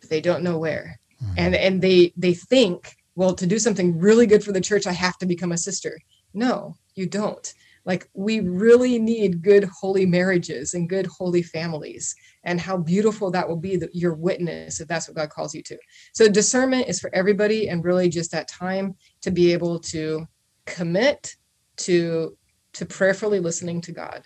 but 0.00 0.10
they 0.10 0.20
don't 0.20 0.42
know 0.42 0.58
where, 0.58 0.98
mm-hmm. 1.22 1.34
and 1.36 1.54
and 1.54 1.80
they 1.80 2.12
they 2.16 2.34
think, 2.34 2.96
well, 3.18 3.34
to 3.34 3.48
do 3.48 3.58
something 3.58 3.98
really 3.98 4.26
good 4.26 4.44
for 4.44 4.52
the 4.52 4.60
church, 4.60 4.86
I 4.86 4.92
have 4.92 5.18
to 5.18 5.26
become 5.26 5.50
a 5.50 5.58
sister. 5.58 5.98
No, 6.34 6.76
you 6.94 7.04
don't. 7.04 7.52
Like 7.84 8.08
we 8.14 8.38
really 8.38 8.96
need 9.00 9.42
good 9.42 9.64
holy 9.64 10.06
marriages 10.06 10.74
and 10.74 10.88
good 10.88 11.06
holy 11.06 11.42
families 11.42 12.14
and 12.44 12.60
how 12.60 12.76
beautiful 12.76 13.32
that 13.32 13.48
will 13.48 13.56
be 13.56 13.74
that 13.74 13.92
your 13.92 14.14
witness 14.14 14.80
if 14.80 14.86
that's 14.86 15.08
what 15.08 15.16
god 15.16 15.30
calls 15.30 15.52
you 15.52 15.64
to. 15.64 15.76
So 16.12 16.28
discernment 16.28 16.86
is 16.86 17.00
for 17.00 17.12
everybody 17.12 17.68
and 17.68 17.84
really 17.84 18.08
just 18.08 18.30
that 18.30 18.46
time 18.46 18.94
to 19.22 19.32
be 19.32 19.52
able 19.52 19.80
to 19.80 20.24
commit 20.66 21.34
to 21.78 22.36
to 22.74 22.86
prayerfully 22.86 23.40
listening 23.40 23.80
to 23.80 23.90
god. 23.90 24.22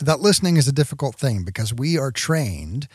That 0.00 0.20
listening 0.20 0.58
is 0.58 0.68
a 0.68 0.72
difficult 0.72 1.16
thing 1.16 1.44
because 1.44 1.72
we 1.72 1.96
are 1.96 2.12
trained 2.12 2.88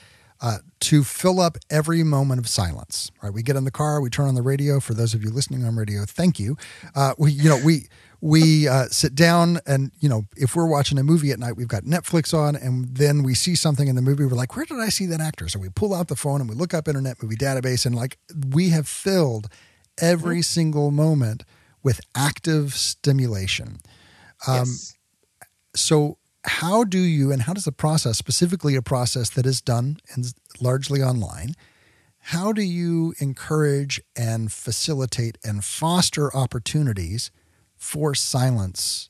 uh, 0.43 0.58
to 0.82 1.06
fill 1.06 1.39
up 1.39 1.58
every 1.69 2.03
moment 2.03 2.39
of 2.39 2.47
silence. 2.49 3.10
Right, 3.23 3.34
we 3.34 3.41
get 3.41 3.56
in 3.56 3.63
the 3.63 3.71
car, 3.71 4.01
we 4.01 4.10
turn 4.10 4.27
on 4.27 4.36
the 4.36 4.41
radio. 4.41 4.79
For 4.82 4.93
those 4.93 5.13
of 5.13 5.23
you 5.23 5.32
listening 5.32 5.63
on 5.65 5.75
radio, 5.77 6.03
thank 6.06 6.38
you. 6.38 6.58
Uh, 6.93 7.13
we, 7.17 7.32
you 7.32 7.49
know, 7.49 7.60
we 7.63 7.88
we 8.19 8.67
uh, 8.67 8.88
sit 8.88 9.15
down 9.15 9.60
and 9.65 9.91
you 9.99 10.08
know 10.08 10.25
if 10.38 10.56
we're 10.56 10.67
watching 10.67 10.97
a 10.97 11.03
movie 11.03 11.32
at 11.32 11.39
night 11.39 11.58
we've 11.58 11.67
got 11.67 11.84
netflix 11.84 12.34
on 12.34 12.56
and 12.56 12.95
then 12.95 13.21
we 13.21 13.34
see 13.34 13.53
something 13.53 13.89
in 13.89 13.97
the 13.97 14.01
movie 14.01 14.23
we're 14.23 14.32
like 14.32 14.56
where 14.56 14.63
did 14.63 14.79
i 14.79 14.88
see 14.88 15.06
that 15.06 15.19
actor 15.19 15.49
so 15.49 15.60
we 15.60 15.67
pull 15.67 15.93
out 15.93 16.08
the 16.08 16.15
phone 16.15 16.39
and 16.39 16.49
we 16.49 16.56
look 16.56 16.73
up 16.73 16.88
internet 16.88 17.21
movie 17.21 17.36
database 17.36 17.86
and 17.86 17.93
like 17.93 18.17
we 18.51 18.69
have 18.69 18.88
filled 18.88 19.49
every 19.99 20.36
mm-hmm. 20.36 20.41
single 20.41 20.89
moment 20.89 21.43
with 21.84 21.99
active 22.15 22.73
stimulation 22.73 23.79
um, 24.47 24.60
yes. 24.60 24.95
so 25.75 26.17
how 26.45 26.84
do 26.84 26.99
you 26.99 27.32
and 27.32 27.43
how 27.43 27.53
does 27.53 27.65
the 27.65 27.71
process 27.71 28.17
specifically 28.17 28.75
a 28.75 28.82
process 28.82 29.29
that 29.29 29.45
is 29.45 29.62
done 29.62 29.97
and 30.13 30.34
largely 30.60 31.01
online 31.01 31.56
how 32.27 32.53
do 32.53 32.62
you 32.62 33.13
encourage 33.19 34.01
and 34.15 34.49
facilitate 34.49 35.38
and 35.43 35.62
foster 35.62 36.34
opportunities 36.34 37.32
for 37.75 38.15
silence 38.15 39.10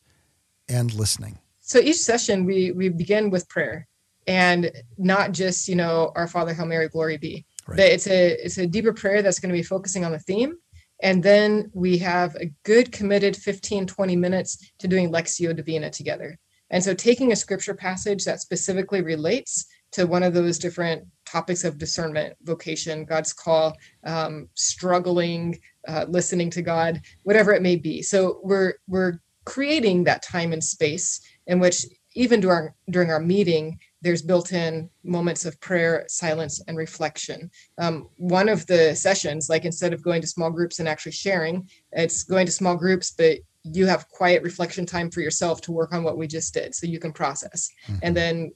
and 0.67 0.91
listening? 0.91 1.37
So 1.59 1.77
each 1.77 1.97
session 1.97 2.43
we 2.43 2.71
we 2.71 2.89
begin 2.89 3.29
with 3.29 3.47
prayer 3.47 3.87
and 4.25 4.71
not 4.97 5.31
just, 5.31 5.67
you 5.67 5.75
know, 5.75 6.11
our 6.15 6.27
Father, 6.27 6.55
Hail 6.55 6.65
Mary, 6.65 6.89
glory 6.89 7.17
be. 7.17 7.45
Right. 7.67 7.77
But 7.77 7.85
it's 7.85 8.07
a 8.07 8.43
it's 8.43 8.57
a 8.57 8.65
deeper 8.65 8.93
prayer 8.93 9.21
that's 9.21 9.39
going 9.39 9.53
to 9.53 9.59
be 9.59 9.63
focusing 9.63 10.03
on 10.03 10.11
the 10.11 10.19
theme. 10.19 10.55
And 11.03 11.21
then 11.21 11.69
we 11.71 11.99
have 11.99 12.35
a 12.37 12.51
good 12.63 12.91
committed 12.91 13.37
15, 13.37 13.85
20 13.85 14.15
minutes 14.15 14.71
to 14.79 14.87
doing 14.87 15.11
lectio 15.11 15.55
Divina 15.55 15.91
together. 15.91 16.39
And 16.73 16.83
so 16.83 16.93
taking 16.95 17.31
a 17.31 17.35
scripture 17.35 17.75
passage 17.75 18.25
that 18.25 18.41
specifically 18.41 19.01
relates 19.01 19.67
to 19.91 20.07
one 20.07 20.23
of 20.23 20.33
those 20.33 20.57
different 20.57 21.07
topics 21.23 21.63
of 21.63 21.77
discernment, 21.77 22.35
vocation, 22.41 23.05
God's 23.05 23.31
call, 23.31 23.77
um, 24.05 24.49
struggling, 24.55 25.59
uh, 25.87 26.05
listening 26.09 26.49
to 26.49 26.63
God, 26.63 26.99
whatever 27.21 27.53
it 27.53 27.61
may 27.61 27.75
be. 27.75 28.01
So 28.01 28.39
we're 28.43 28.73
we're 28.87 29.19
creating 29.45 30.03
that 30.03 30.23
time 30.23 30.51
and 30.51 30.63
space 30.63 31.21
in 31.45 31.59
which 31.59 31.85
even 32.15 32.39
during 32.39 32.69
during 32.89 33.11
our 33.11 33.19
meeting, 33.19 33.77
there's 34.01 34.23
built-in 34.23 34.89
moments 35.03 35.45
of 35.45 35.59
prayer, 35.61 36.05
silence, 36.07 36.59
and 36.67 36.75
reflection. 36.75 37.51
Um, 37.77 38.09
one 38.17 38.49
of 38.49 38.65
the 38.65 38.95
sessions, 38.95 39.47
like 39.47 39.65
instead 39.65 39.93
of 39.93 40.01
going 40.01 40.21
to 40.21 40.27
small 40.27 40.49
groups 40.49 40.79
and 40.79 40.89
actually 40.89 41.11
sharing, 41.11 41.69
it's 41.91 42.23
going 42.23 42.47
to 42.47 42.51
small 42.51 42.75
groups, 42.75 43.11
but 43.11 43.37
you 43.63 43.85
have 43.85 44.09
quiet 44.09 44.43
reflection 44.43 44.85
time 44.85 45.09
for 45.09 45.21
yourself 45.21 45.61
to 45.61 45.71
work 45.71 45.93
on 45.93 46.03
what 46.03 46.17
we 46.17 46.27
just 46.27 46.53
did 46.53 46.75
so 46.75 46.85
you 46.85 46.99
can 46.99 47.13
process 47.13 47.69
mm-hmm. 47.87 47.99
and 48.01 48.15
then 48.15 48.51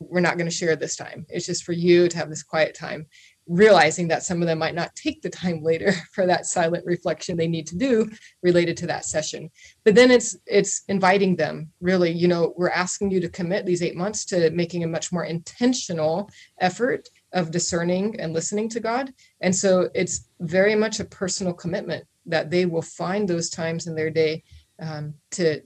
we're 0.00 0.20
not 0.20 0.38
going 0.38 0.48
to 0.48 0.54
share 0.54 0.76
this 0.76 0.96
time. 0.96 1.26
It's 1.28 1.46
just 1.46 1.64
for 1.64 1.72
you 1.72 2.08
to 2.08 2.16
have 2.16 2.30
this 2.30 2.42
quiet 2.42 2.74
time, 2.74 3.06
realizing 3.46 4.08
that 4.08 4.22
some 4.22 4.40
of 4.40 4.48
them 4.48 4.58
might 4.58 4.74
not 4.74 4.94
take 4.96 5.20
the 5.20 5.28
time 5.28 5.62
later 5.62 5.92
for 6.12 6.26
that 6.26 6.46
silent 6.46 6.84
reflection 6.86 7.36
they 7.36 7.48
need 7.48 7.66
to 7.68 7.76
do 7.76 8.10
related 8.42 8.76
to 8.78 8.86
that 8.86 9.04
session. 9.04 9.50
But 9.84 9.94
then 9.94 10.10
it's 10.10 10.36
it's 10.46 10.82
inviting 10.88 11.36
them 11.36 11.70
really, 11.80 12.10
you 12.10 12.28
know, 12.28 12.54
we're 12.56 12.70
asking 12.70 13.10
you 13.10 13.20
to 13.20 13.28
commit 13.28 13.66
these 13.66 13.82
8 13.82 13.94
months 13.94 14.24
to 14.26 14.50
making 14.50 14.84
a 14.84 14.88
much 14.88 15.12
more 15.12 15.24
intentional 15.24 16.30
effort 16.60 17.08
of 17.32 17.50
discerning 17.50 18.18
and 18.18 18.32
listening 18.32 18.68
to 18.70 18.80
God. 18.80 19.12
And 19.40 19.54
so 19.54 19.90
it's 19.94 20.28
very 20.40 20.74
much 20.74 20.98
a 20.98 21.04
personal 21.04 21.52
commitment 21.52 22.04
that 22.30 22.50
they 22.50 22.66
will 22.66 22.82
find 22.82 23.28
those 23.28 23.50
times 23.50 23.86
in 23.86 23.94
their 23.94 24.10
day 24.10 24.42
um, 24.80 25.14
to 25.32 25.60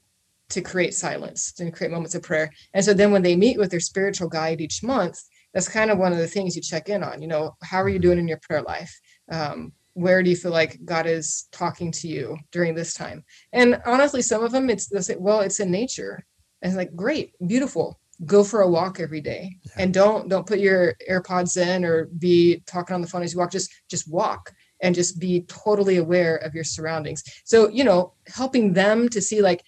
to 0.50 0.61
create 0.61 0.94
silence, 0.94 1.53
to 1.53 1.70
create 1.70 1.90
moments 1.90 2.14
of 2.14 2.22
prayer. 2.22 2.50
And 2.74 2.85
so 2.85 2.92
then 2.92 3.11
when 3.11 3.22
they 3.22 3.35
meet 3.35 3.59
with 3.59 3.70
their 3.70 3.81
spiritual 3.81 4.29
guide 4.29 4.61
each 4.61 4.83
month, 4.83 5.20
that's 5.53 5.68
kind 5.68 5.90
of 5.90 5.98
one 5.98 6.12
of 6.12 6.18
the 6.18 6.27
things 6.27 6.55
you 6.55 6.62
check 6.62 6.88
in 6.88 7.03
on. 7.03 7.22
You 7.22 7.29
know, 7.29 7.57
how 7.62 7.81
are 7.81 7.88
you 7.88 7.98
doing 7.98 8.18
in 8.18 8.29
your 8.29 8.40
prayer 8.42 8.62
life? 8.62 8.92
Um, 9.31 9.72
where 9.94 10.22
do 10.22 10.29
you 10.29 10.37
feel 10.37 10.50
like 10.50 10.85
God 10.85 11.07
is 11.07 11.48
talking 11.53 11.92
to 11.92 12.09
you 12.09 12.37
during 12.50 12.74
this 12.74 12.94
time? 12.94 13.24
And 13.53 13.81
honestly, 13.87 14.22
some 14.22 14.42
of 14.42 14.53
them 14.53 14.68
it's 14.68 14.88
they 14.88 15.00
say, 15.00 15.16
well, 15.16 15.40
it's 15.40 15.61
in 15.61 15.70
nature. 15.70 16.24
And 16.61 16.70
it's 16.70 16.77
like, 16.77 16.94
great, 16.96 17.33
beautiful. 17.46 18.00
Go 18.27 18.44
for 18.44 18.62
a 18.62 18.68
walk 18.68 19.00
every 19.00 19.20
day. 19.20 19.57
Yeah. 19.62 19.72
And 19.79 19.94
don't 19.94 20.29
don't 20.29 20.46
put 20.46 20.59
your 20.59 20.94
AirPods 21.09 21.57
in 21.57 21.85
or 21.85 22.07
be 22.07 22.62
talking 22.66 22.94
on 22.94 23.00
the 23.00 23.09
phone 23.09 23.22
as 23.22 23.33
you 23.33 23.38
walk. 23.38 23.50
Just 23.50 23.72
just 23.88 24.11
walk 24.11 24.53
and 24.83 24.95
just 24.95 25.19
be 25.19 25.42
totally 25.42 25.96
aware 25.96 26.37
of 26.37 26.55
your 26.55 26.65
surroundings. 26.65 27.23
So, 27.44 27.69
you 27.69 27.85
know, 27.85 28.15
helping 28.27 28.73
them 28.73 29.09
to 29.11 29.21
see 29.21 29.40
like 29.40 29.65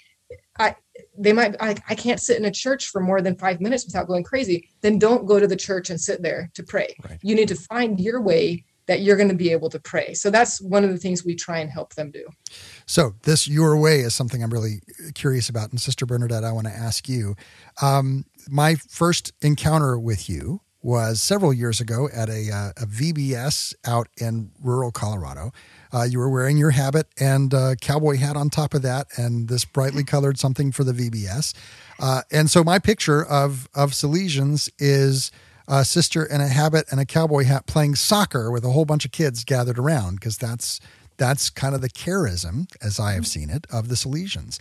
I 0.58 0.76
they 1.18 1.32
might 1.32 1.60
like 1.60 1.82
I 1.88 1.94
can't 1.94 2.20
sit 2.20 2.38
in 2.38 2.44
a 2.44 2.50
church 2.50 2.86
for 2.88 3.00
more 3.00 3.20
than 3.20 3.36
five 3.36 3.60
minutes 3.60 3.86
without 3.86 4.08
going 4.08 4.24
crazy. 4.24 4.68
Then 4.80 4.98
don't 4.98 5.26
go 5.26 5.38
to 5.38 5.46
the 5.46 5.56
church 5.56 5.90
and 5.90 6.00
sit 6.00 6.22
there 6.22 6.50
to 6.54 6.62
pray. 6.62 6.96
Right. 7.08 7.18
You 7.22 7.34
need 7.34 7.48
to 7.48 7.54
find 7.54 8.00
your 8.00 8.20
way 8.20 8.64
that 8.86 9.00
you're 9.00 9.16
going 9.16 9.28
to 9.28 9.34
be 9.34 9.50
able 9.50 9.68
to 9.68 9.80
pray. 9.80 10.14
So 10.14 10.30
that's 10.30 10.60
one 10.60 10.84
of 10.84 10.90
the 10.90 10.96
things 10.96 11.24
we 11.24 11.34
try 11.34 11.58
and 11.58 11.68
help 11.68 11.94
them 11.94 12.12
do. 12.12 12.24
So 12.86 13.14
this 13.22 13.48
your 13.48 13.76
way 13.76 14.00
is 14.00 14.14
something 14.14 14.42
I'm 14.42 14.52
really 14.52 14.80
curious 15.14 15.48
about. 15.48 15.70
And 15.70 15.80
Sister 15.80 16.06
Bernadette, 16.06 16.44
I 16.44 16.52
want 16.52 16.68
to 16.68 16.72
ask 16.72 17.08
you. 17.08 17.34
Um, 17.82 18.24
my 18.48 18.76
first 18.76 19.32
encounter 19.42 19.98
with 19.98 20.28
you 20.28 20.60
was 20.86 21.20
several 21.20 21.52
years 21.52 21.80
ago 21.80 22.08
at 22.14 22.28
a, 22.28 22.48
uh, 22.48 22.70
a 22.76 22.86
VBS 22.86 23.74
out 23.84 24.06
in 24.18 24.52
rural 24.62 24.92
Colorado. 24.92 25.52
Uh, 25.92 26.04
you 26.04 26.16
were 26.16 26.30
wearing 26.30 26.56
your 26.56 26.70
habit 26.70 27.08
and 27.18 27.52
uh, 27.52 27.74
cowboy 27.80 28.16
hat 28.16 28.36
on 28.36 28.48
top 28.48 28.72
of 28.72 28.82
that, 28.82 29.08
and 29.16 29.48
this 29.48 29.64
brightly 29.64 30.04
colored 30.14 30.38
something 30.38 30.70
for 30.70 30.84
the 30.84 30.92
VBS. 30.92 31.54
Uh, 31.98 32.22
and 32.30 32.48
so 32.48 32.62
my 32.62 32.78
picture 32.78 33.24
of 33.24 33.68
of 33.74 33.90
Salesians 33.90 34.70
is 34.78 35.32
a 35.66 35.84
sister 35.84 36.24
in 36.24 36.40
a 36.40 36.46
habit 36.46 36.86
and 36.92 37.00
a 37.00 37.04
cowboy 37.04 37.42
hat 37.42 37.66
playing 37.66 37.96
soccer 37.96 38.52
with 38.52 38.64
a 38.64 38.70
whole 38.70 38.84
bunch 38.84 39.04
of 39.04 39.10
kids 39.10 39.42
gathered 39.42 39.80
around 39.80 40.20
because 40.20 40.38
that's 40.38 40.78
that's 41.16 41.50
kind 41.50 41.74
of 41.74 41.80
the 41.80 41.90
charism, 41.90 42.70
as 42.80 43.00
I 43.00 43.14
have 43.14 43.26
seen 43.26 43.50
it, 43.50 43.66
of 43.72 43.88
the 43.88 43.96
Salesians. 43.96 44.60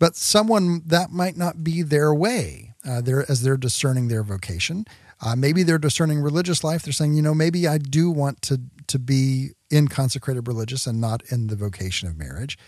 but 0.00 0.16
someone 0.16 0.82
that 0.84 1.12
might 1.12 1.36
not 1.36 1.62
be 1.62 1.82
their 1.82 2.12
way 2.12 2.63
uh, 2.84 3.00
they're, 3.00 3.30
as 3.30 3.42
they're 3.42 3.56
discerning 3.56 4.08
their 4.08 4.22
vocation. 4.22 4.84
Uh, 5.20 5.34
maybe 5.36 5.62
they're 5.62 5.78
discerning 5.78 6.20
religious 6.20 6.62
life. 6.62 6.82
They're 6.82 6.92
saying, 6.92 7.14
you 7.14 7.22
know, 7.22 7.34
maybe 7.34 7.66
I 7.66 7.78
do 7.78 8.10
want 8.10 8.42
to 8.42 8.60
to 8.86 8.98
be 8.98 9.50
in 9.70 9.88
consecrated 9.88 10.46
religious 10.46 10.86
and 10.86 11.00
not 11.00 11.22
in 11.30 11.46
the 11.46 11.56
vocation 11.56 12.08
of 12.08 12.18
marriage. 12.18 12.58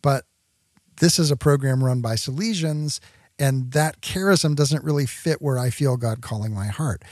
But 0.00 0.24
this 1.00 1.18
is 1.18 1.30
a 1.30 1.36
program 1.36 1.82
run 1.82 2.00
by 2.00 2.14
Salesians, 2.14 3.00
and 3.38 3.72
that 3.72 4.00
charism 4.00 4.54
doesn't 4.54 4.84
really 4.84 5.06
fit 5.06 5.42
where 5.42 5.58
I 5.58 5.70
feel 5.70 5.96
God 5.96 6.22
calling 6.22 6.54
my 6.54 6.66
heart. 6.66 7.02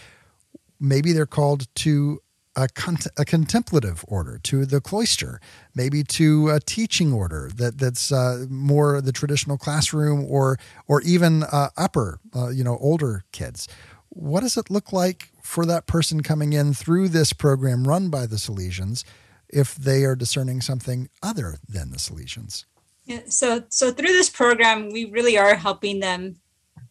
Maybe 0.79 1.13
they're 1.13 1.27
called 1.27 1.67
to 1.77 2.21
a, 2.57 2.69
cont- 2.69 3.07
a 3.17 3.25
contemplative 3.25 4.05
order, 4.09 4.39
to 4.45 4.65
the 4.65 4.81
cloister, 4.81 5.41
maybe 5.75 6.03
to 6.05 6.51
a 6.51 6.61
teaching 6.61 7.13
order 7.13 7.51
that 7.57 7.79
that's 7.79 8.13
uh, 8.13 8.47
more 8.49 9.01
the 9.01 9.13
traditional 9.13 9.59
classroom, 9.59 10.25
or 10.29 10.59
or 10.87 11.03
even 11.03 11.43
uh, 11.45 11.71
upper, 11.77 12.21
uh, 12.35 12.49
you 12.49 12.65
know, 12.65 12.79
older 12.81 13.25
kids. 13.33 13.69
What 14.09 14.41
does 14.41 14.57
it 14.57 14.71
look 14.71 14.93
like 14.93 15.31
for 15.43 15.67
that 15.67 15.87
person 15.87 16.23
coming 16.23 16.53
in 16.53 16.73
through 16.75 17.09
this 17.09 17.33
program 17.33 17.87
run 17.87 18.11
by 18.11 18.27
the 18.27 18.37
Salesians 18.37 19.05
if 19.49 19.75
they 19.75 20.05
are 20.05 20.17
discerning 20.17 20.61
something 20.61 21.09
other 21.23 21.57
than 21.69 21.91
the 21.91 21.99
Salesians? 21.99 22.65
Yeah, 23.05 23.23
so 23.27 23.65
so 23.69 23.91
through 23.91 24.09
this 24.09 24.31
program, 24.31 24.91
we 24.91 25.07
really 25.07 25.37
are 25.37 25.55
helping 25.57 26.01
them 26.01 26.37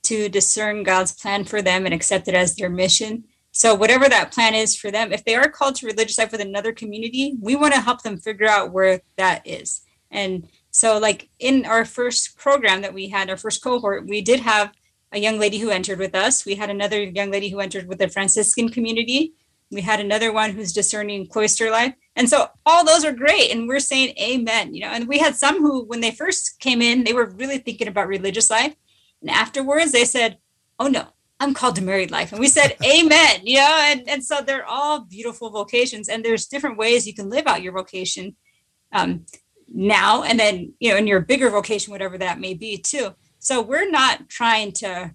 to 0.03 0.29
discern 0.29 0.83
God's 0.83 1.13
plan 1.13 1.45
for 1.45 1.61
them 1.61 1.85
and 1.85 1.93
accept 1.93 2.27
it 2.27 2.35
as 2.35 2.55
their 2.55 2.69
mission. 2.69 3.23
So 3.55 3.75
whatever 3.75 4.09
that 4.09 4.31
plan 4.31 4.55
is 4.55 4.75
for 4.75 4.89
them, 4.89 5.13
if 5.13 5.23
they 5.23 5.35
are 5.35 5.47
called 5.47 5.75
to 5.75 5.85
religious 5.85 6.17
life 6.17 6.31
with 6.31 6.41
another 6.41 6.73
community, 6.73 7.37
we 7.39 7.55
want 7.55 7.75
to 7.75 7.81
help 7.81 8.01
them 8.01 8.17
figure 8.17 8.47
out 8.47 8.73
where 8.73 9.01
that 9.15 9.45
is. 9.45 9.81
And 10.09 10.47
so 10.71 10.97
like 10.97 11.29
in 11.37 11.63
our 11.65 11.85
first 11.85 12.35
program 12.35 12.81
that 12.81 12.95
we 12.95 13.09
had, 13.09 13.29
our 13.29 13.37
first 13.37 13.63
cohort, 13.63 14.07
we 14.07 14.21
did 14.21 14.39
have 14.39 14.73
a 15.11 15.19
young 15.19 15.37
lady 15.37 15.59
who 15.59 15.69
entered 15.69 15.99
with 15.99 16.15
us. 16.15 16.45
We 16.45 16.55
had 16.55 16.71
another 16.71 17.03
young 17.03 17.29
lady 17.29 17.49
who 17.49 17.59
entered 17.59 17.87
with 17.87 17.99
the 17.99 18.07
Franciscan 18.07 18.69
community. 18.69 19.33
We 19.69 19.81
had 19.81 19.99
another 19.99 20.33
one 20.33 20.51
who's 20.51 20.73
discerning 20.73 21.27
cloister 21.27 21.69
life. 21.69 21.93
And 22.15 22.27
so 22.27 22.47
all 22.65 22.83
those 22.83 23.05
are 23.05 23.13
great. 23.13 23.51
And 23.51 23.67
we're 23.67 23.79
saying 23.79 24.15
amen, 24.19 24.73
you 24.73 24.81
know, 24.81 24.89
and 24.89 25.07
we 25.07 25.19
had 25.19 25.35
some 25.35 25.59
who, 25.59 25.85
when 25.85 26.01
they 26.01 26.11
first 26.11 26.59
came 26.59 26.81
in, 26.81 27.03
they 27.03 27.13
were 27.13 27.25
really 27.25 27.59
thinking 27.59 27.87
about 27.87 28.07
religious 28.07 28.49
life. 28.49 28.75
And 29.21 29.29
afterwards 29.29 29.91
they 29.91 30.05
said, 30.05 30.39
oh 30.79 30.87
no, 30.87 31.09
I'm 31.39 31.53
called 31.53 31.75
to 31.75 31.83
married 31.83 32.11
life. 32.11 32.31
And 32.31 32.39
we 32.39 32.47
said, 32.47 32.75
Amen. 32.85 33.41
You 33.43 33.57
know, 33.57 33.77
and, 33.81 34.07
and 34.07 34.23
so 34.23 34.41
they're 34.41 34.65
all 34.65 35.01
beautiful 35.01 35.49
vocations. 35.49 36.09
And 36.09 36.23
there's 36.23 36.47
different 36.47 36.77
ways 36.77 37.07
you 37.07 37.13
can 37.13 37.29
live 37.29 37.47
out 37.47 37.61
your 37.61 37.73
vocation 37.73 38.35
um, 38.91 39.25
now 39.67 40.23
and 40.23 40.39
then, 40.39 40.73
you 40.79 40.91
know, 40.91 40.97
in 40.97 41.07
your 41.07 41.19
bigger 41.19 41.49
vocation, 41.49 41.91
whatever 41.91 42.17
that 42.17 42.39
may 42.39 42.53
be, 42.53 42.77
too. 42.77 43.15
So 43.39 43.61
we're 43.61 43.89
not 43.89 44.29
trying 44.29 44.71
to 44.73 45.13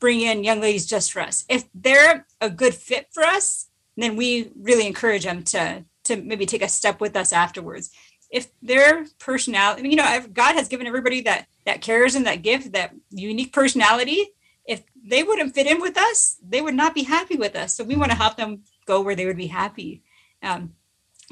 bring 0.00 0.20
in 0.20 0.44
young 0.44 0.60
ladies 0.60 0.86
just 0.86 1.12
for 1.12 1.20
us. 1.20 1.44
If 1.48 1.64
they're 1.74 2.26
a 2.40 2.50
good 2.50 2.74
fit 2.74 3.06
for 3.12 3.22
us, 3.22 3.68
then 3.96 4.16
we 4.16 4.50
really 4.56 4.86
encourage 4.86 5.24
them 5.24 5.42
to 5.44 5.84
to 6.04 6.16
maybe 6.16 6.46
take 6.46 6.62
a 6.62 6.68
step 6.68 7.00
with 7.00 7.16
us 7.16 7.32
afterwards. 7.32 7.90
If 8.30 8.48
their 8.62 9.06
personality, 9.18 9.80
I 9.80 9.82
mean, 9.82 9.92
you 9.92 9.96
know, 9.96 10.26
God 10.32 10.54
has 10.54 10.68
given 10.68 10.86
everybody 10.86 11.20
that 11.22 11.46
that 11.66 11.82
charism, 11.82 12.24
that 12.24 12.42
gift, 12.42 12.72
that 12.72 12.94
unique 13.10 13.52
personality. 13.52 14.26
If 14.68 14.84
they 15.02 15.22
wouldn't 15.22 15.54
fit 15.54 15.66
in 15.66 15.80
with 15.80 15.96
us, 15.96 16.36
they 16.46 16.60
would 16.60 16.74
not 16.74 16.94
be 16.94 17.02
happy 17.02 17.36
with 17.36 17.56
us. 17.56 17.74
So 17.74 17.82
we 17.82 17.96
want 17.96 18.12
to 18.12 18.16
help 18.16 18.36
them 18.36 18.62
go 18.86 19.00
where 19.00 19.16
they 19.16 19.26
would 19.26 19.36
be 19.36 19.48
happy. 19.48 20.04
Um, 20.42 20.74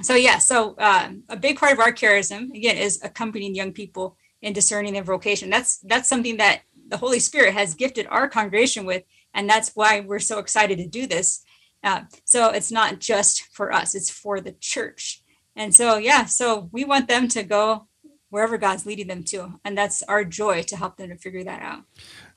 so 0.03 0.14
yeah, 0.14 0.39
so 0.39 0.74
uh, 0.78 1.11
a 1.28 1.37
big 1.37 1.59
part 1.59 1.72
of 1.72 1.78
our 1.78 1.93
charism 1.93 2.51
again 2.55 2.76
is 2.76 3.01
accompanying 3.03 3.55
young 3.55 3.72
people 3.72 4.16
in 4.43 4.53
discerning 4.53 4.93
their 4.93 5.03
vocation. 5.03 5.51
That's 5.51 5.78
that's 5.78 6.09
something 6.09 6.37
that 6.39 6.62
the 6.89 6.97
Holy 6.99 7.18
Spirit 7.18 7.55
has 7.55 7.74
gifted 7.74 8.07
our 8.09 8.28
congregation 8.28 8.84
with, 8.84 9.05
and 9.34 9.49
that's 9.49 9.72
why 9.74 10.01
we're 10.01 10.18
so 10.18 10.39
excited 10.39 10.78
to 10.78 10.87
do 10.87 11.07
this. 11.07 11.45
Uh, 11.82 12.03
so 12.24 12.51
it's 12.51 12.70
not 12.70 13.01
just 13.01 13.43
for 13.53 13.72
us; 13.72 13.95
it's 13.95 14.11
for 14.11 14.41
the 14.41 14.53
church. 14.53 15.22
And 15.55 15.74
so 15.74 15.97
yeah, 15.97 16.26
so 16.26 16.68
we 16.72 16.84
want 16.84 17.09
them 17.09 17.28
to 17.28 17.43
go 17.43 17.89
wherever 18.28 18.59
God's 18.59 18.84
leading 18.84 19.07
them 19.07 19.24
to, 19.24 19.59
and 19.64 19.78
that's 19.78 20.03
our 20.03 20.24
joy 20.24 20.62
to 20.64 20.76
help 20.76 20.99
them 20.99 21.09
to 21.09 21.16
figure 21.16 21.45
that 21.45 21.62
out. 21.62 21.84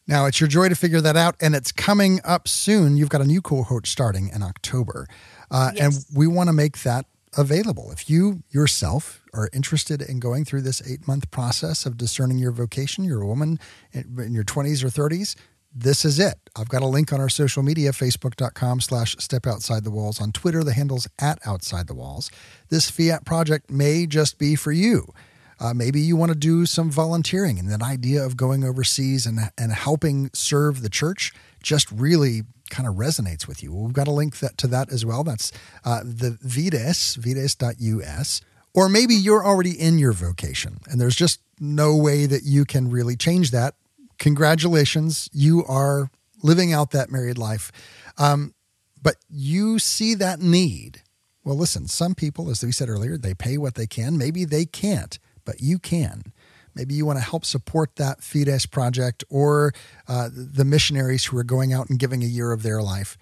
Now, 0.10 0.26
it's 0.26 0.41
your 0.41 0.47
joy 0.47 0.70
to 0.70 0.76
figure 0.76 1.01
that 1.01 1.16
out, 1.16 1.36
and 1.39 1.53
it's 1.53 1.72
coming 1.72 2.20
up 2.24 2.47
soon. 2.47 2.97
You've 2.97 3.10
got 3.10 3.22
a 3.22 3.26
new 3.26 3.43
cohort 3.43 3.86
starting 3.86 4.32
in 4.34 4.41
October, 4.41 5.05
uh, 5.51 5.70
yes. 5.76 5.84
and 5.84 6.18
we 6.18 6.26
want 6.26 6.47
to 6.47 6.53
make 6.53 6.82
that 6.82 7.05
available. 7.38 7.91
If 7.91 8.10
you 8.10 8.41
yourself 8.49 9.24
are 9.36 9.51
interested 9.53 10.01
in 10.01 10.20
going 10.20 10.45
through 10.45 10.64
this 10.64 10.82
eight 10.89 11.07
month 11.07 11.30
process 11.30 11.86
of 11.86 11.95
discerning 11.95 12.39
your 12.39 12.51
vocation, 12.51 13.03
you're 13.03 13.22
a 13.22 13.28
woman 13.28 13.60
in 13.93 14.34
your 14.34 14.43
20s 14.43 14.84
or 14.84 14.88
30s, 14.88 15.36
this 15.76 16.03
is 16.03 16.18
it. 16.18 16.39
I've 16.55 16.70
got 16.70 16.82
a 16.82 16.88
link 16.88 17.14
on 17.14 17.22
our 17.22 17.30
social 17.30 17.62
media, 17.62 17.91
facebook.com 17.91 18.82
slash 18.82 19.16
step 19.20 19.45
outside 19.45 19.84
the 19.84 19.91
walls. 19.91 20.20
On 20.20 20.32
Twitter, 20.32 20.64
the 20.64 20.74
handle's 20.74 21.07
at 21.20 21.38
outside 21.45 21.86
the 21.86 21.93
walls. 21.93 22.32
This 22.70 22.89
fiat 22.89 23.26
project 23.26 23.70
may 23.70 24.07
just 24.07 24.39
be 24.39 24.55
for 24.55 24.72
you. 24.72 25.14
Uh, 25.60 25.74
maybe 25.74 25.99
you 25.99 26.16
want 26.16 26.32
to 26.32 26.38
do 26.38 26.66
some 26.66 26.89
volunteering 26.89 27.60
and 27.60 27.70
that 27.70 27.82
idea 27.82 28.24
of 28.24 28.38
going 28.38 28.64
overseas 28.64 29.26
and, 29.26 29.39
and 29.57 29.74
helping 29.74 30.30
serve 30.34 30.82
the 30.82 30.89
church 30.89 31.34
just 31.62 31.91
really 31.91 32.43
kind 32.70 32.88
of 32.88 32.95
resonates 32.95 33.47
with 33.47 33.62
you. 33.62 33.74
We've 33.74 33.93
got 33.93 34.07
a 34.07 34.12
link 34.12 34.39
that, 34.39 34.57
to 34.60 34.68
that 34.68 34.91
as 34.91 35.05
well. 35.05 35.24
That's 35.24 35.51
uh, 35.84 36.01
the 36.03 36.38
Vides, 36.41 37.16
vides.us. 37.16 38.41
Or 38.74 38.88
maybe 38.88 39.16
you're 39.16 39.45
already 39.45 39.72
in 39.72 39.97
your 39.97 40.14
vocation 40.14 40.80
and 40.89 41.01
there's 41.01 41.16
just 41.16 41.41
no 41.60 41.95
way 41.95 42.26
that 42.26 42.43
you 42.43 42.64
can 42.64 42.89
really 42.89 43.18
change 43.18 43.51
that. 43.51 43.76
Congratulations, 44.20 45.30
you 45.34 45.66
are 45.66 46.10
living 46.41 46.72
out 46.72 46.91
that 46.91 47.12
married 47.12 47.38
life. 47.38 47.72
Um, 48.18 48.53
but 49.01 49.16
you 49.30 49.80
see 49.80 50.14
that 50.16 50.39
need. 50.39 51.01
Well, 51.43 51.57
listen, 51.57 51.88
some 51.88 52.16
people, 52.16 52.49
as 52.49 52.64
we 52.64 52.72
said 52.72 52.89
earlier, 52.89 53.18
they 53.18 53.34
pay 53.34 53.57
what 53.57 53.76
they 53.76 53.88
can. 53.88 54.18
Maybe 54.18 54.45
they 54.45 54.66
can't 54.66 55.18
but 55.50 55.62
you 55.62 55.80
can. 55.80 56.32
Maybe 56.76 56.93
you 56.93 57.08
want 57.08 57.18
to 57.18 57.26
help 57.26 57.43
support 57.43 57.95
that 57.95 58.24
Vides 58.24 58.68
project 58.68 59.24
or 59.28 59.74
uh, 60.08 60.30
the 60.32 60.64
missionaries 60.64 61.26
who 61.26 61.36
are 61.39 61.43
going 61.43 61.74
out 61.74 61.89
and 61.89 61.97
giving 61.97 62.22
a 62.22 62.28
year 62.28 62.52
of 62.52 62.62
their 62.62 62.84
life. 62.84 63.18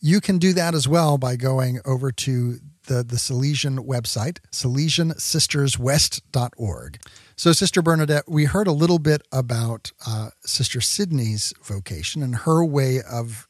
You 0.00 0.20
can 0.20 0.38
do 0.38 0.52
that 0.54 0.74
as 0.74 0.88
well 0.88 1.18
by 1.18 1.36
going 1.36 1.78
over 1.84 2.10
to 2.10 2.58
the, 2.86 3.04
the 3.04 3.14
Salesian 3.14 3.86
website, 3.86 4.38
salesiansisterswest.org. 4.50 6.98
So, 7.36 7.52
Sister 7.52 7.80
Bernadette, 7.80 8.24
we 8.26 8.46
heard 8.46 8.66
a 8.66 8.72
little 8.72 8.98
bit 8.98 9.22
about 9.30 9.92
uh, 10.04 10.30
Sister 10.44 10.80
Sydney's 10.80 11.54
vocation 11.62 12.24
and 12.24 12.34
her 12.34 12.64
way 12.64 13.02
of 13.08 13.46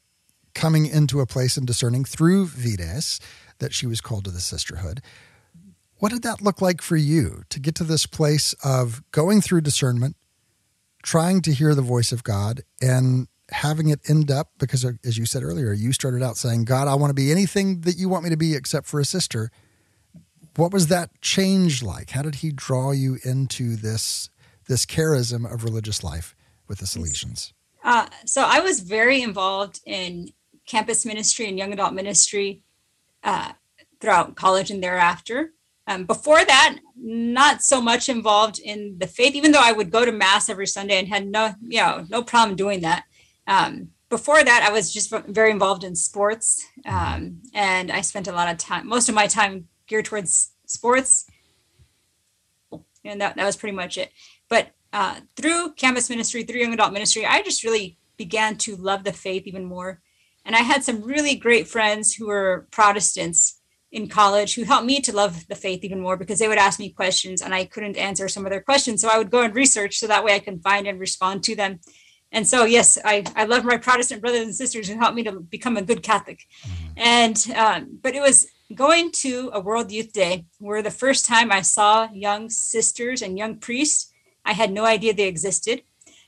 coming 0.53 0.85
into 0.85 1.19
a 1.19 1.25
place 1.25 1.57
and 1.57 1.65
discerning 1.65 2.05
through 2.05 2.45
Vides 2.45 3.19
that 3.57 3.73
she 3.73 3.87
was 3.87 4.01
called 4.01 4.25
to 4.25 4.31
the 4.31 4.39
sisterhood. 4.39 5.01
What 5.99 6.13
did 6.13 6.23
that 6.23 6.41
look 6.41 6.61
like 6.61 6.81
for 6.81 6.95
you 6.95 7.43
to 7.49 7.59
get 7.59 7.75
to 7.75 7.83
this 7.83 8.05
place 8.05 8.53
of 8.63 9.03
going 9.11 9.41
through 9.41 9.61
discernment, 9.61 10.15
trying 11.03 11.41
to 11.41 11.53
hear 11.53 11.75
the 11.75 11.81
voice 11.81 12.13
of 12.13 12.23
God, 12.23 12.61
and 12.81 13.27
having 13.49 13.89
it 13.89 13.99
end 14.09 14.31
up 14.31 14.51
because, 14.57 14.85
as 15.03 15.17
you 15.17 15.25
said 15.25 15.43
earlier, 15.43 15.73
you 15.73 15.91
started 15.91 16.23
out 16.23 16.37
saying, 16.37 16.63
God, 16.63 16.87
I 16.87 16.95
want 16.95 17.09
to 17.09 17.15
be 17.15 17.31
anything 17.31 17.81
that 17.81 17.97
you 17.97 18.07
want 18.07 18.23
me 18.23 18.29
to 18.29 18.37
be 18.37 18.55
except 18.55 18.87
for 18.87 18.99
a 19.01 19.05
sister. 19.05 19.51
What 20.55 20.71
was 20.71 20.87
that 20.87 21.21
change 21.21 21.83
like? 21.83 22.11
How 22.11 22.21
did 22.21 22.35
he 22.35 22.51
draw 22.51 22.91
you 22.91 23.17
into 23.23 23.75
this 23.75 24.29
this 24.67 24.85
charism 24.85 25.51
of 25.51 25.63
religious 25.63 26.03
life 26.03 26.35
with 26.67 26.77
the 26.77 26.85
Salesians? 26.85 27.53
Uh, 27.83 28.07
so 28.25 28.43
I 28.45 28.59
was 28.59 28.81
very 28.81 29.21
involved 29.21 29.81
in 29.85 30.29
campus 30.65 31.05
ministry 31.05 31.47
and 31.47 31.57
young 31.57 31.73
adult 31.73 31.93
ministry 31.93 32.63
uh, 33.23 33.53
throughout 33.99 34.35
college 34.35 34.69
and 34.69 34.83
thereafter. 34.83 35.53
Um, 35.89 36.05
before 36.05 36.45
that, 36.45 36.77
not 36.95 37.63
so 37.63 37.81
much 37.81 38.09
involved 38.09 38.59
in 38.59 38.97
the 38.99 39.07
faith, 39.07 39.33
even 39.33 39.51
though 39.51 39.61
I 39.61 39.71
would 39.71 39.89
go 39.89 40.05
to 40.05 40.11
mass 40.11 40.47
every 40.47 40.67
Sunday 40.67 40.99
and 40.99 41.07
had 41.07 41.25
no, 41.25 41.55
you 41.61 41.79
know, 41.79 42.05
no 42.09 42.21
problem 42.21 42.55
doing 42.55 42.81
that. 42.81 43.05
Um, 43.47 43.89
before 44.07 44.43
that, 44.43 44.63
I 44.63 44.71
was 44.71 44.93
just 44.93 45.11
very 45.27 45.49
involved 45.49 45.83
in 45.83 45.95
sports, 45.95 46.63
um, 46.85 47.41
and 47.55 47.91
I 47.91 48.01
spent 48.01 48.27
a 48.27 48.31
lot 48.31 48.51
of 48.51 48.59
time, 48.59 48.87
most 48.87 49.09
of 49.09 49.15
my 49.15 49.25
time 49.25 49.67
geared 49.87 50.05
towards 50.05 50.51
sports, 50.67 51.25
and 53.03 53.19
that, 53.19 53.35
that 53.35 53.45
was 53.45 53.57
pretty 53.57 53.75
much 53.75 53.97
it. 53.97 54.11
But 54.47 54.73
uh, 54.93 55.21
through 55.35 55.73
campus 55.73 56.07
ministry, 56.07 56.43
through 56.43 56.61
young 56.61 56.73
adult 56.73 56.93
ministry, 56.93 57.25
I 57.25 57.41
just 57.41 57.63
really 57.63 57.97
began 58.15 58.57
to 58.57 58.75
love 58.75 59.03
the 59.03 59.13
faith 59.13 59.47
even 59.47 59.65
more. 59.65 60.01
And 60.45 60.55
I 60.55 60.59
had 60.59 60.83
some 60.83 61.01
really 61.01 61.35
great 61.35 61.67
friends 61.67 62.13
who 62.13 62.27
were 62.27 62.67
Protestants 62.69 63.58
in 63.91 64.07
college 64.07 64.53
who 64.53 64.63
helped 64.63 64.85
me 64.85 65.01
to 65.01 65.15
love 65.15 65.47
the 65.47 65.55
faith 65.55 65.83
even 65.83 65.99
more 65.99 66.15
because 66.15 66.39
they 66.39 66.47
would 66.47 66.57
ask 66.57 66.79
me 66.79 66.91
questions 66.91 67.41
and 67.41 67.53
I 67.53 67.65
couldn't 67.65 67.97
answer 67.97 68.27
some 68.27 68.45
of 68.45 68.51
their 68.51 68.61
questions. 68.61 69.01
So 69.01 69.09
I 69.09 69.17
would 69.17 69.31
go 69.31 69.41
and 69.41 69.55
research 69.55 69.97
so 69.97 70.07
that 70.07 70.23
way 70.23 70.35
I 70.35 70.39
can 70.39 70.59
find 70.59 70.87
and 70.87 70.99
respond 70.99 71.43
to 71.45 71.55
them. 71.55 71.79
And 72.31 72.47
so, 72.47 72.65
yes, 72.65 72.99
I, 73.03 73.23
I 73.35 73.45
love 73.45 73.65
my 73.65 73.77
Protestant 73.77 74.21
brothers 74.21 74.41
and 74.41 74.53
sisters 74.53 74.87
who 74.87 74.99
helped 74.99 75.15
me 75.15 75.23
to 75.23 75.39
become 75.39 75.77
a 75.77 75.81
good 75.81 76.03
Catholic. 76.03 76.45
Mm-hmm. 76.61 76.85
And, 76.97 77.51
um, 77.55 77.99
but 78.03 78.13
it 78.13 78.21
was 78.21 78.47
going 78.75 79.11
to 79.11 79.49
a 79.51 79.59
World 79.59 79.91
Youth 79.91 80.13
Day 80.13 80.45
where 80.59 80.83
the 80.83 80.91
first 80.91 81.25
time 81.25 81.51
I 81.51 81.61
saw 81.61 82.07
young 82.13 82.51
sisters 82.51 83.23
and 83.23 83.37
young 83.37 83.57
priests 83.57 84.13
I 84.45 84.53
had 84.53 84.71
no 84.71 84.85
idea 84.85 85.13
they 85.13 85.27
existed. 85.27 85.83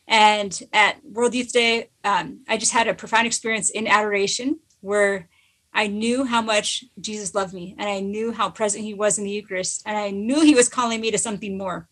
And 0.08 0.62
at 0.74 1.04
World 1.04 1.34
Youth 1.34 1.54
Day, 1.54 1.90
um, 2.04 2.42
I 2.48 2.58
just 2.58 2.74
had 2.74 2.88
a 2.88 2.94
profound 2.94 3.28
experience 3.28 3.70
in 3.70 3.88
adoration 3.88 4.60
where 4.82 5.30
I 5.74 5.88
knew 5.88 6.26
how 6.26 6.42
much 6.42 6.84
Jesus 7.00 7.34
loved 7.34 7.54
me 7.54 7.76
and 7.78 7.90
I 7.90 8.00
knew 8.00 8.32
how 8.32 8.50
present 8.50 8.84
he 8.84 8.94
was 8.94 9.18
in 9.18 9.24
the 9.24 9.32
Eucharist 9.32 9.84
and 9.86 9.98
I 9.98 10.12
knew 10.12 10.42
he 10.42 10.56
was 10.56 10.70
calling 10.70 11.00
me 11.00 11.12
to 11.12 11.18
something 11.18 11.58
more. 11.58 11.88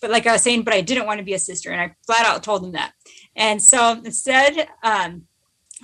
But 0.00 0.10
like 0.10 0.26
I 0.26 0.32
was 0.32 0.42
saying, 0.42 0.62
but 0.62 0.74
I 0.74 0.80
didn't 0.80 1.06
want 1.06 1.18
to 1.18 1.24
be 1.24 1.34
a 1.34 1.38
sister 1.38 1.70
and 1.70 1.80
I 1.80 1.94
flat 2.06 2.26
out 2.26 2.42
told 2.42 2.64
him 2.64 2.72
that. 2.72 2.92
And 3.36 3.62
so 3.62 4.00
instead, 4.04 4.68
um, 4.82 5.26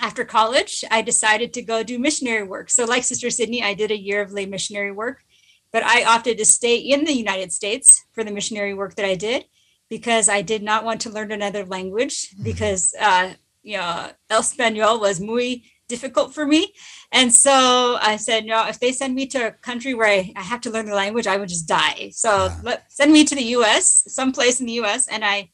after 0.00 0.24
college, 0.24 0.84
I 0.90 1.02
decided 1.02 1.54
to 1.54 1.62
go 1.62 1.82
do 1.82 1.98
missionary 1.98 2.42
work. 2.42 2.70
So, 2.70 2.84
like 2.84 3.04
Sister 3.04 3.30
Sydney, 3.30 3.62
I 3.62 3.74
did 3.74 3.90
a 3.90 3.98
year 3.98 4.20
of 4.20 4.32
lay 4.32 4.46
missionary 4.46 4.92
work, 4.92 5.24
but 5.72 5.82
I 5.82 6.04
opted 6.04 6.38
to 6.38 6.44
stay 6.44 6.76
in 6.76 7.04
the 7.04 7.14
United 7.14 7.52
States 7.52 8.04
for 8.12 8.22
the 8.22 8.30
missionary 8.30 8.74
work 8.74 8.94
that 8.96 9.06
I 9.06 9.14
did 9.14 9.46
because 9.88 10.28
I 10.28 10.42
did 10.42 10.62
not 10.62 10.84
want 10.84 11.00
to 11.02 11.10
learn 11.10 11.32
another 11.32 11.64
language 11.64 12.30
mm-hmm. 12.30 12.44
because, 12.44 12.94
uh, 13.00 13.34
you 13.62 13.78
know, 13.78 14.10
El 14.28 14.42
Español 14.42 15.00
was 15.00 15.20
muy 15.20 15.64
difficult 15.88 16.34
for 16.34 16.46
me. 16.46 16.72
And 17.12 17.32
so 17.32 17.98
I 18.00 18.16
said, 18.16 18.44
no, 18.46 18.66
if 18.66 18.80
they 18.80 18.92
send 18.92 19.14
me 19.14 19.26
to 19.28 19.48
a 19.48 19.52
country 19.52 19.94
where 19.94 20.08
I, 20.08 20.32
I 20.36 20.42
have 20.42 20.60
to 20.62 20.70
learn 20.70 20.86
the 20.86 20.94
language, 20.94 21.26
I 21.26 21.36
would 21.36 21.48
just 21.48 21.68
die. 21.68 22.10
So 22.12 22.46
yeah. 22.46 22.60
let, 22.62 22.92
send 22.92 23.12
me 23.12 23.24
to 23.24 23.34
the 23.34 23.44
US, 23.56 24.04
someplace 24.08 24.60
in 24.60 24.66
the 24.66 24.80
US. 24.80 25.08
And 25.08 25.24
I, 25.24 25.50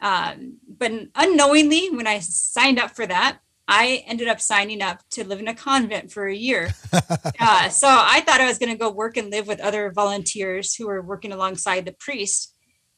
um, 0.00 0.58
but 0.68 0.92
unknowingly, 1.14 1.90
when 1.90 2.06
I 2.06 2.18
signed 2.20 2.78
up 2.78 2.90
for 2.92 3.06
that, 3.06 3.38
I 3.66 4.04
ended 4.06 4.28
up 4.28 4.40
signing 4.40 4.82
up 4.82 5.00
to 5.12 5.26
live 5.26 5.40
in 5.40 5.48
a 5.48 5.54
convent 5.54 6.12
for 6.12 6.26
a 6.26 6.34
year. 6.34 6.74
uh, 7.40 7.68
so 7.70 7.88
I 7.88 8.20
thought 8.20 8.40
I 8.40 8.46
was 8.46 8.58
going 8.58 8.72
to 8.72 8.78
go 8.78 8.90
work 8.90 9.16
and 9.16 9.30
live 9.30 9.46
with 9.46 9.60
other 9.60 9.90
volunteers 9.90 10.74
who 10.74 10.86
were 10.86 11.00
working 11.00 11.32
alongside 11.32 11.86
the 11.86 11.92
priest. 11.98 12.53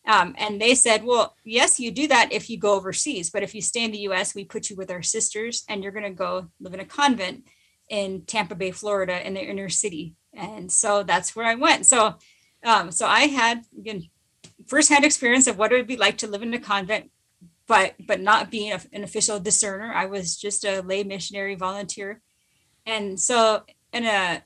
Um, 0.07 0.35
and 0.39 0.61
they 0.61 0.75
said, 0.75 1.05
well, 1.05 1.35
yes, 1.45 1.81
you 1.81 1.91
do 1.91 2.07
that 2.09 2.33
if 2.33 2.49
you 2.49 2.59
go 2.59 2.75
overseas, 2.75 3.29
but 3.31 3.43
if 3.43 3.55
you 3.55 3.61
stay 3.61 3.85
in 3.85 3.91
the 3.91 4.07
US, 4.11 4.35
we 4.35 4.45
put 4.45 4.71
you 4.71 4.77
with 4.77 4.91
our 4.91 5.03
sisters 5.03 5.65
and 5.69 5.83
you're 5.83 5.93
going 5.93 6.05
to 6.05 6.11
go 6.11 6.49
live 6.61 6.75
in 6.75 6.81
a 6.81 6.85
convent 6.85 7.45
in 7.89 8.23
Tampa 8.23 8.55
Bay, 8.55 8.71
Florida, 8.71 9.27
in 9.27 9.35
the 9.35 9.41
inner 9.41 9.69
city. 9.69 10.15
And 10.33 10.71
so 10.71 11.03
that's 11.03 11.35
where 11.35 11.47
I 11.47 11.55
went. 11.55 11.87
So, 11.87 12.15
um, 12.65 12.91
so 12.91 13.07
I 13.07 13.23
had 13.23 13.65
again 13.79 14.09
firsthand 14.67 15.05
experience 15.05 15.47
of 15.47 15.59
what 15.59 15.73
it 15.73 15.77
would 15.77 15.87
be 15.87 15.97
like 15.97 16.19
to 16.19 16.27
live 16.27 16.43
in 16.43 16.55
a 16.55 16.59
convent, 16.59 17.11
but 17.67 17.95
but 18.07 18.21
not 18.21 18.51
being 18.51 18.73
a, 18.73 18.81
an 18.93 19.05
official 19.05 19.41
discerner. 19.41 19.93
I 19.93 20.07
was 20.07 20.37
just 20.37 20.65
a 20.65 20.83
lay 20.83 21.05
missionary 21.05 21.55
volunteer, 21.55 22.21
and 22.85 23.19
so 23.19 23.63
in 23.93 24.05
a 24.05 24.43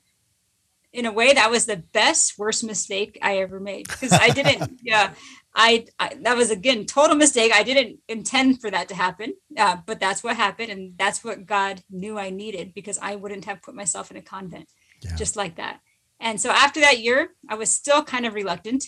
in 0.93 1.05
a 1.05 1.11
way 1.11 1.33
that 1.33 1.49
was 1.49 1.65
the 1.65 1.77
best 1.77 2.37
worst 2.37 2.63
mistake 2.63 3.17
I 3.21 3.37
ever 3.37 3.59
made 3.59 3.87
because 3.87 4.13
I 4.13 4.29
didn't 4.29 4.79
yeah 4.83 5.13
I, 5.53 5.85
I, 5.99 6.15
that 6.21 6.37
was 6.37 6.49
again 6.49 6.85
total 6.85 7.15
mistake. 7.15 7.51
I 7.53 7.63
didn't 7.63 7.99
intend 8.07 8.61
for 8.61 8.71
that 8.71 8.87
to 8.89 8.95
happen, 8.95 9.33
uh, 9.57 9.77
but 9.85 9.99
that's 9.99 10.23
what 10.23 10.37
happened, 10.37 10.71
and 10.71 10.97
that's 10.97 11.23
what 11.23 11.45
God 11.45 11.81
knew 11.89 12.17
I 12.17 12.29
needed 12.29 12.73
because 12.73 12.97
I 13.01 13.15
wouldn't 13.15 13.45
have 13.45 13.61
put 13.61 13.75
myself 13.75 14.11
in 14.11 14.17
a 14.17 14.21
convent 14.21 14.69
yeah. 15.01 15.15
just 15.15 15.35
like 15.35 15.55
that. 15.55 15.81
And 16.19 16.39
so 16.39 16.51
after 16.51 16.79
that 16.81 16.99
year, 16.99 17.31
I 17.49 17.55
was 17.55 17.71
still 17.71 18.03
kind 18.03 18.25
of 18.25 18.33
reluctant 18.33 18.85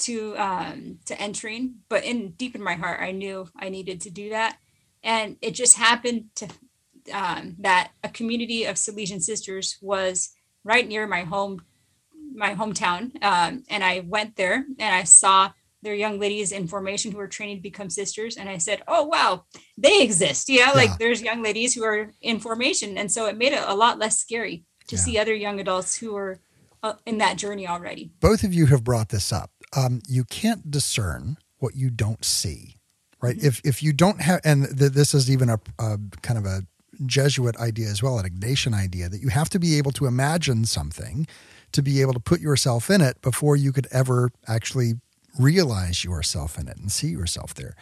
to 0.00 0.36
um, 0.36 0.98
to 1.06 1.20
entering, 1.20 1.76
but 1.88 2.04
in 2.04 2.32
deep 2.32 2.54
in 2.54 2.62
my 2.62 2.74
heart, 2.74 3.00
I 3.00 3.12
knew 3.12 3.48
I 3.56 3.68
needed 3.68 4.00
to 4.02 4.10
do 4.10 4.30
that, 4.30 4.58
and 5.02 5.36
it 5.40 5.52
just 5.52 5.76
happened 5.76 6.26
to 6.36 6.48
um, 7.12 7.56
that 7.60 7.92
a 8.04 8.08
community 8.08 8.64
of 8.64 8.76
Salesian 8.76 9.22
sisters 9.22 9.78
was 9.80 10.30
right 10.64 10.86
near 10.86 11.06
my 11.06 11.22
home 11.22 11.62
my 12.34 12.54
hometown, 12.54 13.22
um, 13.22 13.62
and 13.68 13.84
I 13.84 14.00
went 14.00 14.36
there 14.36 14.64
and 14.78 14.94
I 14.94 15.04
saw 15.04 15.52
there 15.82 15.92
are 15.92 15.96
young 15.96 16.18
ladies 16.18 16.52
in 16.52 16.66
formation 16.66 17.12
who 17.12 17.18
are 17.18 17.28
training 17.28 17.56
to 17.56 17.62
become 17.62 17.90
sisters 17.90 18.36
and 18.36 18.48
i 18.48 18.58
said 18.58 18.82
oh 18.88 19.04
wow 19.04 19.44
they 19.76 20.02
exist 20.02 20.48
yeah, 20.48 20.68
yeah. 20.68 20.72
like 20.72 20.98
there's 20.98 21.22
young 21.22 21.42
ladies 21.42 21.74
who 21.74 21.84
are 21.84 22.10
in 22.20 22.38
formation 22.38 22.96
and 22.96 23.10
so 23.10 23.26
it 23.26 23.36
made 23.36 23.52
it 23.52 23.62
a 23.66 23.74
lot 23.74 23.98
less 23.98 24.18
scary 24.18 24.64
to 24.86 24.96
yeah. 24.96 25.02
see 25.02 25.18
other 25.18 25.34
young 25.34 25.60
adults 25.60 25.96
who 25.96 26.16
are 26.16 26.40
uh, 26.82 26.94
in 27.06 27.18
that 27.18 27.36
journey 27.36 27.66
already 27.66 28.10
both 28.20 28.42
of 28.42 28.54
you 28.54 28.66
have 28.66 28.84
brought 28.84 29.10
this 29.10 29.32
up 29.32 29.50
um, 29.74 30.00
you 30.08 30.24
can't 30.24 30.70
discern 30.70 31.36
what 31.58 31.74
you 31.74 31.90
don't 31.90 32.24
see 32.24 32.76
right 33.20 33.36
mm-hmm. 33.36 33.46
if 33.46 33.60
if 33.64 33.82
you 33.82 33.92
don't 33.92 34.20
have 34.20 34.40
and 34.44 34.66
th- 34.78 34.92
this 34.92 35.14
is 35.14 35.30
even 35.30 35.48
a, 35.48 35.60
a 35.78 35.98
kind 36.22 36.38
of 36.38 36.44
a 36.44 36.62
jesuit 37.06 37.56
idea 37.56 37.88
as 37.88 38.02
well 38.02 38.18
an 38.18 38.28
ignatian 38.28 38.74
idea 38.74 39.08
that 39.08 39.22
you 39.22 39.28
have 39.28 39.48
to 39.48 39.58
be 39.58 39.78
able 39.78 39.92
to 39.92 40.06
imagine 40.06 40.64
something 40.64 41.26
to 41.72 41.82
be 41.82 42.00
able 42.02 42.12
to 42.12 42.20
put 42.20 42.40
yourself 42.40 42.90
in 42.90 43.00
it 43.00 43.20
before 43.22 43.56
you 43.56 43.72
could 43.72 43.88
ever 43.90 44.30
actually 44.46 44.94
realize 45.38 46.04
yourself 46.04 46.58
in 46.58 46.68
it 46.68 46.76
and 46.76 46.90
see 46.90 47.08
yourself 47.08 47.54
there. 47.54 47.74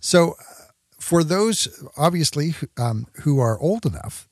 So, 0.00 0.32
uh, 0.32 0.62
for 0.98 1.24
those 1.24 1.82
obviously 1.96 2.54
um, 2.78 3.06
who 3.22 3.40
are 3.40 3.58
old 3.58 3.84
enough, 3.84 4.28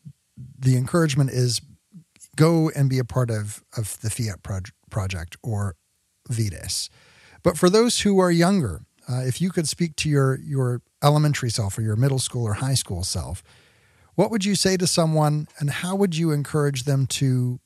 the 0.56 0.76
encouragement 0.76 1.30
is 1.30 1.60
go 2.36 2.70
and 2.70 2.88
be 2.88 2.98
a 2.98 3.04
part 3.04 3.28
of, 3.28 3.64
of 3.76 4.00
the 4.00 4.10
Fiat 4.10 4.40
project 4.88 5.36
or 5.42 5.74
Vides. 6.28 6.88
But 7.42 7.58
for 7.58 7.68
those 7.68 8.00
who 8.00 8.20
are 8.20 8.30
younger, 8.30 8.82
uh, 9.08 9.22
if 9.24 9.40
you 9.40 9.50
could 9.50 9.68
speak 9.68 9.96
to 9.96 10.08
your, 10.08 10.38
your 10.38 10.82
elementary 11.02 11.50
self 11.50 11.76
or 11.76 11.82
your 11.82 11.96
middle 11.96 12.18
school 12.18 12.44
or 12.44 12.54
high 12.54 12.74
school 12.74 13.02
self, 13.02 13.42
what 14.14 14.30
would 14.30 14.44
you 14.44 14.54
say 14.54 14.76
to 14.76 14.86
someone 14.86 15.48
and 15.58 15.70
how 15.70 15.96
would 15.96 16.16
you 16.16 16.30
encourage 16.30 16.84
them 16.84 17.06
to 17.06 17.58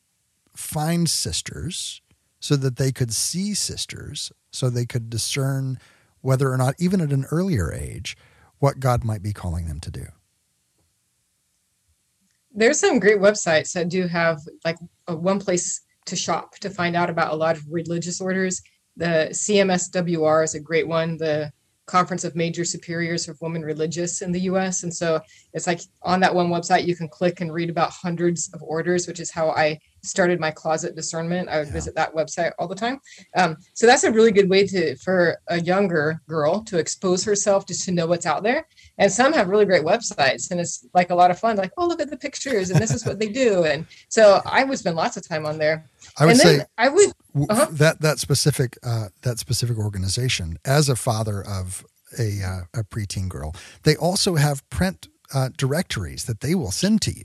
find 0.54 1.10
sisters 1.10 2.00
so 2.40 2.56
that 2.56 2.76
they 2.76 2.92
could 2.92 3.12
see 3.12 3.54
sisters 3.54 4.32
so 4.54 4.70
they 4.70 4.86
could 4.86 5.10
discern 5.10 5.78
whether 6.20 6.50
or 6.50 6.56
not, 6.56 6.74
even 6.78 7.00
at 7.00 7.12
an 7.12 7.26
earlier 7.30 7.72
age, 7.72 8.16
what 8.58 8.80
God 8.80 9.04
might 9.04 9.22
be 9.22 9.32
calling 9.32 9.66
them 9.66 9.80
to 9.80 9.90
do. 9.90 10.06
There's 12.52 12.78
some 12.78 13.00
great 13.00 13.18
websites 13.18 13.72
that 13.72 13.88
do 13.88 14.06
have 14.06 14.40
like 14.64 14.78
a, 15.08 15.16
one 15.16 15.40
place 15.40 15.82
to 16.06 16.16
shop 16.16 16.54
to 16.60 16.70
find 16.70 16.94
out 16.94 17.10
about 17.10 17.32
a 17.32 17.36
lot 17.36 17.56
of 17.56 17.64
religious 17.68 18.20
orders. 18.20 18.62
The 18.96 19.28
CMSWR 19.32 20.44
is 20.44 20.54
a 20.54 20.60
great 20.60 20.86
one. 20.86 21.16
The 21.16 21.52
Conference 21.86 22.24
of 22.24 22.34
Major 22.34 22.64
Superiors 22.64 23.28
of 23.28 23.40
Women 23.40 23.62
Religious 23.62 24.22
in 24.22 24.32
the 24.32 24.40
US. 24.40 24.82
And 24.82 24.94
so 24.94 25.20
it's 25.52 25.66
like 25.66 25.80
on 26.02 26.20
that 26.20 26.34
one 26.34 26.48
website, 26.48 26.86
you 26.86 26.96
can 26.96 27.08
click 27.08 27.40
and 27.40 27.52
read 27.52 27.70
about 27.70 27.90
hundreds 27.90 28.50
of 28.54 28.62
orders, 28.62 29.06
which 29.06 29.20
is 29.20 29.30
how 29.30 29.50
I 29.50 29.78
started 30.02 30.38
my 30.38 30.50
closet 30.50 30.94
discernment. 30.94 31.48
I 31.48 31.58
would 31.58 31.68
yeah. 31.68 31.72
visit 31.72 31.94
that 31.96 32.14
website 32.14 32.52
all 32.58 32.68
the 32.68 32.74
time. 32.74 33.00
Um, 33.36 33.56
so 33.74 33.86
that's 33.86 34.04
a 34.04 34.12
really 34.12 34.32
good 34.32 34.48
way 34.48 34.66
to 34.66 34.96
for 34.96 35.38
a 35.48 35.60
younger 35.60 36.20
girl 36.28 36.62
to 36.64 36.78
expose 36.78 37.24
herself 37.24 37.66
just 37.66 37.84
to 37.84 37.92
know 37.92 38.06
what's 38.06 38.26
out 38.26 38.42
there. 38.42 38.66
And 38.98 39.10
some 39.10 39.32
have 39.32 39.48
really 39.48 39.64
great 39.64 39.82
websites, 39.82 40.50
and 40.50 40.60
it's 40.60 40.86
like 40.94 41.10
a 41.10 41.14
lot 41.14 41.30
of 41.30 41.38
fun. 41.38 41.56
Like, 41.56 41.72
oh, 41.76 41.86
look 41.86 42.00
at 42.00 42.10
the 42.10 42.16
pictures, 42.16 42.70
and 42.70 42.80
this 42.80 42.92
is 42.92 43.04
what 43.04 43.18
they 43.18 43.28
do. 43.28 43.64
And 43.64 43.86
so 44.08 44.40
I 44.44 44.64
would 44.64 44.78
spend 44.78 44.96
lots 44.96 45.16
of 45.16 45.26
time 45.26 45.46
on 45.46 45.58
there. 45.58 45.88
I 46.18 46.26
would 46.26 46.36
say 46.36 46.64
I 46.78 46.88
would 46.88 47.12
uh-huh. 47.48 47.66
that 47.72 48.00
that 48.00 48.18
specific 48.18 48.78
uh, 48.82 49.08
that 49.22 49.38
specific 49.38 49.78
organization. 49.78 50.58
As 50.64 50.88
a 50.88 50.96
father 50.96 51.42
of 51.42 51.84
a 52.18 52.42
uh, 52.42 52.80
a 52.80 52.84
preteen 52.84 53.28
girl, 53.28 53.54
they 53.82 53.96
also 53.96 54.36
have 54.36 54.68
print 54.70 55.08
uh, 55.32 55.50
directories 55.56 56.24
that 56.24 56.40
they 56.40 56.54
will 56.54 56.70
send 56.70 57.02
to 57.02 57.16
you 57.16 57.24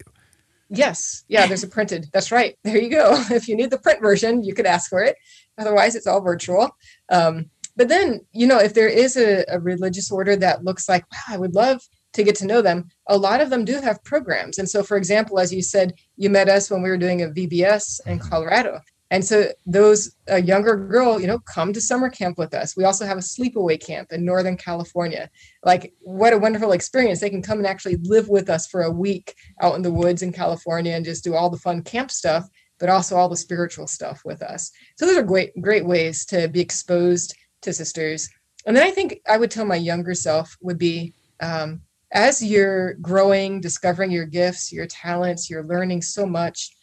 Yes. 0.69 1.23
Yeah, 1.27 1.47
there's 1.47 1.63
a 1.63 1.67
printed. 1.67 2.09
That's 2.13 2.31
right. 2.31 2.55
There 2.63 2.77
you 2.77 2.89
go. 2.89 3.21
If 3.31 3.47
you 3.47 3.55
need 3.55 3.71
the 3.71 3.79
print 3.79 4.01
version, 4.01 4.43
you 4.43 4.53
could 4.53 4.65
ask 4.65 4.89
for 4.89 5.01
it. 5.03 5.15
Otherwise, 5.57 5.95
it's 5.95 6.07
all 6.07 6.21
virtual. 6.21 6.69
Um, 7.11 7.49
but 7.75 7.89
then, 7.89 8.21
you 8.33 8.45
know, 8.45 8.59
if 8.59 8.73
there 8.73 8.87
is 8.87 9.17
a, 9.17 9.45
a 9.47 9.59
religious 9.59 10.11
order 10.11 10.35
that 10.35 10.63
looks 10.63 10.87
like, 10.87 11.05
wow, 11.11 11.35
I 11.35 11.37
would 11.37 11.55
love 11.55 11.81
to 12.13 12.23
get 12.23 12.35
to 12.35 12.45
know 12.45 12.61
them, 12.61 12.89
a 13.07 13.17
lot 13.17 13.41
of 13.41 13.49
them 13.49 13.65
do 13.65 13.79
have 13.81 14.03
programs. 14.03 14.57
And 14.57 14.69
so, 14.69 14.83
for 14.83 14.97
example, 14.97 15.39
as 15.39 15.53
you 15.53 15.61
said, 15.61 15.93
you 16.17 16.29
met 16.29 16.49
us 16.49 16.69
when 16.69 16.81
we 16.81 16.89
were 16.89 16.97
doing 16.97 17.21
a 17.21 17.27
VBS 17.27 18.05
in 18.05 18.19
mm-hmm. 18.19 18.29
Colorado. 18.29 18.81
And 19.11 19.25
so 19.25 19.51
those 19.65 20.15
a 20.27 20.41
younger 20.41 20.75
girl, 20.75 21.19
you 21.19 21.25
know, 21.25 21.39
come 21.39 21.73
to 21.73 21.81
summer 21.81 22.09
camp 22.09 22.37
with 22.37 22.53
us. 22.53 22.77
We 22.77 22.83
also 22.83 23.05
have 23.05 23.17
a 23.17 23.21
sleepaway 23.21 23.83
camp 23.83 24.11
in 24.11 24.23
Northern 24.23 24.55
California. 24.55 25.29
Like 25.63 25.93
what 26.01 26.33
a 26.33 26.37
wonderful 26.37 26.73
experience. 26.73 27.19
They 27.19 27.31
can 27.31 27.41
come 27.41 27.57
and 27.57 27.67
actually 27.67 27.97
live 28.03 28.29
with 28.29 28.49
us 28.49 28.67
for 28.67 28.83
a 28.83 28.91
week 28.91 29.33
out 29.61 29.75
in 29.75 29.81
the 29.81 29.91
woods 29.91 30.21
in 30.21 30.31
California 30.31 30.93
and 30.93 31.03
just 31.03 31.23
do 31.23 31.33
all 31.33 31.49
the 31.49 31.57
fun 31.57 31.81
camp 31.81 32.11
stuff, 32.11 32.47
but 32.79 32.89
also 32.89 33.15
all 33.15 33.29
the 33.29 33.35
spiritual 33.35 33.87
stuff 33.87 34.21
with 34.25 34.43
us. 34.43 34.71
So 34.97 35.07
those 35.07 35.17
are 35.17 35.23
great 35.23 35.59
great 35.59 35.85
ways 35.85 36.23
to 36.27 36.47
be 36.47 36.61
exposed 36.61 37.35
to 37.61 37.73
sisters. 37.73 38.29
And 38.67 38.77
then 38.77 38.83
I 38.83 38.91
think 38.91 39.21
I 39.27 39.37
would 39.37 39.49
tell 39.49 39.65
my 39.65 39.75
younger 39.75 40.13
self 40.13 40.55
would 40.61 40.77
be 40.77 41.13
um, 41.41 41.81
as 42.11 42.43
you're 42.43 42.95
growing, 42.95 43.61
discovering 43.61 44.11
your 44.11 44.25
gifts, 44.25 44.71
your 44.71 44.87
talents, 44.87 45.49
you're 45.49 45.63
learning 45.63 46.01
so 46.01 46.25
much 46.25 46.75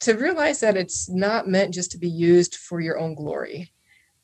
to 0.00 0.14
realize 0.14 0.60
that 0.60 0.76
it's 0.76 1.08
not 1.08 1.48
meant 1.48 1.72
just 1.72 1.92
to 1.92 1.98
be 1.98 2.08
used 2.08 2.56
for 2.56 2.80
your 2.80 2.98
own 2.98 3.14
glory. 3.14 3.70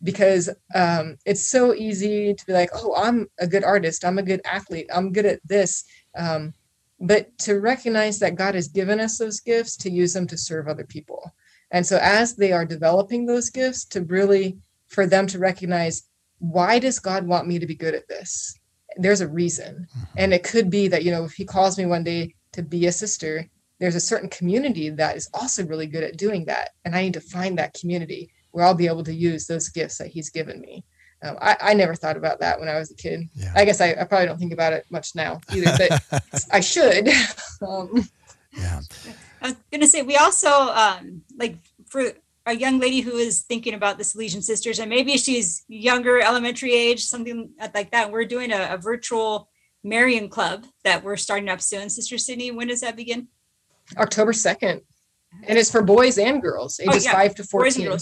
Because 0.02 0.48
um, 0.74 1.16
it's 1.26 1.46
so 1.46 1.74
easy 1.74 2.32
to 2.32 2.46
be 2.46 2.54
like 2.54 2.70
oh 2.72 2.94
i'm 2.96 3.28
a 3.38 3.46
good 3.46 3.64
artist. 3.64 4.04
I'm 4.04 4.18
a 4.18 4.22
good 4.22 4.40
athlete. 4.44 4.88
I'm 4.92 5.12
good 5.12 5.26
at 5.26 5.40
this. 5.44 5.84
Um, 6.16 6.54
but 6.98 7.36
to 7.38 7.60
recognize 7.60 8.18
that 8.18 8.34
god 8.34 8.54
has 8.54 8.68
given 8.68 9.00
us 9.00 9.18
those 9.18 9.40
gifts 9.40 9.76
to 9.78 9.90
use 9.90 10.12
them 10.12 10.26
to 10.28 10.36
serve 10.38 10.68
other 10.68 10.84
people. 10.84 11.32
And 11.70 11.86
so 11.86 11.98
as 12.02 12.34
they 12.34 12.52
are 12.52 12.64
developing 12.64 13.26
those 13.26 13.50
gifts 13.50 13.84
to 13.86 14.02
really 14.02 14.58
for 14.88 15.06
them 15.06 15.26
to 15.28 15.38
recognize 15.38 16.04
why 16.38 16.78
does 16.78 16.98
God 16.98 17.26
want 17.26 17.46
me 17.46 17.58
to 17.58 17.66
be 17.66 17.74
good 17.74 17.94
at 17.94 18.08
this? 18.08 18.58
There's 18.96 19.20
a 19.20 19.28
reason. 19.28 19.86
Mm-hmm. 19.90 20.18
And 20.18 20.34
it 20.34 20.44
could 20.44 20.70
be 20.70 20.88
that, 20.88 21.04
you 21.04 21.10
know, 21.10 21.24
if 21.24 21.32
he 21.32 21.44
calls 21.44 21.78
me 21.78 21.86
one 21.86 22.04
day 22.04 22.34
to 22.52 22.62
be 22.62 22.86
a 22.86 22.92
sister, 22.92 23.46
there's 23.78 23.94
a 23.94 24.00
certain 24.00 24.28
community 24.28 24.90
that 24.90 25.16
is 25.16 25.28
also 25.32 25.64
really 25.66 25.86
good 25.86 26.04
at 26.04 26.16
doing 26.16 26.44
that. 26.46 26.70
And 26.84 26.94
I 26.94 27.02
need 27.02 27.14
to 27.14 27.20
find 27.20 27.58
that 27.58 27.74
community 27.74 28.30
where 28.50 28.64
I'll 28.64 28.74
be 28.74 28.86
able 28.86 29.04
to 29.04 29.14
use 29.14 29.46
those 29.46 29.68
gifts 29.68 29.98
that 29.98 30.08
he's 30.08 30.30
given 30.30 30.60
me. 30.60 30.84
Um, 31.22 31.36
I, 31.40 31.56
I, 31.60 31.74
never 31.74 31.94
thought 31.94 32.16
about 32.16 32.40
that 32.40 32.58
when 32.58 32.68
I 32.68 32.78
was 32.78 32.90
a 32.90 32.94
kid. 32.94 33.28
Yeah. 33.34 33.52
I 33.54 33.66
guess 33.66 33.80
I, 33.80 33.90
I, 33.90 34.04
probably 34.04 34.26
don't 34.26 34.38
think 34.38 34.54
about 34.54 34.72
it 34.72 34.86
much 34.90 35.14
now 35.14 35.40
either, 35.52 35.76
but 35.76 36.44
I 36.52 36.60
should. 36.60 37.08
um, 37.60 38.08
yeah. 38.56 38.80
I 39.42 39.48
was 39.48 39.56
going 39.70 39.82
to 39.82 39.86
say, 39.86 40.00
we 40.02 40.16
also, 40.16 40.50
um, 40.50 41.22
like, 41.36 41.58
for 41.86 42.12
a 42.50 42.54
young 42.54 42.78
lady 42.78 43.00
who 43.00 43.16
is 43.16 43.42
thinking 43.42 43.74
about 43.74 43.96
the 43.96 44.04
Salesian 44.04 44.42
Sisters, 44.42 44.78
and 44.78 44.90
maybe 44.90 45.16
she's 45.16 45.64
younger, 45.68 46.20
elementary 46.20 46.74
age, 46.74 47.04
something 47.04 47.50
like 47.74 47.90
that. 47.92 48.10
We're 48.10 48.24
doing 48.24 48.52
a, 48.52 48.74
a 48.74 48.76
virtual 48.76 49.48
Marian 49.82 50.28
Club 50.28 50.66
that 50.84 51.02
we're 51.02 51.16
starting 51.16 51.48
up 51.48 51.60
soon. 51.60 51.88
Sister 51.88 52.18
Sydney, 52.18 52.50
when 52.50 52.68
does 52.68 52.80
that 52.80 52.96
begin? 52.96 53.28
October 53.96 54.32
2nd. 54.32 54.82
And 55.44 55.58
it's 55.58 55.70
for 55.70 55.82
boys 55.82 56.18
and 56.18 56.42
girls, 56.42 56.80
ages 56.80 57.06
oh, 57.06 57.10
yeah. 57.10 57.12
5 57.12 57.34
to 57.36 57.44
14. 57.44 57.88
Uh-huh. 57.92 57.98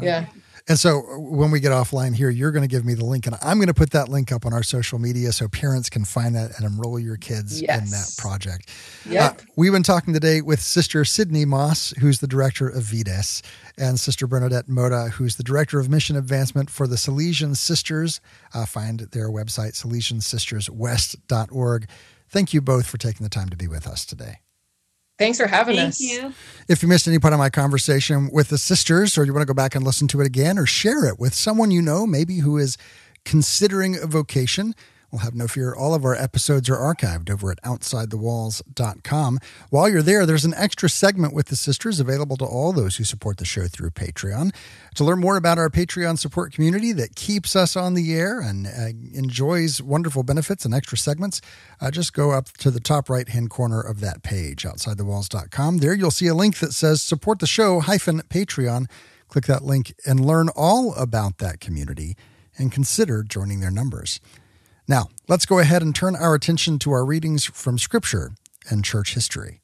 Yeah. 0.00 0.26
And 0.68 0.78
so 0.78 1.00
when 1.18 1.50
we 1.50 1.60
get 1.60 1.72
offline 1.72 2.14
here, 2.14 2.30
you're 2.30 2.52
going 2.52 2.62
to 2.62 2.68
give 2.68 2.84
me 2.84 2.94
the 2.94 3.04
link, 3.04 3.26
and 3.26 3.36
I'm 3.42 3.58
going 3.58 3.66
to 3.66 3.74
put 3.74 3.90
that 3.90 4.08
link 4.08 4.30
up 4.30 4.46
on 4.46 4.52
our 4.52 4.62
social 4.62 4.96
media 4.98 5.32
so 5.32 5.48
parents 5.48 5.90
can 5.90 6.04
find 6.04 6.36
that 6.36 6.52
and 6.56 6.64
enroll 6.64 7.00
your 7.00 7.16
kids 7.16 7.60
yes. 7.60 7.82
in 7.82 7.90
that 7.90 8.14
project. 8.16 8.70
Yep. 9.08 9.40
Uh, 9.40 9.44
we've 9.56 9.72
been 9.72 9.82
talking 9.82 10.14
today 10.14 10.40
with 10.40 10.60
Sister 10.60 11.04
Sydney 11.04 11.44
Moss, 11.44 11.92
who's 11.98 12.20
the 12.20 12.28
director 12.28 12.68
of 12.68 12.84
VIDES, 12.84 13.42
and 13.76 13.98
Sister 13.98 14.28
Bernadette 14.28 14.68
Mota, 14.68 15.10
who's 15.14 15.34
the 15.36 15.42
director 15.42 15.80
of 15.80 15.88
mission 15.88 16.16
advancement 16.16 16.70
for 16.70 16.86
the 16.86 16.96
Salesian 16.96 17.56
Sisters. 17.56 18.20
Uh, 18.54 18.64
find 18.64 19.00
their 19.10 19.30
website, 19.30 19.72
salesiansisterswest.org. 19.72 21.88
Thank 22.28 22.54
you 22.54 22.60
both 22.60 22.86
for 22.86 22.98
taking 22.98 23.24
the 23.24 23.30
time 23.30 23.48
to 23.48 23.56
be 23.56 23.66
with 23.66 23.86
us 23.86 24.06
today. 24.06 24.38
Thanks 25.22 25.38
for 25.38 25.46
having 25.46 25.76
Thank 25.76 25.90
us. 25.90 26.00
You. 26.00 26.34
If 26.68 26.82
you 26.82 26.88
missed 26.88 27.06
any 27.06 27.18
part 27.18 27.32
of 27.32 27.38
my 27.38 27.50
conversation 27.50 28.28
with 28.32 28.48
the 28.48 28.58
sisters, 28.58 29.16
or 29.16 29.24
you 29.24 29.32
want 29.32 29.42
to 29.42 29.46
go 29.46 29.54
back 29.54 29.74
and 29.74 29.84
listen 29.84 30.08
to 30.08 30.20
it 30.20 30.26
again, 30.26 30.58
or 30.58 30.66
share 30.66 31.06
it 31.06 31.18
with 31.18 31.34
someone 31.34 31.70
you 31.70 31.82
know, 31.82 32.06
maybe 32.06 32.38
who 32.38 32.58
is 32.58 32.76
considering 33.24 33.96
a 33.96 34.06
vocation, 34.06 34.74
well, 35.12 35.20
have 35.20 35.34
no 35.34 35.46
fear. 35.46 35.74
All 35.74 35.94
of 35.94 36.06
our 36.06 36.14
episodes 36.14 36.70
are 36.70 36.76
archived 36.76 37.28
over 37.28 37.50
at 37.50 37.62
OutsideTheWalls.com. 37.62 39.38
While 39.68 39.88
you're 39.90 40.00
there, 40.00 40.24
there's 40.24 40.46
an 40.46 40.54
extra 40.56 40.88
segment 40.88 41.34
with 41.34 41.48
the 41.48 41.56
sisters 41.56 42.00
available 42.00 42.38
to 42.38 42.46
all 42.46 42.72
those 42.72 42.96
who 42.96 43.04
support 43.04 43.36
the 43.36 43.44
show 43.44 43.68
through 43.68 43.90
Patreon. 43.90 44.54
To 44.94 45.04
learn 45.04 45.20
more 45.20 45.36
about 45.36 45.58
our 45.58 45.68
Patreon 45.68 46.18
support 46.18 46.54
community 46.54 46.92
that 46.92 47.14
keeps 47.14 47.54
us 47.54 47.76
on 47.76 47.92
the 47.92 48.14
air 48.14 48.40
and 48.40 48.66
uh, 48.66 48.88
enjoys 49.12 49.82
wonderful 49.82 50.22
benefits 50.22 50.64
and 50.64 50.72
extra 50.72 50.96
segments, 50.96 51.42
uh, 51.78 51.90
just 51.90 52.14
go 52.14 52.30
up 52.30 52.46
to 52.54 52.70
the 52.70 52.80
top 52.80 53.10
right 53.10 53.28
hand 53.28 53.50
corner 53.50 53.82
of 53.82 54.00
that 54.00 54.22
page, 54.22 54.62
OutsideTheWalls.com. 54.62 55.78
There 55.78 55.92
you'll 55.92 56.10
see 56.10 56.28
a 56.28 56.34
link 56.34 56.58
that 56.60 56.72
says 56.72 57.02
support 57.02 57.38
the 57.40 57.46
show 57.46 57.80
hyphen 57.80 58.22
Patreon. 58.30 58.88
Click 59.28 59.44
that 59.44 59.62
link 59.62 59.94
and 60.06 60.24
learn 60.24 60.48
all 60.56 60.94
about 60.94 61.36
that 61.36 61.60
community 61.60 62.16
and 62.58 62.72
consider 62.72 63.22
joining 63.22 63.60
their 63.60 63.70
numbers. 63.70 64.18
Now, 64.88 65.08
let's 65.28 65.46
go 65.46 65.58
ahead 65.58 65.82
and 65.82 65.94
turn 65.94 66.16
our 66.16 66.34
attention 66.34 66.78
to 66.80 66.92
our 66.92 67.04
readings 67.04 67.44
from 67.44 67.78
Scripture 67.78 68.32
and 68.68 68.84
church 68.84 69.14
history. 69.14 69.60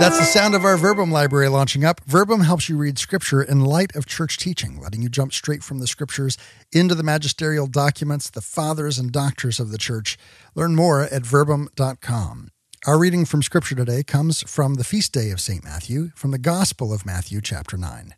That's 0.00 0.18
the 0.18 0.24
sound 0.24 0.56
of 0.56 0.64
our 0.64 0.76
Verbum 0.76 1.12
library 1.12 1.48
launching 1.48 1.84
up. 1.84 2.00
Verbum 2.04 2.40
helps 2.40 2.68
you 2.68 2.76
read 2.76 2.98
Scripture 2.98 3.40
in 3.40 3.60
light 3.60 3.94
of 3.94 4.06
church 4.06 4.38
teaching, 4.38 4.80
letting 4.80 5.02
you 5.02 5.08
jump 5.08 5.32
straight 5.32 5.62
from 5.62 5.78
the 5.78 5.86
Scriptures 5.86 6.36
into 6.72 6.96
the 6.96 7.04
magisterial 7.04 7.68
documents, 7.68 8.28
the 8.28 8.40
fathers 8.40 8.98
and 8.98 9.12
doctors 9.12 9.60
of 9.60 9.70
the 9.70 9.78
church. 9.78 10.18
Learn 10.56 10.74
more 10.74 11.02
at 11.02 11.24
verbum.com. 11.24 12.50
Our 12.86 12.98
reading 12.98 13.24
from 13.24 13.42
Scripture 13.42 13.76
today 13.76 14.02
comes 14.02 14.42
from 14.42 14.74
the 14.74 14.84
feast 14.84 15.12
day 15.12 15.30
of 15.30 15.40
St. 15.40 15.62
Matthew, 15.62 16.10
from 16.16 16.32
the 16.32 16.38
Gospel 16.38 16.92
of 16.92 17.06
Matthew, 17.06 17.40
chapter 17.40 17.76
9. 17.76 18.14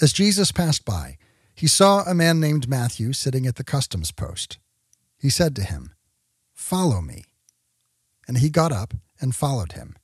As 0.00 0.12
Jesus 0.12 0.52
passed 0.52 0.84
by, 0.84 1.18
he 1.62 1.68
saw 1.68 2.02
a 2.02 2.12
man 2.12 2.40
named 2.40 2.68
Matthew 2.68 3.12
sitting 3.12 3.46
at 3.46 3.54
the 3.54 3.62
customs 3.62 4.10
post. 4.10 4.58
He 5.16 5.30
said 5.30 5.54
to 5.54 5.62
him, 5.62 5.94
Follow 6.52 7.00
me. 7.00 7.26
And 8.26 8.38
he 8.38 8.50
got 8.50 8.72
up 8.72 8.94
and 9.20 9.32
followed 9.32 9.70
him. 9.70 9.94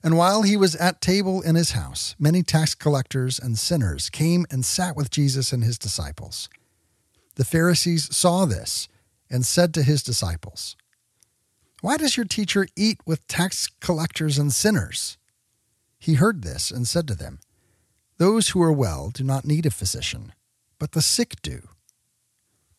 And 0.00 0.16
while 0.16 0.42
he 0.42 0.56
was 0.56 0.76
at 0.76 1.00
table 1.00 1.42
in 1.42 1.56
his 1.56 1.72
house, 1.72 2.14
many 2.20 2.44
tax 2.44 2.76
collectors 2.76 3.40
and 3.40 3.58
sinners 3.58 4.10
came 4.10 4.46
and 4.48 4.64
sat 4.64 4.94
with 4.94 5.10
Jesus 5.10 5.52
and 5.52 5.64
his 5.64 5.76
disciples. 5.76 6.48
The 7.34 7.44
Pharisees 7.44 8.14
saw 8.14 8.44
this 8.44 8.86
and 9.28 9.44
said 9.44 9.74
to 9.74 9.82
his 9.82 10.04
disciples, 10.04 10.76
Why 11.80 11.96
does 11.96 12.16
your 12.16 12.26
teacher 12.26 12.68
eat 12.76 13.00
with 13.04 13.26
tax 13.26 13.66
collectors 13.80 14.38
and 14.38 14.52
sinners? 14.52 15.18
He 15.98 16.14
heard 16.14 16.42
this 16.42 16.70
and 16.70 16.86
said 16.86 17.08
to 17.08 17.16
them, 17.16 17.40
Those 18.18 18.50
who 18.50 18.62
are 18.62 18.72
well 18.72 19.10
do 19.10 19.24
not 19.24 19.44
need 19.44 19.66
a 19.66 19.70
physician 19.72 20.32
but 20.80 20.92
the 20.92 21.02
sick 21.02 21.40
do. 21.42 21.68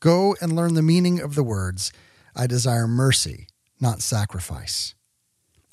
Go 0.02 0.36
and 0.42 0.54
learn 0.54 0.74
the 0.74 0.82
meaning 0.82 1.22
of 1.22 1.36
the 1.36 1.44
words, 1.44 1.94
I 2.36 2.48
desire 2.48 2.88
mercy, 2.88 3.48
not 3.80 4.02
sacrifice. 4.02 4.96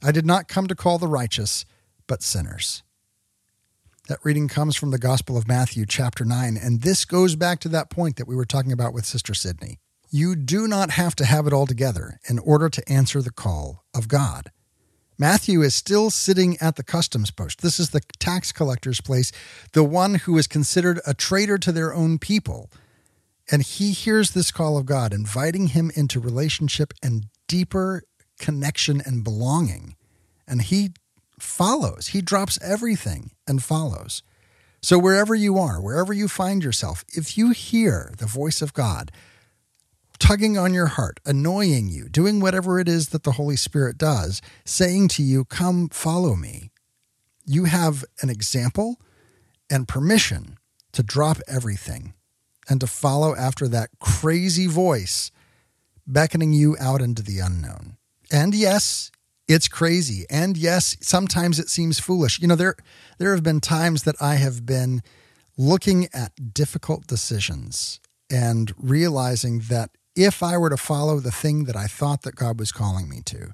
I 0.05 0.13
did 0.13 0.27
not 0.27 0.47
come 0.47 0.69
to 0.69 0.77
call 0.77 0.99
the 0.99 1.09
righteous, 1.09 1.65
but 2.07 2.23
sinners. 2.23 2.85
That 4.09 4.21
reading 4.23 4.47
comes 4.47 4.77
from 4.77 4.91
the 4.91 4.99
Gospel 4.99 5.37
of 5.37 5.49
Matthew, 5.49 5.87
chapter 5.87 6.25
9, 6.25 6.57
and 6.57 6.83
this 6.83 7.05
goes 7.05 7.35
back 7.35 7.59
to 7.61 7.69
that 7.71 7.91
point 7.91 8.17
that 8.17 8.29
we 8.29 8.37
were 8.37 8.45
talking 8.45 8.73
about 8.73 8.93
with 8.93 9.05
Sister 9.05 9.35
Sydney. 9.35 9.79
You 10.11 10.37
do 10.37 10.69
not 10.69 10.91
have 10.91 11.17
to 11.17 11.25
have 11.25 11.47
it 11.47 11.53
all 11.53 11.67
together 11.67 12.19
in 12.29 12.39
order 12.39 12.69
to 12.69 12.89
answer 12.91 13.21
the 13.21 13.31
call 13.31 13.85
of 13.95 14.09
God. 14.09 14.51
Matthew 15.19 15.63
is 15.63 15.75
still 15.75 16.11
sitting 16.11 16.57
at 16.61 16.77
the 16.77 16.85
customs 16.85 17.33
post. 17.33 17.61
This 17.61 17.81
is 17.81 17.91
the 17.91 18.01
tax 18.21 18.53
collector's 18.53 19.01
place, 19.01 19.33
the 19.73 19.83
one 19.83 20.15
who 20.15 20.39
is 20.39 20.47
considered 20.47 21.01
a 21.05 21.13
traitor 21.13 21.59
to 21.59 21.73
their 21.73 21.93
own 21.93 22.19
people. 22.19 22.71
And 23.51 23.63
he 23.63 23.91
hears 23.91 24.31
this 24.31 24.53
call 24.53 24.79
of 24.79 24.87
God, 24.87 25.13
inviting 25.13 25.69
him 25.69 25.91
into 25.97 26.21
relationship 26.21 26.95
and 27.03 27.27
deeper 27.49 28.05
connection 28.39 29.03
and 29.05 29.25
belonging. 29.25 29.97
And 30.47 30.63
he 30.63 30.91
follows, 31.41 32.09
he 32.09 32.21
drops 32.21 32.59
everything 32.63 33.33
and 33.47 33.63
follows. 33.63 34.23
So, 34.81 34.99
wherever 34.99 35.35
you 35.35 35.59
are, 35.59 35.81
wherever 35.81 36.13
you 36.13 36.29
find 36.29 36.63
yourself, 36.63 37.05
if 37.09 37.37
you 37.37 37.51
hear 37.51 38.13
the 38.19 38.27
voice 38.27 38.63
of 38.63 38.73
God, 38.73 39.11
tugging 40.19 40.59
on 40.59 40.75
your 40.75 40.87
heart, 40.87 41.21
annoying 41.25 41.89
you, 41.89 42.09
doing 42.09 42.41
whatever 42.41 42.79
it 42.79 42.89
is 42.89 43.09
that 43.09 43.23
the 43.23 43.33
Holy 43.33 43.57
Spirit 43.57 43.99
does, 43.99 44.43
saying 44.65 45.09
to 45.09 45.23
you, 45.23 45.45
Come 45.45 45.89
follow 45.89 46.35
me, 46.35 46.71
you 47.45 47.65
have 47.65 48.05
an 48.21 48.31
example 48.31 49.01
and 49.71 49.89
permission 49.89 50.59
to 50.93 51.03
drop 51.03 51.39
everything 51.47 52.15
and 52.69 52.81
to 52.81 52.87
follow 52.87 53.35
after 53.35 53.69
that 53.69 53.91
crazy 53.99 54.67
voice 54.67 55.31
beckoning 56.07 56.53
you 56.53 56.77
out 56.81 57.01
into 57.01 57.23
the 57.23 57.39
unknown. 57.39 57.97
And 58.31 58.55
yes, 58.55 59.11
it's 59.47 59.69
crazy. 59.69 60.27
And 60.29 60.57
yes, 60.57 60.97
sometimes 61.01 61.59
it 61.59 61.69
seems 61.69 61.99
foolish. 61.99 62.41
You 62.41 62.49
know, 62.49 62.57
there 62.57 62.77
there 63.19 63.35
have 63.35 63.43
been 63.43 63.61
times 63.61 64.03
that 64.03 64.17
I 64.21 64.35
have 64.37 64.67
been 64.67 65.03
looking 65.57 66.09
at 66.13 66.55
difficult 66.55 67.07
decisions 67.07 68.01
and 68.31 68.73
realizing 68.77 69.61
that 69.69 69.91
if 70.19 70.43
I 70.43 70.59
were 70.59 70.69
to 70.69 70.77
follow 70.77 71.21
the 71.21 71.31
thing 71.31 71.65
that 71.65 71.77
I 71.77 71.87
thought 71.87 72.23
that 72.23 72.35
God 72.35 72.59
was 72.59 72.73
calling 72.73 73.09
me 73.09 73.21
to, 73.27 73.53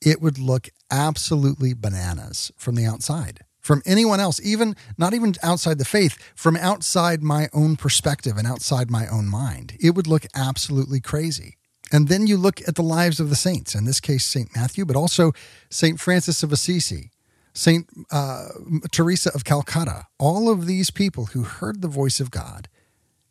it 0.00 0.20
would 0.20 0.36
look 0.36 0.68
absolutely 0.90 1.74
bananas 1.74 2.50
from 2.56 2.74
the 2.74 2.84
outside. 2.84 3.44
From 3.60 3.82
anyone 3.86 4.18
else, 4.18 4.40
even 4.42 4.74
not 4.98 5.14
even 5.14 5.34
outside 5.44 5.78
the 5.78 5.84
faith, 5.84 6.18
from 6.34 6.56
outside 6.56 7.22
my 7.22 7.48
own 7.54 7.76
perspective 7.76 8.36
and 8.36 8.48
outside 8.48 8.90
my 8.90 9.06
own 9.06 9.28
mind, 9.28 9.76
it 9.78 9.94
would 9.94 10.08
look 10.08 10.26
absolutely 10.34 11.00
crazy. 11.00 11.56
And 11.92 12.08
then 12.08 12.26
you 12.26 12.36
look 12.36 12.60
at 12.66 12.74
the 12.74 12.82
lives 12.82 13.20
of 13.20 13.30
the 13.30 13.36
saints, 13.36 13.76
in 13.76 13.84
this 13.84 14.00
case, 14.00 14.26
St. 14.26 14.48
Matthew, 14.56 14.84
but 14.84 14.96
also 14.96 15.30
St. 15.70 16.00
Francis 16.00 16.42
of 16.42 16.50
Assisi, 16.50 17.12
St. 17.54 17.88
Uh, 18.10 18.48
Teresa 18.90 19.30
of 19.34 19.44
Calcutta, 19.44 20.06
all 20.18 20.50
of 20.50 20.66
these 20.66 20.90
people 20.90 21.26
who 21.26 21.44
heard 21.44 21.80
the 21.80 21.86
voice 21.86 22.18
of 22.18 22.32
God 22.32 22.68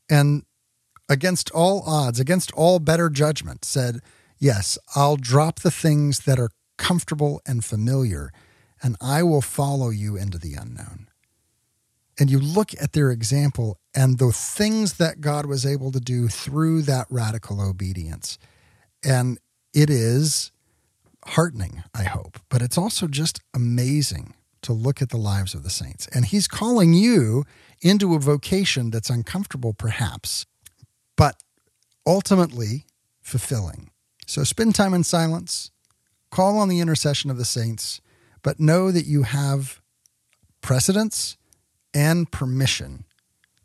and 0.09 0.43
against 1.11 1.51
all 1.51 1.83
odds, 1.85 2.21
against 2.21 2.53
all 2.53 2.79
better 2.79 3.09
judgment, 3.09 3.65
said, 3.65 3.99
Yes, 4.39 4.77
I'll 4.95 5.17
drop 5.17 5.59
the 5.59 5.69
things 5.69 6.21
that 6.21 6.39
are 6.39 6.51
comfortable 6.77 7.41
and 7.45 7.65
familiar, 7.65 8.31
and 8.81 8.95
I 9.01 9.21
will 9.21 9.41
follow 9.41 9.89
you 9.89 10.15
into 10.15 10.37
the 10.37 10.53
unknown. 10.53 11.09
And 12.17 12.31
you 12.31 12.39
look 12.39 12.71
at 12.81 12.93
their 12.93 13.11
example 13.11 13.77
and 13.93 14.19
the 14.19 14.31
things 14.31 14.93
that 14.93 15.19
God 15.19 15.45
was 15.45 15.65
able 15.65 15.91
to 15.91 15.99
do 15.99 16.29
through 16.29 16.83
that 16.83 17.07
radical 17.09 17.61
obedience. 17.61 18.37
And 19.03 19.37
it 19.73 19.89
is 19.89 20.51
heartening, 21.25 21.83
I 21.93 22.03
hope, 22.03 22.39
but 22.49 22.61
it's 22.61 22.77
also 22.77 23.07
just 23.07 23.41
amazing 23.53 24.33
to 24.61 24.71
look 24.71 25.01
at 25.01 25.09
the 25.09 25.17
lives 25.17 25.53
of 25.53 25.63
the 25.63 25.69
saints. 25.69 26.07
And 26.13 26.25
he's 26.25 26.47
calling 26.47 26.93
you 26.93 27.43
into 27.81 28.15
a 28.15 28.19
vocation 28.19 28.91
that's 28.91 29.09
uncomfortable, 29.09 29.73
perhaps, 29.73 30.45
but 31.15 31.41
ultimately 32.05 32.85
fulfilling. 33.21 33.91
So 34.25 34.43
spend 34.43 34.75
time 34.75 34.93
in 34.93 35.03
silence, 35.03 35.71
call 36.29 36.57
on 36.57 36.69
the 36.69 36.79
intercession 36.79 37.29
of 37.29 37.37
the 37.37 37.45
saints, 37.45 38.01
but 38.43 38.59
know 38.59 38.91
that 38.91 39.05
you 39.05 39.23
have 39.23 39.81
precedence 40.61 41.37
and 41.93 42.31
permission 42.31 43.05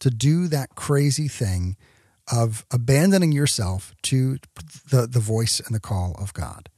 to 0.00 0.10
do 0.10 0.48
that 0.48 0.74
crazy 0.74 1.28
thing 1.28 1.76
of 2.30 2.66
abandoning 2.70 3.32
yourself 3.32 3.94
to 4.02 4.38
the, 4.90 5.06
the 5.06 5.20
voice 5.20 5.60
and 5.60 5.74
the 5.74 5.80
call 5.80 6.14
of 6.18 6.34
God. 6.34 6.68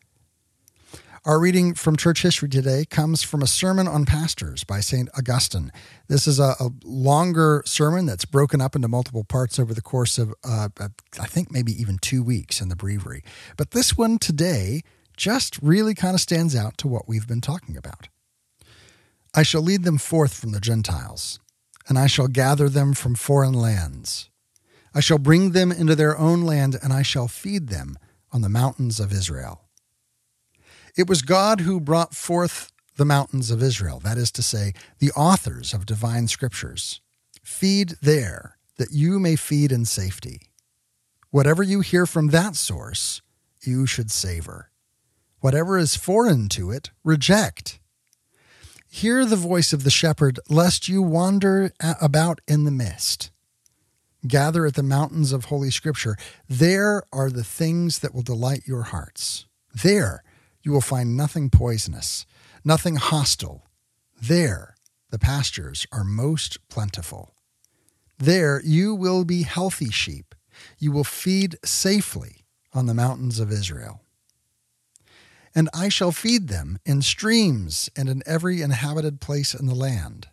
Our 1.29 1.39
reading 1.39 1.75
from 1.75 1.99
church 1.99 2.23
history 2.23 2.49
today 2.49 2.87
comes 2.87 3.23
from 3.23 3.43
a 3.43 3.47
sermon 3.47 3.87
on 3.87 4.07
pastors 4.07 4.65
by 4.65 4.81
St. 4.81 5.11
Augustine. 5.15 5.71
This 6.07 6.27
is 6.27 6.41
a, 6.41 6.55
a, 6.59 6.71
longer 6.83 7.63
sermon 7.67 8.07
that's 8.07 8.25
broken 8.25 8.63
up 8.63 8.75
into 8.75 8.89
multiple 8.89 9.25
parts 9.25 9.59
over 9.59 9.75
the 9.75 9.83
course 9.83 10.17
of, 10.17 10.33
uh, 10.43 10.71
I 11.21 11.27
think, 11.27 11.53
maybe 11.53 11.71
even 11.73 11.99
two 11.99 12.23
weeks 12.23 12.63
in 12.63 12.71
the 12.71 12.77
breviary. 12.77 13.23
But 13.59 13.73
this 13.73 13.95
one 13.95 14.19
today 14.19 14.81
just 15.19 15.59
really 15.61 15.95
kind 15.95 16.15
of 16.15 16.23
stands 16.23 16.57
out 16.57 16.79
to 16.79 16.89
what 16.89 17.07
we've 17.07 17.29
been 17.29 17.43
talking 17.43 17.77
about. 17.77 18.09
I 19.35 19.43
shall 19.43 19.61
lead 19.61 19.85
them 19.85 19.99
forth 19.99 20.33
from 20.33 20.53
the 20.53 20.61
Gentiles, 20.61 21.41
and 21.91 21.99
I 21.99 22.07
shall 22.07 22.29
gather 22.29 22.71
them 22.71 22.95
from 22.95 23.15
foreign 23.15 23.53
lands. 23.53 24.31
I 24.95 25.01
shall 25.01 25.19
bring 25.19 25.51
them 25.51 25.73
into 25.73 25.95
their 25.95 26.17
own 26.17 26.45
land, 26.45 26.79
and 26.83 26.91
I 26.91 27.03
shall 27.03 27.29
feed 27.29 27.69
them 27.69 27.99
on 28.33 28.41
the 28.41 28.49
mountains 28.49 28.99
of 28.99 29.13
Israel. 29.13 29.68
It 30.99 31.09
was 31.09 31.23
God 31.23 31.61
who 31.61 31.79
brought 31.79 32.13
forth 32.13 32.73
the 32.97 33.05
mountains 33.05 33.53
of 33.53 33.63
Israel, 33.63 34.01
that 34.01 34.19
is 34.19 34.33
to 34.33 34.43
say, 34.43 34.73
the 34.99 35.13
authors 35.13 35.73
of 35.73 35.87
divine 35.87 36.27
scriptures. 36.27 37.01
Feed 37.41 37.95
there, 38.03 38.59
that 38.79 38.91
you 38.91 39.21
may 39.21 39.37
feed 39.37 39.71
in 39.71 39.85
safety. 39.85 40.41
Whatever 41.31 41.63
you 41.63 41.83
hear 41.83 42.05
from 42.05 42.29
that 42.29 42.57
source, 42.57 43.23
you 43.63 43.87
should 43.87 44.11
savor. 44.11 44.73
Whatever 45.39 45.79
is 45.79 45.95
foreign 45.95 46.49
to 46.49 46.73
it, 46.73 46.91
reject. 47.05 47.79
Hear 48.91 49.25
the 49.25 49.37
voice 49.37 49.73
of 49.73 49.85
the 49.85 49.91
shepherd, 49.91 50.41
lest 50.49 50.89
you 50.89 51.01
wander 51.01 51.71
about 51.79 52.41
in 52.49 52.65
the 52.65 52.73
mist. 52.73 53.31
Gather 54.27 54.67
at 54.67 54.75
the 54.75 54.83
mountains 54.83 55.31
of 55.31 55.45
Holy 55.45 55.71
Scripture. 55.71 56.17
There 56.49 57.05
are 57.13 57.31
the 57.31 57.45
things 57.45 58.01
that 58.01 58.13
will 58.13 58.23
delight 58.23 58.63
your 58.67 58.83
hearts. 58.83 59.47
There 59.73 60.25
you 60.69 60.73
will 60.73 60.83
find 60.83 61.17
nothing 61.17 61.49
poisonous, 61.49 62.27
nothing 62.63 62.97
hostile. 62.97 63.65
There 64.21 64.75
the 65.11 65.19
pastures 65.19 65.87
are 65.91 66.05
most 66.05 66.59
plentiful. 66.69 67.35
There 68.19 68.61
you 68.63 68.95
will 68.95 69.25
be 69.25 69.45
healthy 69.45 69.89
sheep. 69.89 70.35
You 70.79 70.93
will 70.93 71.05
feed 71.05 71.57
safely 71.65 72.45
on 72.75 72.85
the 72.85 72.93
mountains 72.93 73.41
of 73.41 73.51
Israel. 73.51 74.03
And 75.55 75.71
I 75.73 75.89
shall 75.89 76.13
feed 76.13 76.49
them 76.49 76.79
in 76.85 77.01
streams 77.01 77.89
and 77.97 78.07
in 78.07 78.23
every 78.27 78.61
inhabited 78.61 79.23
place 79.23 79.55
in 79.55 79.65
the 79.65 79.75
land. 79.75 80.29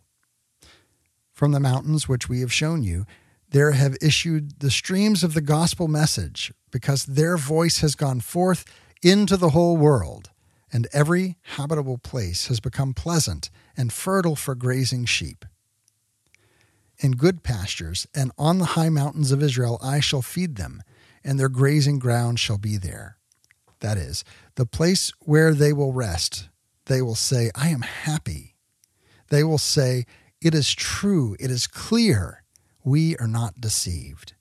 From 1.32 1.54
the 1.54 1.62
mountains 1.62 2.10
which 2.10 2.28
we 2.28 2.42
have 2.42 2.52
shown 2.52 2.84
you, 2.84 3.06
there 3.52 3.72
have 3.72 3.96
issued 4.02 4.60
the 4.60 4.72
streams 4.72 5.24
of 5.24 5.34
the 5.34 5.40
gospel 5.40 5.88
message, 5.88 6.52
because 6.72 7.06
their 7.06 7.38
voice 7.38 7.80
has 7.80 7.96
gone 7.96 8.20
forth 8.20 8.66
into 9.06 9.38
the 9.38 9.52
whole 9.52 9.78
world, 9.78 10.32
and 10.74 10.88
every 10.92 11.38
habitable 11.42 12.00
place 12.00 12.48
has 12.48 12.60
become 12.60 12.92
pleasant 12.92 13.52
and 13.78 13.94
fertile 13.94 14.36
for 14.36 14.56
grazing 14.56 15.06
sheep. 15.06 15.46
In 16.98 17.12
good 17.12 17.44
pastures 17.44 18.08
and 18.16 18.32
on 18.36 18.58
the 18.58 18.74
high 18.74 18.90
mountains 18.90 19.32
of 19.32 19.44
Israel 19.44 19.80
I 19.84 20.00
shall 20.00 20.24
feed 20.24 20.56
them, 20.56 20.82
and 21.24 21.40
their 21.40 21.50
grazing 21.50 22.00
ground 22.00 22.40
shall 22.40 22.58
be 22.58 22.78
there. 22.78 23.18
That 23.80 23.98
is, 23.98 24.24
the 24.56 24.66
place 24.66 25.12
where 25.20 25.54
they 25.54 25.72
will 25.72 25.94
rest. 25.94 26.50
They 26.86 27.02
will 27.02 27.16
say, 27.16 27.52
I 27.54 27.70
am 27.70 27.82
happy. 27.82 28.56
They 29.30 29.44
will 29.44 29.60
say, 29.60 30.06
It 30.42 30.56
is 30.56 30.74
true, 30.74 31.36
it 31.40 31.52
is 31.52 31.68
clear, 31.68 32.44
we 32.84 33.18
are 33.18 33.28
not 33.28 33.62
deceived. 33.62 34.35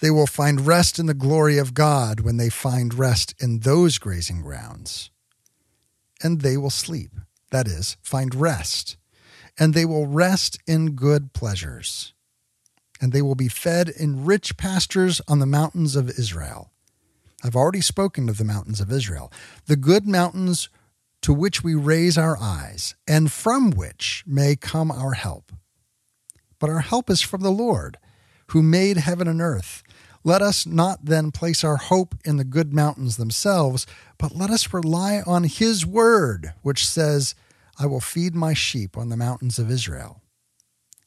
They 0.00 0.10
will 0.10 0.26
find 0.26 0.66
rest 0.66 0.98
in 0.98 1.06
the 1.06 1.14
glory 1.14 1.58
of 1.58 1.74
God 1.74 2.20
when 2.20 2.36
they 2.36 2.50
find 2.50 2.94
rest 2.94 3.34
in 3.40 3.60
those 3.60 3.98
grazing 3.98 4.42
grounds. 4.42 5.10
And 6.22 6.40
they 6.40 6.56
will 6.56 6.70
sleep, 6.70 7.10
that 7.50 7.66
is, 7.66 7.96
find 8.02 8.34
rest, 8.34 8.96
and 9.58 9.74
they 9.74 9.84
will 9.84 10.06
rest 10.06 10.58
in 10.66 10.92
good 10.92 11.32
pleasures. 11.32 12.12
And 13.00 13.12
they 13.12 13.22
will 13.22 13.34
be 13.34 13.48
fed 13.48 13.88
in 13.88 14.24
rich 14.24 14.56
pastures 14.56 15.20
on 15.28 15.38
the 15.38 15.46
mountains 15.46 15.96
of 15.96 16.10
Israel. 16.10 16.72
I've 17.44 17.56
already 17.56 17.80
spoken 17.80 18.28
of 18.28 18.38
the 18.38 18.44
mountains 18.44 18.80
of 18.80 18.90
Israel, 18.90 19.32
the 19.66 19.76
good 19.76 20.06
mountains 20.06 20.68
to 21.22 21.32
which 21.32 21.62
we 21.62 21.74
raise 21.74 22.18
our 22.18 22.36
eyes, 22.38 22.94
and 23.06 23.30
from 23.30 23.70
which 23.70 24.24
may 24.26 24.56
come 24.56 24.90
our 24.90 25.12
help. 25.12 25.52
But 26.58 26.70
our 26.70 26.80
help 26.80 27.10
is 27.10 27.20
from 27.20 27.42
the 27.42 27.50
Lord, 27.50 27.98
who 28.48 28.62
made 28.62 28.96
heaven 28.96 29.28
and 29.28 29.40
earth. 29.40 29.82
Let 30.24 30.42
us 30.42 30.66
not 30.66 31.04
then 31.04 31.30
place 31.30 31.62
our 31.62 31.76
hope 31.76 32.14
in 32.24 32.36
the 32.36 32.44
good 32.44 32.72
mountains 32.72 33.16
themselves, 33.16 33.86
but 34.18 34.34
let 34.34 34.50
us 34.50 34.72
rely 34.72 35.22
on 35.26 35.44
His 35.44 35.86
word, 35.86 36.52
which 36.62 36.86
says, 36.86 37.34
I 37.78 37.86
will 37.86 38.00
feed 38.00 38.34
my 38.34 38.54
sheep 38.54 38.96
on 38.96 39.08
the 39.08 39.16
mountains 39.16 39.58
of 39.58 39.70
Israel. 39.70 40.22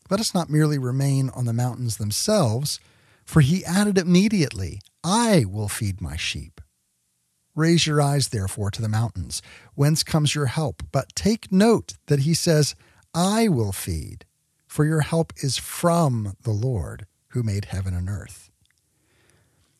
Let 0.09 0.19
us 0.19 0.33
not 0.33 0.49
merely 0.49 0.77
remain 0.77 1.29
on 1.29 1.45
the 1.45 1.53
mountains 1.53 1.97
themselves, 1.97 2.79
for 3.25 3.41
He 3.41 3.65
added 3.65 3.97
immediately, 3.97 4.79
I 5.03 5.45
will 5.45 5.67
feed 5.67 6.01
my 6.01 6.15
sheep. 6.15 6.61
Raise 7.55 7.85
your 7.85 8.01
eyes, 8.01 8.29
therefore, 8.29 8.71
to 8.71 8.81
the 8.81 8.87
mountains, 8.87 9.41
whence 9.75 10.03
comes 10.03 10.33
your 10.33 10.45
help. 10.45 10.83
But 10.91 11.15
take 11.15 11.51
note 11.51 11.95
that 12.07 12.19
He 12.21 12.33
says, 12.33 12.75
I 13.13 13.49
will 13.49 13.73
feed, 13.73 14.25
for 14.67 14.85
your 14.85 15.01
help 15.01 15.33
is 15.37 15.57
from 15.57 16.37
the 16.43 16.51
Lord 16.51 17.05
who 17.29 17.43
made 17.43 17.65
heaven 17.65 17.93
and 17.93 18.09
earth. 18.09 18.50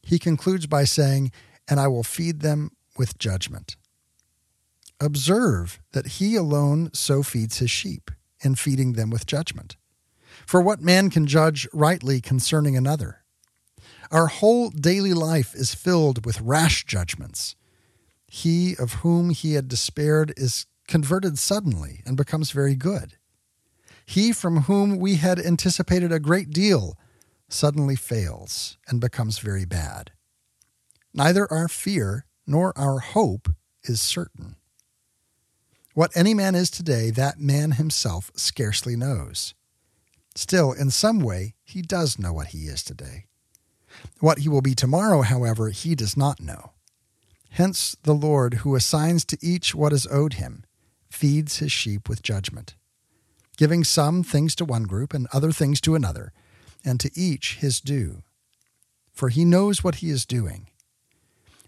He 0.04 0.20
concludes 0.20 0.68
by 0.68 0.84
saying, 0.84 1.32
And 1.68 1.80
I 1.80 1.88
will 1.88 2.04
feed 2.04 2.42
them 2.42 2.72
with 2.98 3.18
judgment. 3.18 3.76
Observe 5.00 5.80
that 5.94 6.08
he 6.08 6.36
alone 6.36 6.92
so 6.94 7.24
feeds 7.24 7.58
his 7.58 7.72
sheep, 7.72 8.12
in 8.44 8.56
feeding 8.56 8.94
them 8.94 9.10
with 9.10 9.26
judgment. 9.26 9.78
For 10.46 10.62
what 10.62 10.82
man 10.82 11.10
can 11.10 11.28
judge 11.28 11.68
rightly 11.74 12.22
concerning 12.22 12.76
another? 12.76 13.24
Our 14.12 14.28
whole 14.28 14.70
daily 14.70 15.14
life 15.14 15.56
is 15.56 15.74
filled 15.74 16.26
with 16.26 16.42
rash 16.42 16.86
judgments. 16.86 17.56
He 18.28 18.76
of 18.78 18.96
whom 18.96 19.30
he 19.30 19.54
had 19.54 19.68
despaired 19.68 20.34
is 20.38 20.66
converted 20.88 21.40
suddenly 21.40 22.02
and 22.06 22.18
becomes 22.18 22.52
very 22.52 22.76
good. 22.76 23.18
He 24.06 24.34
from 24.34 24.64
whom 24.64 24.98
we 24.98 25.16
had 25.16 25.40
anticipated 25.40 26.12
a 26.12 26.20
great 26.20 26.50
deal 26.50 26.98
suddenly 27.52 27.96
fails 27.96 28.78
and 28.88 29.02
becomes 29.02 29.40
very 29.40 29.66
bad. 29.66 30.12
Neither 31.14 31.52
our 31.52 31.68
fear 31.68 32.26
nor 32.48 32.78
our 32.78 33.00
hope 33.00 33.50
is 33.84 34.02
certain. 34.02 34.56
What 35.94 36.16
any 36.16 36.34
man 36.34 36.56
is 36.56 36.70
today, 36.70 37.12
that 37.12 37.40
man 37.40 37.72
himself 37.72 38.32
scarcely 38.36 38.96
knows. 38.96 39.54
Still, 40.36 40.72
in 40.72 40.90
some 40.90 41.20
way, 41.20 41.56
he 41.64 41.82
does 41.82 42.18
know 42.18 42.32
what 42.32 42.48
he 42.48 42.68
is 42.68 42.82
today. 42.84 43.26
What 44.22 44.40
he 44.40 44.50
will 44.50 44.62
be 44.62 44.74
tomorrow, 44.74 45.22
however, 45.22 45.70
he 45.70 45.96
does 45.96 46.16
not 46.16 46.40
know. 46.40 46.72
Hence, 47.50 47.98
the 48.04 48.14
Lord, 48.14 48.56
who 48.56 48.76
assigns 48.76 49.26
to 49.26 49.38
each 49.42 49.76
what 49.76 49.92
is 49.92 50.08
owed 50.10 50.34
him, 50.34 50.64
feeds 51.10 51.58
his 51.58 51.74
sheep 51.74 52.08
with 52.08 52.24
judgment, 52.24 52.76
giving 53.58 53.84
some 53.84 54.24
things 54.24 54.56
to 54.56 54.64
one 54.64 54.84
group 54.84 55.14
and 55.14 55.28
other 55.34 55.52
things 55.52 55.82
to 55.82 55.96
another 55.96 56.32
and 56.84 57.00
to 57.00 57.12
each 57.16 57.58
his 57.58 57.80
due. 57.80 58.24
For 59.12 59.30
he 59.30 59.46
knows 59.46 59.84
what 59.84 59.96
he 59.96 60.10
is 60.10 60.26
doing. 60.26 60.68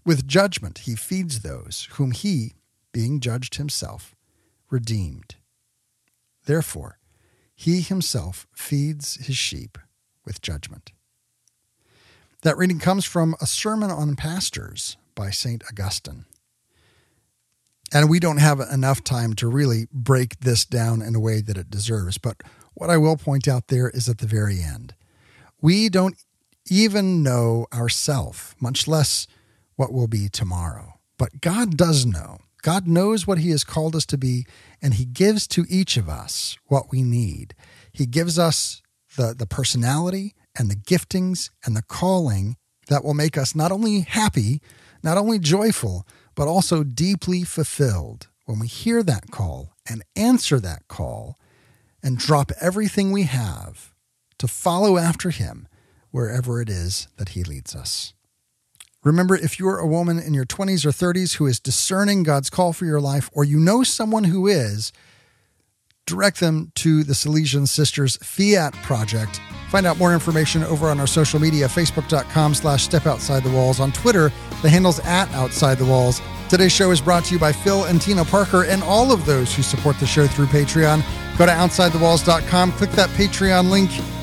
With 0.04 0.26
judgment 0.26 0.78
he 0.78 0.96
feeds 0.96 1.40
those 1.40 1.88
whom 1.92 2.10
he, 2.10 2.54
being 2.92 3.20
judged 3.20 3.56
himself, 3.56 4.14
redeemed. 4.70 5.36
Therefore, 6.46 6.98
he 7.54 7.80
himself 7.80 8.46
feeds 8.54 9.14
his 9.26 9.36
sheep 9.36 9.78
with 10.24 10.42
judgment. 10.42 10.92
That 12.42 12.58
reading 12.58 12.78
comes 12.78 13.04
from 13.04 13.34
a 13.40 13.46
sermon 13.46 13.90
on 13.90 14.16
pastors 14.16 14.96
by 15.14 15.30
St. 15.30 15.62
Augustine. 15.70 16.26
And 17.92 18.10
we 18.10 18.18
don't 18.18 18.38
have 18.38 18.60
enough 18.60 19.04
time 19.04 19.34
to 19.34 19.48
really 19.48 19.86
break 19.92 20.40
this 20.40 20.64
down 20.64 21.00
in 21.00 21.14
a 21.14 21.20
way 21.20 21.40
that 21.40 21.56
it 21.56 21.70
deserves, 21.70 22.18
but 22.18 22.42
what 22.74 22.90
I 22.90 22.96
will 22.96 23.16
point 23.16 23.46
out 23.46 23.68
there 23.68 23.88
is 23.88 24.08
at 24.08 24.18
the 24.18 24.26
very 24.26 24.60
end. 24.60 24.94
We 25.64 25.88
don't 25.88 26.22
even 26.68 27.22
know 27.22 27.68
ourselves, 27.72 28.54
much 28.60 28.86
less 28.86 29.26
what 29.76 29.94
will 29.94 30.08
be 30.08 30.28
tomorrow. 30.28 30.98
But 31.16 31.40
God 31.40 31.78
does 31.78 32.04
know. 32.04 32.40
God 32.60 32.86
knows 32.86 33.26
what 33.26 33.38
He 33.38 33.48
has 33.48 33.64
called 33.64 33.96
us 33.96 34.04
to 34.06 34.18
be, 34.18 34.44
and 34.82 34.92
He 34.92 35.06
gives 35.06 35.46
to 35.46 35.64
each 35.70 35.96
of 35.96 36.06
us 36.06 36.58
what 36.66 36.92
we 36.92 37.02
need. 37.02 37.54
He 37.90 38.04
gives 38.04 38.38
us 38.38 38.82
the, 39.16 39.34
the 39.34 39.46
personality 39.46 40.34
and 40.54 40.70
the 40.70 40.76
giftings 40.76 41.48
and 41.64 41.74
the 41.74 41.80
calling 41.88 42.58
that 42.88 43.02
will 43.02 43.14
make 43.14 43.38
us 43.38 43.54
not 43.54 43.72
only 43.72 44.00
happy, 44.00 44.60
not 45.02 45.16
only 45.16 45.38
joyful, 45.38 46.06
but 46.34 46.46
also 46.46 46.84
deeply 46.84 47.42
fulfilled 47.42 48.28
when 48.44 48.58
we 48.58 48.66
hear 48.66 49.02
that 49.02 49.30
call 49.30 49.72
and 49.88 50.04
answer 50.14 50.60
that 50.60 50.86
call 50.88 51.38
and 52.02 52.18
drop 52.18 52.52
everything 52.60 53.12
we 53.12 53.22
have 53.22 53.93
to 54.44 54.52
follow 54.52 54.98
after 54.98 55.30
Him 55.30 55.66
wherever 56.10 56.60
it 56.60 56.68
is 56.68 57.08
that 57.16 57.30
He 57.30 57.42
leads 57.42 57.74
us. 57.74 58.12
Remember, 59.02 59.34
if 59.34 59.58
you're 59.58 59.78
a 59.78 59.86
woman 59.86 60.18
in 60.18 60.32
your 60.34 60.46
20s 60.46 60.84
or 60.84 60.90
30s 60.90 61.34
who 61.34 61.46
is 61.46 61.60
discerning 61.60 62.22
God's 62.22 62.50
call 62.50 62.72
for 62.72 62.84
your 62.84 63.00
life, 63.00 63.28
or 63.32 63.44
you 63.44 63.58
know 63.58 63.82
someone 63.82 64.24
who 64.24 64.46
is, 64.46 64.92
direct 66.06 66.40
them 66.40 66.72
to 66.76 67.02
the 67.04 67.12
Salesian 67.12 67.66
Sisters 67.66 68.16
Fiat 68.18 68.74
Project. 68.82 69.40
Find 69.70 69.86
out 69.86 69.98
more 69.98 70.14
information 70.14 70.62
over 70.64 70.88
on 70.88 71.00
our 71.00 71.06
social 71.06 71.40
media, 71.40 71.66
facebook.com 71.66 72.54
slash 72.54 72.82
step 72.84 73.06
outside 73.06 73.42
the 73.42 73.50
walls. 73.50 73.80
On 73.80 73.92
Twitter, 73.92 74.30
the 74.62 74.68
handle's 74.68 75.00
at 75.00 75.30
outside 75.32 75.78
the 75.78 75.84
walls. 75.84 76.20
Today's 76.48 76.72
show 76.72 76.90
is 76.90 77.00
brought 77.00 77.24
to 77.24 77.34
you 77.34 77.40
by 77.40 77.52
Phil 77.52 77.84
and 77.84 78.00
Tina 78.00 78.24
Parker 78.24 78.64
and 78.64 78.82
all 78.82 79.10
of 79.12 79.24
those 79.26 79.54
who 79.54 79.62
support 79.62 79.98
the 79.98 80.06
show 80.06 80.26
through 80.26 80.46
Patreon. 80.46 81.02
Go 81.36 81.46
to 81.46 81.52
outsidethewalls.com, 81.52 82.72
click 82.72 82.90
that 82.92 83.08
Patreon 83.10 83.70
link, 83.70 83.90